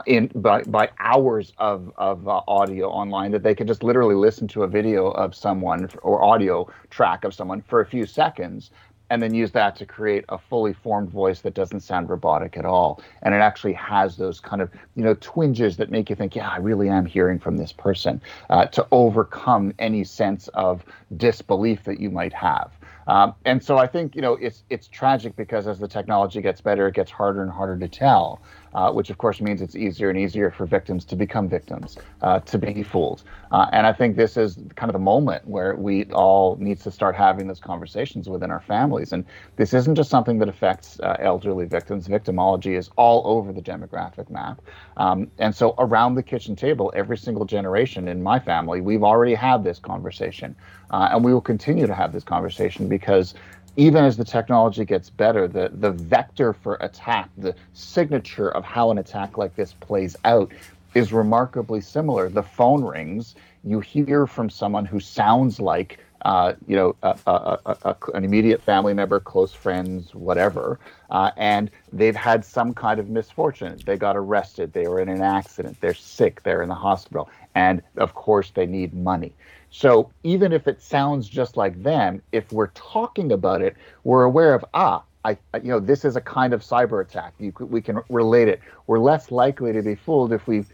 in 0.06 0.26
by, 0.34 0.62
by 0.64 0.90
hours 0.98 1.52
of, 1.58 1.92
of 1.96 2.26
uh, 2.26 2.42
audio 2.48 2.90
online, 2.90 3.30
that 3.30 3.44
they 3.44 3.54
can 3.54 3.66
just 3.66 3.82
literally 3.84 4.16
listen 4.16 4.48
to 4.48 4.64
a 4.64 4.68
video 4.68 5.06
of 5.12 5.34
someone 5.34 5.88
or 6.02 6.22
audio 6.22 6.68
track 6.90 7.24
of 7.24 7.32
someone 7.32 7.62
for 7.62 7.80
a 7.80 7.86
few 7.86 8.04
seconds 8.04 8.70
and 9.10 9.22
then 9.22 9.34
use 9.34 9.52
that 9.52 9.76
to 9.76 9.84
create 9.84 10.24
a 10.30 10.38
fully 10.38 10.72
formed 10.72 11.10
voice 11.10 11.42
that 11.42 11.52
doesn't 11.52 11.80
sound 11.80 12.08
robotic 12.08 12.56
at 12.56 12.64
all. 12.64 13.02
And 13.20 13.34
it 13.34 13.38
actually 13.38 13.74
has 13.74 14.16
those 14.16 14.40
kind 14.40 14.62
of, 14.62 14.70
you 14.96 15.04
know, 15.04 15.14
twinges 15.20 15.76
that 15.76 15.90
make 15.90 16.08
you 16.08 16.16
think, 16.16 16.34
yeah, 16.34 16.48
I 16.48 16.56
really 16.56 16.88
am 16.88 17.04
hearing 17.04 17.38
from 17.38 17.58
this 17.58 17.72
person 17.72 18.22
uh, 18.48 18.66
to 18.66 18.86
overcome 18.90 19.74
any 19.78 20.02
sense 20.02 20.48
of 20.54 20.82
disbelief 21.18 21.84
that 21.84 22.00
you 22.00 22.08
might 22.08 22.32
have. 22.32 22.72
Um, 23.06 23.34
and 23.44 23.62
so 23.62 23.78
I 23.78 23.86
think 23.86 24.14
you 24.14 24.22
know 24.22 24.34
it's 24.34 24.64
it's 24.70 24.88
tragic 24.88 25.36
because 25.36 25.66
as 25.66 25.78
the 25.78 25.88
technology 25.88 26.40
gets 26.40 26.60
better, 26.60 26.86
it 26.88 26.94
gets 26.94 27.10
harder 27.10 27.42
and 27.42 27.50
harder 27.50 27.78
to 27.78 27.88
tell 27.88 28.40
uh, 28.74 28.90
which 28.92 29.10
of 29.10 29.18
course 29.18 29.40
means 29.40 29.60
it's 29.60 29.76
easier 29.76 30.10
and 30.10 30.18
easier 30.18 30.50
for 30.50 30.66
victims 30.66 31.04
to 31.04 31.16
become 31.16 31.48
victims, 31.48 31.98
uh, 32.22 32.40
to 32.40 32.58
be 32.58 32.82
fooled. 32.82 33.22
Uh, 33.50 33.66
and 33.72 33.86
I 33.86 33.92
think 33.92 34.16
this 34.16 34.36
is 34.36 34.58
kind 34.76 34.88
of 34.88 34.94
the 34.94 34.98
moment 34.98 35.46
where 35.46 35.74
we 35.76 36.04
all 36.06 36.56
need 36.56 36.80
to 36.80 36.90
start 36.90 37.14
having 37.14 37.46
those 37.46 37.60
conversations 37.60 38.28
within 38.28 38.50
our 38.50 38.60
families. 38.60 39.12
And 39.12 39.24
this 39.56 39.74
isn't 39.74 39.94
just 39.94 40.10
something 40.10 40.38
that 40.38 40.48
affects 40.48 40.98
uh, 41.00 41.16
elderly 41.20 41.66
victims. 41.66 42.08
Victimology 42.08 42.76
is 42.76 42.90
all 42.96 43.22
over 43.26 43.52
the 43.52 43.62
demographic 43.62 44.30
map. 44.30 44.60
Um, 44.96 45.30
and 45.38 45.54
so 45.54 45.74
around 45.78 46.14
the 46.14 46.22
kitchen 46.22 46.56
table, 46.56 46.92
every 46.94 47.18
single 47.18 47.44
generation 47.44 48.08
in 48.08 48.22
my 48.22 48.38
family, 48.38 48.80
we've 48.80 49.04
already 49.04 49.34
had 49.34 49.64
this 49.64 49.78
conversation. 49.78 50.56
Uh, 50.90 51.08
and 51.12 51.24
we 51.24 51.32
will 51.32 51.40
continue 51.40 51.86
to 51.86 51.94
have 51.94 52.12
this 52.12 52.24
conversation 52.24 52.88
because 52.88 53.34
even 53.76 54.04
as 54.04 54.16
the 54.16 54.24
technology 54.24 54.84
gets 54.84 55.08
better, 55.10 55.48
the, 55.48 55.70
the 55.72 55.90
vector 55.90 56.52
for 56.52 56.76
attack, 56.80 57.30
the 57.38 57.54
signature 57.72 58.50
of 58.50 58.64
how 58.64 58.90
an 58.90 58.98
attack 58.98 59.38
like 59.38 59.54
this 59.56 59.72
plays 59.74 60.16
out 60.24 60.52
is 60.94 61.12
remarkably 61.12 61.80
similar. 61.80 62.28
The 62.28 62.42
phone 62.42 62.84
rings, 62.84 63.34
you 63.64 63.80
hear 63.80 64.26
from 64.26 64.50
someone 64.50 64.84
who 64.84 65.00
sounds 65.00 65.58
like, 65.58 65.98
uh, 66.24 66.52
you 66.66 66.76
know, 66.76 66.94
a, 67.02 67.18
a, 67.26 67.76
a, 67.84 67.96
an 68.14 68.24
immediate 68.24 68.62
family 68.62 68.92
member, 68.94 69.18
close 69.18 69.54
friends, 69.54 70.14
whatever, 70.14 70.78
uh, 71.10 71.30
and 71.36 71.70
they've 71.92 72.14
had 72.14 72.44
some 72.44 72.74
kind 72.74 73.00
of 73.00 73.08
misfortune. 73.08 73.78
They 73.86 73.96
got 73.96 74.16
arrested, 74.16 74.72
they 74.72 74.86
were 74.86 75.00
in 75.00 75.08
an 75.08 75.22
accident, 75.22 75.78
they're 75.80 75.94
sick, 75.94 76.42
they're 76.42 76.62
in 76.62 76.68
the 76.68 76.74
hospital, 76.74 77.30
and 77.54 77.82
of 77.96 78.14
course 78.14 78.50
they 78.50 78.66
need 78.66 78.92
money. 78.92 79.32
So 79.74 80.10
even 80.22 80.52
if 80.52 80.68
it 80.68 80.82
sounds 80.82 81.26
just 81.26 81.56
like 81.56 81.82
them, 81.82 82.20
if 82.30 82.52
we're 82.52 82.68
talking 82.68 83.32
about 83.32 83.62
it, 83.62 83.74
we're 84.04 84.24
aware 84.24 84.54
of 84.54 84.64
ah, 84.74 85.02
I 85.24 85.38
you 85.54 85.70
know 85.70 85.80
this 85.80 86.04
is 86.04 86.14
a 86.14 86.20
kind 86.20 86.52
of 86.52 86.60
cyber 86.60 87.02
attack. 87.02 87.32
You, 87.38 87.54
we 87.58 87.80
can 87.80 88.00
relate 88.10 88.48
it. 88.48 88.60
We're 88.86 88.98
less 88.98 89.30
likely 89.30 89.72
to 89.72 89.80
be 89.82 89.94
fooled 89.94 90.32
if 90.34 90.46
we 90.46 90.66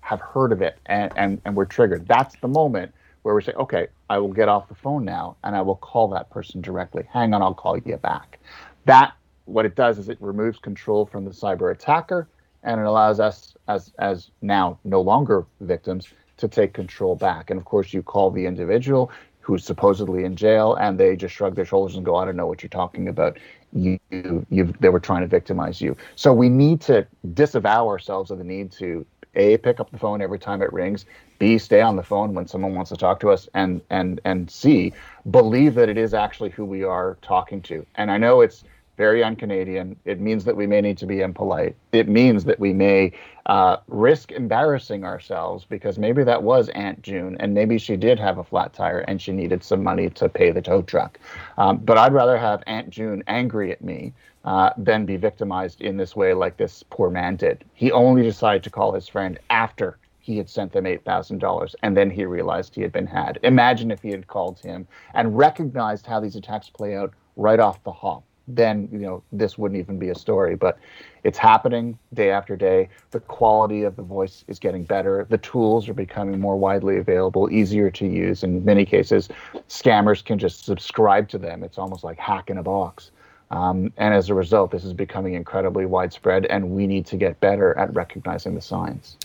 have 0.00 0.20
heard 0.20 0.52
of 0.52 0.62
it 0.62 0.78
and, 0.86 1.12
and 1.16 1.40
and 1.44 1.54
we're 1.54 1.66
triggered. 1.66 2.08
That's 2.08 2.34
the 2.36 2.48
moment 2.48 2.94
where 3.22 3.34
we 3.34 3.42
say, 3.42 3.52
okay, 3.52 3.88
I 4.08 4.18
will 4.18 4.32
get 4.32 4.48
off 4.48 4.68
the 4.68 4.74
phone 4.74 5.04
now 5.04 5.36
and 5.44 5.54
I 5.54 5.60
will 5.60 5.76
call 5.76 6.08
that 6.08 6.30
person 6.30 6.62
directly. 6.62 7.04
Hang 7.12 7.34
on, 7.34 7.42
I'll 7.42 7.54
call 7.54 7.76
you 7.76 7.96
back. 7.98 8.38
That 8.86 9.12
what 9.44 9.66
it 9.66 9.74
does 9.74 9.98
is 9.98 10.08
it 10.08 10.16
removes 10.18 10.58
control 10.58 11.04
from 11.04 11.26
the 11.26 11.30
cyber 11.30 11.72
attacker 11.72 12.26
and 12.62 12.80
it 12.80 12.86
allows 12.86 13.20
us 13.20 13.54
as 13.68 13.92
as 13.98 14.30
now 14.40 14.78
no 14.82 15.02
longer 15.02 15.44
victims 15.60 16.08
to 16.38 16.48
take 16.48 16.72
control 16.72 17.16
back. 17.16 17.50
And 17.50 17.58
of 17.58 17.64
course, 17.64 17.92
you 17.92 18.02
call 18.02 18.30
the 18.30 18.46
individual 18.46 19.10
who's 19.40 19.64
supposedly 19.64 20.24
in 20.24 20.34
jail, 20.34 20.74
and 20.74 20.98
they 20.98 21.14
just 21.14 21.34
shrug 21.34 21.54
their 21.54 21.64
shoulders 21.64 21.96
and 21.96 22.04
go, 22.04 22.16
"I 22.16 22.24
don't 22.24 22.36
know 22.36 22.48
what 22.48 22.62
you're 22.62 22.68
talking 22.68 23.08
about." 23.08 23.38
You, 23.72 23.98
you, 24.10 24.74
they 24.80 24.88
were 24.88 25.00
trying 25.00 25.20
to 25.20 25.26
victimize 25.26 25.80
you. 25.80 25.96
So 26.14 26.32
we 26.32 26.48
need 26.48 26.80
to 26.82 27.06
disavow 27.34 27.88
ourselves 27.88 28.30
of 28.30 28.38
the 28.38 28.44
need 28.44 28.72
to 28.72 29.04
a 29.34 29.58
pick 29.58 29.80
up 29.80 29.90
the 29.90 29.98
phone 29.98 30.22
every 30.22 30.38
time 30.38 30.62
it 30.62 30.72
rings, 30.72 31.04
b 31.38 31.58
stay 31.58 31.82
on 31.82 31.96
the 31.96 32.02
phone 32.02 32.32
when 32.32 32.46
someone 32.46 32.74
wants 32.74 32.90
to 32.90 32.96
talk 32.96 33.20
to 33.20 33.30
us, 33.30 33.48
and 33.54 33.82
and 33.90 34.20
and 34.24 34.50
c 34.50 34.92
believe 35.30 35.74
that 35.74 35.88
it 35.88 35.98
is 35.98 36.14
actually 36.14 36.50
who 36.50 36.64
we 36.64 36.82
are 36.82 37.18
talking 37.22 37.60
to. 37.62 37.86
And 37.96 38.10
I 38.10 38.16
know 38.18 38.40
it's 38.40 38.64
very 38.96 39.22
un-Canadian. 39.22 39.96
It 40.04 40.20
means 40.20 40.44
that 40.44 40.56
we 40.56 40.66
may 40.66 40.80
need 40.80 40.98
to 40.98 41.06
be 41.06 41.20
impolite. 41.20 41.76
It 41.92 42.08
means 42.08 42.44
that 42.44 42.58
we 42.58 42.72
may 42.72 43.12
uh, 43.46 43.76
risk 43.88 44.32
embarrassing 44.32 45.04
ourselves 45.04 45.64
because 45.64 45.98
maybe 45.98 46.24
that 46.24 46.42
was 46.42 46.68
Aunt 46.70 47.02
June, 47.02 47.36
and 47.38 47.52
maybe 47.54 47.78
she 47.78 47.96
did 47.96 48.18
have 48.18 48.38
a 48.38 48.44
flat 48.44 48.72
tire 48.72 49.00
and 49.00 49.20
she 49.20 49.32
needed 49.32 49.62
some 49.62 49.82
money 49.82 50.08
to 50.10 50.28
pay 50.28 50.50
the 50.50 50.62
tow 50.62 50.82
truck. 50.82 51.18
Um, 51.58 51.78
but 51.78 51.98
I'd 51.98 52.14
rather 52.14 52.38
have 52.38 52.62
Aunt 52.66 52.90
June 52.90 53.22
angry 53.26 53.70
at 53.70 53.84
me 53.84 54.12
uh, 54.44 54.70
than 54.78 55.04
be 55.04 55.16
victimized 55.16 55.80
in 55.82 55.96
this 55.96 56.16
way, 56.16 56.32
like 56.32 56.56
this 56.56 56.82
poor 56.88 57.10
man 57.10 57.36
did. 57.36 57.64
He 57.74 57.92
only 57.92 58.22
decided 58.22 58.62
to 58.64 58.70
call 58.70 58.92
his 58.92 59.08
friend 59.08 59.38
after 59.50 59.98
he 60.20 60.38
had 60.38 60.48
sent 60.50 60.72
them 60.72 60.84
$8,000 60.84 61.74
and 61.82 61.96
then 61.96 62.10
he 62.10 62.24
realized 62.24 62.74
he 62.74 62.82
had 62.82 62.90
been 62.90 63.06
had. 63.06 63.38
Imagine 63.44 63.92
if 63.92 64.02
he 64.02 64.10
had 64.10 64.26
called 64.26 64.58
him 64.58 64.88
and 65.14 65.38
recognized 65.38 66.04
how 66.04 66.18
these 66.18 66.34
attacks 66.34 66.68
play 66.68 66.96
out 66.96 67.12
right 67.36 67.60
off 67.60 67.82
the 67.84 67.92
hop 67.92 68.24
then 68.48 68.88
you 68.92 68.98
know 68.98 69.22
this 69.32 69.58
wouldn't 69.58 69.78
even 69.78 69.98
be 69.98 70.08
a 70.08 70.14
story 70.14 70.54
but 70.54 70.78
it's 71.24 71.38
happening 71.38 71.98
day 72.14 72.30
after 72.30 72.54
day. 72.54 72.88
The 73.10 73.18
quality 73.18 73.82
of 73.82 73.96
the 73.96 74.02
voice 74.02 74.44
is 74.46 74.60
getting 74.60 74.84
better. 74.84 75.26
The 75.28 75.38
tools 75.38 75.88
are 75.88 75.94
becoming 75.94 76.38
more 76.38 76.56
widely 76.56 76.98
available 76.98 77.50
easier 77.50 77.90
to 77.90 78.06
use. 78.06 78.44
In 78.44 78.64
many 78.64 78.84
cases 78.84 79.28
scammers 79.68 80.24
can 80.24 80.38
just 80.38 80.64
subscribe 80.64 81.28
to 81.30 81.38
them. 81.38 81.64
It's 81.64 81.78
almost 81.78 82.04
like 82.04 82.18
hack 82.18 82.48
in 82.48 82.58
a 82.58 82.62
box. 82.62 83.10
Um, 83.50 83.92
and 83.96 84.14
as 84.14 84.28
a 84.28 84.34
result 84.34 84.70
this 84.70 84.84
is 84.84 84.92
becoming 84.92 85.34
incredibly 85.34 85.86
widespread 85.86 86.46
and 86.46 86.70
we 86.70 86.86
need 86.86 87.06
to 87.06 87.16
get 87.16 87.40
better 87.40 87.76
at 87.76 87.92
recognizing 87.92 88.54
the 88.54 88.60
signs. 88.60 89.16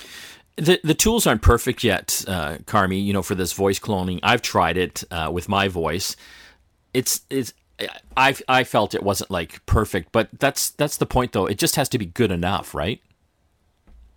The 0.58 0.80
the 0.84 0.94
tools 0.94 1.26
aren't 1.26 1.42
perfect 1.42 1.84
yet, 1.84 2.26
uh, 2.28 2.58
Carmi. 2.66 3.04
You 3.04 3.14
know, 3.14 3.22
for 3.22 3.36
this 3.36 3.54
voice 3.54 3.80
cloning, 3.80 4.20
I've 4.22 4.42
tried 4.42 4.78
it 4.78 5.04
uh, 5.10 5.30
with 5.32 5.48
my 5.48 5.68
voice. 5.68 6.16
It's 6.94 7.22
it's 7.30 7.54
I 8.18 8.36
I 8.48 8.64
felt 8.64 8.94
it 8.94 9.04
wasn't 9.04 9.32
like 9.32 9.66
perfect, 9.66 10.12
but 10.12 10.30
that's 10.40 10.70
that's 10.72 10.98
the 10.98 11.06
point 11.06 11.32
though. 11.32 11.46
It 11.46 11.58
just 11.58 11.76
has 11.76 11.90
to 11.90 11.98
be 11.98 12.06
good 12.06 12.32
enough, 12.32 12.74
right? 12.74 13.02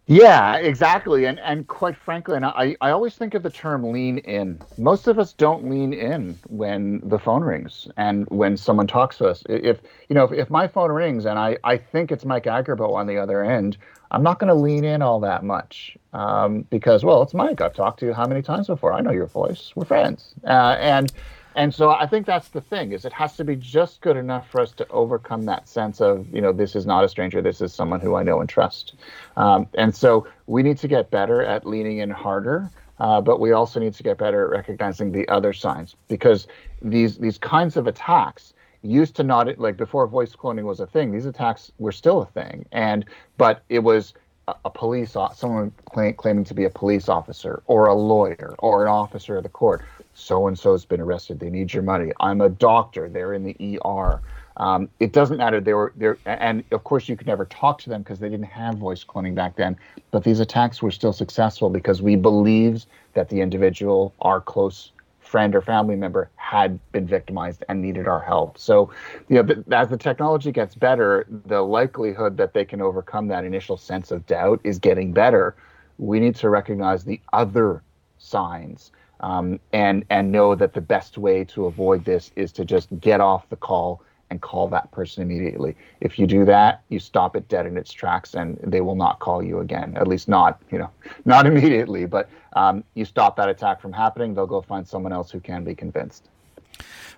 Yeah, 0.06 0.56
exactly. 0.56 1.24
And 1.24 1.40
and 1.40 1.66
quite 1.66 1.96
frankly, 1.96 2.36
and 2.36 2.44
I, 2.44 2.76
I 2.82 2.90
always 2.90 3.14
think 3.14 3.32
of 3.32 3.42
the 3.42 3.50
term 3.50 3.90
lean 3.90 4.18
in. 4.18 4.60
Most 4.76 5.06
of 5.06 5.18
us 5.18 5.32
don't 5.32 5.70
lean 5.70 5.94
in 5.94 6.38
when 6.48 7.00
the 7.04 7.18
phone 7.18 7.42
rings 7.42 7.88
and 7.96 8.28
when 8.28 8.56
someone 8.58 8.86
talks 8.86 9.16
to 9.18 9.26
us. 9.28 9.42
If 9.48 9.80
you 10.08 10.14
know, 10.14 10.24
if, 10.24 10.32
if 10.32 10.50
my 10.50 10.68
phone 10.68 10.92
rings 10.92 11.24
and 11.24 11.38
I, 11.38 11.56
I 11.64 11.78
think 11.78 12.12
it's 12.12 12.26
Mike 12.26 12.44
Agerbo 12.44 12.92
on 12.92 13.06
the 13.06 13.16
other 13.16 13.42
end, 13.42 13.78
I'm 14.10 14.22
not 14.22 14.38
going 14.38 14.48
to 14.48 14.54
lean 14.54 14.84
in 14.84 15.00
all 15.00 15.20
that 15.20 15.42
much 15.42 15.96
um, 16.12 16.62
because, 16.70 17.02
well, 17.02 17.22
it's 17.22 17.34
Mike. 17.34 17.60
I've 17.60 17.74
talked 17.74 17.98
to 18.00 18.06
you 18.06 18.12
how 18.12 18.26
many 18.26 18.42
times 18.42 18.66
before? 18.66 18.92
I 18.92 19.00
know 19.00 19.10
your 19.10 19.26
voice. 19.26 19.72
We're 19.74 19.86
friends. 19.86 20.34
Uh, 20.44 20.76
and 20.78 21.12
and 21.54 21.74
so 21.74 21.90
I 21.90 22.06
think 22.06 22.26
that's 22.26 22.48
the 22.48 22.60
thing 22.60 22.92
is 22.92 23.04
it 23.04 23.12
has 23.12 23.36
to 23.36 23.44
be 23.44 23.56
just 23.56 24.00
good 24.00 24.16
enough 24.16 24.48
for 24.50 24.60
us 24.60 24.72
to 24.72 24.88
overcome 24.88 25.44
that 25.44 25.68
sense 25.68 26.00
of 26.00 26.32
you 26.32 26.40
know 26.40 26.52
this 26.52 26.74
is 26.76 26.86
not 26.86 27.04
a 27.04 27.08
stranger 27.08 27.40
this 27.42 27.60
is 27.60 27.72
someone 27.72 28.00
who 28.00 28.14
I 28.14 28.22
know 28.22 28.40
and 28.40 28.48
trust. 28.48 28.94
Um, 29.36 29.66
and 29.74 29.94
so 29.94 30.26
we 30.46 30.62
need 30.62 30.78
to 30.78 30.88
get 30.88 31.10
better 31.10 31.42
at 31.42 31.66
leaning 31.66 31.98
in 31.98 32.10
harder 32.10 32.70
uh, 33.00 33.20
but 33.20 33.40
we 33.40 33.52
also 33.52 33.80
need 33.80 33.94
to 33.94 34.02
get 34.02 34.18
better 34.18 34.44
at 34.44 34.50
recognizing 34.50 35.12
the 35.12 35.28
other 35.28 35.52
signs 35.52 35.96
because 36.08 36.46
these 36.82 37.18
these 37.18 37.38
kinds 37.38 37.76
of 37.76 37.86
attacks 37.86 38.54
used 38.82 39.16
to 39.16 39.22
not 39.22 39.58
like 39.58 39.76
before 39.76 40.06
voice 40.06 40.36
cloning 40.36 40.64
was 40.64 40.80
a 40.80 40.86
thing 40.86 41.10
these 41.10 41.26
attacks 41.26 41.72
were 41.78 41.92
still 41.92 42.22
a 42.22 42.26
thing. 42.26 42.64
And 42.72 43.04
but 43.36 43.62
it 43.68 43.80
was 43.80 44.14
a, 44.46 44.70
police 44.70 45.16
someone 45.34 45.72
claim, 45.86 46.14
claiming 46.14 46.44
to 46.44 46.54
be 46.54 46.64
a 46.64 46.70
police 46.70 47.08
officer 47.08 47.62
or 47.66 47.86
a 47.86 47.94
lawyer 47.94 48.54
or 48.58 48.82
an 48.84 48.88
officer 48.90 49.38
of 49.38 49.42
the 49.42 49.48
court 49.48 49.82
so 50.14 50.46
and 50.46 50.58
so's 50.58 50.84
been 50.84 51.00
arrested. 51.00 51.40
They 51.40 51.50
need 51.50 51.72
your 51.72 51.82
money. 51.82 52.12
I'm 52.20 52.40
a 52.40 52.48
doctor. 52.48 53.08
They're 53.08 53.34
in 53.34 53.44
the 53.44 53.78
ER. 53.84 54.20
Um, 54.56 54.88
it 55.00 55.12
doesn't 55.12 55.38
matter. 55.38 55.60
They 55.60 55.74
were 55.74 55.92
there, 55.96 56.16
and 56.24 56.62
of 56.70 56.84
course 56.84 57.08
you 57.08 57.16
could 57.16 57.26
never 57.26 57.44
talk 57.46 57.80
to 57.80 57.90
them 57.90 58.02
because 58.02 58.20
they 58.20 58.28
didn't 58.28 58.46
have 58.46 58.76
voice 58.76 59.04
cloning 59.04 59.34
back 59.34 59.56
then. 59.56 59.76
But 60.12 60.22
these 60.22 60.38
attacks 60.38 60.80
were 60.80 60.92
still 60.92 61.12
successful 61.12 61.68
because 61.70 62.00
we 62.00 62.14
believed 62.14 62.86
that 63.14 63.28
the 63.28 63.40
individual, 63.40 64.14
our 64.20 64.40
close 64.40 64.92
friend 65.18 65.56
or 65.56 65.60
family 65.60 65.96
member, 65.96 66.30
had 66.36 66.78
been 66.92 67.06
victimized 67.06 67.64
and 67.68 67.82
needed 67.82 68.06
our 68.06 68.20
help. 68.20 68.56
So, 68.56 68.90
you 69.28 69.42
know, 69.42 69.64
as 69.72 69.88
the 69.88 69.96
technology 69.96 70.52
gets 70.52 70.76
better, 70.76 71.26
the 71.46 71.62
likelihood 71.62 72.36
that 72.36 72.54
they 72.54 72.64
can 72.64 72.80
overcome 72.80 73.26
that 73.28 73.44
initial 73.44 73.76
sense 73.76 74.12
of 74.12 74.24
doubt 74.26 74.60
is 74.62 74.78
getting 74.78 75.12
better. 75.12 75.56
We 75.98 76.20
need 76.20 76.36
to 76.36 76.48
recognize 76.48 77.04
the 77.04 77.20
other 77.32 77.82
signs 78.18 78.92
um, 79.20 79.58
and 79.72 80.04
and 80.10 80.30
know 80.30 80.54
that 80.54 80.72
the 80.72 80.80
best 80.80 81.18
way 81.18 81.44
to 81.44 81.66
avoid 81.66 82.04
this 82.04 82.30
is 82.36 82.52
to 82.52 82.64
just 82.64 82.88
get 83.00 83.20
off 83.20 83.48
the 83.48 83.56
call 83.56 84.02
and 84.30 84.40
call 84.40 84.68
that 84.68 84.90
person 84.90 85.22
immediately. 85.22 85.76
If 86.00 86.18
you 86.18 86.26
do 86.26 86.44
that, 86.46 86.82
you 86.88 86.98
stop 86.98 87.36
it 87.36 87.48
dead 87.48 87.66
in 87.66 87.76
its 87.76 87.92
tracks, 87.92 88.34
and 88.34 88.58
they 88.62 88.80
will 88.80 88.96
not 88.96 89.20
call 89.20 89.42
you 89.42 89.60
again. 89.60 89.96
At 89.96 90.08
least 90.08 90.28
not 90.28 90.60
you 90.70 90.78
know 90.78 90.90
not 91.24 91.46
immediately, 91.46 92.06
but 92.06 92.28
um, 92.54 92.84
you 92.94 93.04
stop 93.04 93.36
that 93.36 93.48
attack 93.48 93.80
from 93.80 93.92
happening. 93.92 94.34
They'll 94.34 94.46
go 94.46 94.60
find 94.60 94.86
someone 94.86 95.12
else 95.12 95.30
who 95.30 95.40
can 95.40 95.64
be 95.64 95.74
convinced. 95.74 96.28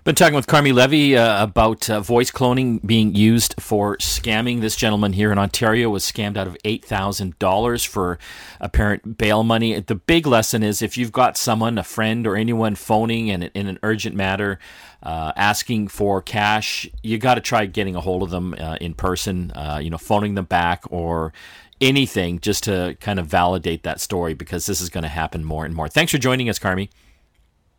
Been 0.07 0.15
talking 0.15 0.35
with 0.35 0.47
Carmi 0.47 0.73
Levy 0.73 1.17
uh, 1.17 1.43
about 1.43 1.89
uh, 1.89 1.99
voice 1.99 2.31
cloning 2.31 2.79
being 2.85 3.13
used 3.13 3.55
for 3.59 3.97
scamming. 3.97 4.61
This 4.61 4.77
gentleman 4.77 5.11
here 5.11 5.33
in 5.33 5.37
Ontario 5.37 5.89
was 5.89 6.05
scammed 6.05 6.37
out 6.37 6.47
of 6.47 6.55
$8,000 6.63 7.85
for 7.85 8.17
apparent 8.61 9.17
bail 9.17 9.43
money. 9.43 9.77
The 9.81 9.95
big 9.95 10.25
lesson 10.25 10.63
is 10.63 10.81
if 10.81 10.97
you've 10.97 11.11
got 11.11 11.35
someone, 11.35 11.77
a 11.77 11.83
friend 11.83 12.25
or 12.25 12.37
anyone 12.37 12.75
phoning 12.75 13.27
in, 13.27 13.43
in 13.43 13.67
an 13.67 13.79
urgent 13.83 14.15
matter, 14.15 14.59
uh, 15.03 15.33
asking 15.35 15.89
for 15.89 16.21
cash, 16.21 16.89
you 17.03 17.17
got 17.17 17.35
to 17.35 17.41
try 17.41 17.65
getting 17.65 17.97
a 17.97 17.99
hold 17.99 18.23
of 18.23 18.29
them 18.29 18.55
uh, 18.57 18.77
in 18.79 18.93
person, 18.93 19.51
uh, 19.51 19.77
you 19.83 19.89
know, 19.89 19.97
phoning 19.97 20.35
them 20.35 20.45
back 20.45 20.85
or 20.89 21.33
anything 21.81 22.39
just 22.39 22.63
to 22.63 22.95
kind 23.01 23.19
of 23.19 23.27
validate 23.27 23.83
that 23.83 23.99
story 23.99 24.33
because 24.33 24.67
this 24.67 24.79
is 24.79 24.89
going 24.89 25.03
to 25.03 25.09
happen 25.09 25.43
more 25.43 25.65
and 25.65 25.75
more. 25.75 25.89
Thanks 25.89 26.13
for 26.13 26.17
joining 26.17 26.47
us, 26.47 26.59
Carmi. 26.59 26.87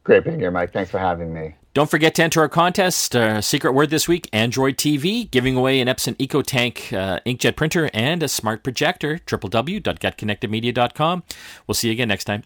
Great 0.09 0.24
being 0.24 0.40
here, 0.40 0.50
Mike. 0.50 0.72
Thanks 0.72 0.90
for 0.90 0.98
having 0.98 1.34
me. 1.34 1.54
Don't 1.74 1.90
forget 1.90 2.14
to 2.14 2.22
enter 2.22 2.40
our 2.40 2.48
contest. 2.48 3.14
Uh, 3.14 3.42
secret 3.42 3.72
word 3.72 3.90
this 3.90 4.09
week 4.09 4.26
Android 4.32 4.78
TV, 4.78 5.30
giving 5.30 5.54
away 5.54 5.82
an 5.82 5.86
Epson 5.86 6.16
EcoTank 6.16 6.96
uh, 6.96 7.20
inkjet 7.26 7.56
printer 7.56 7.90
and 7.92 8.22
a 8.22 8.28
smart 8.28 8.64
projector. 8.64 9.18
www.getconnectedmedia.com. 9.18 11.22
We'll 11.66 11.74
see 11.74 11.88
you 11.88 11.92
again 11.92 12.09
next 12.09 12.24
time. 12.24 12.42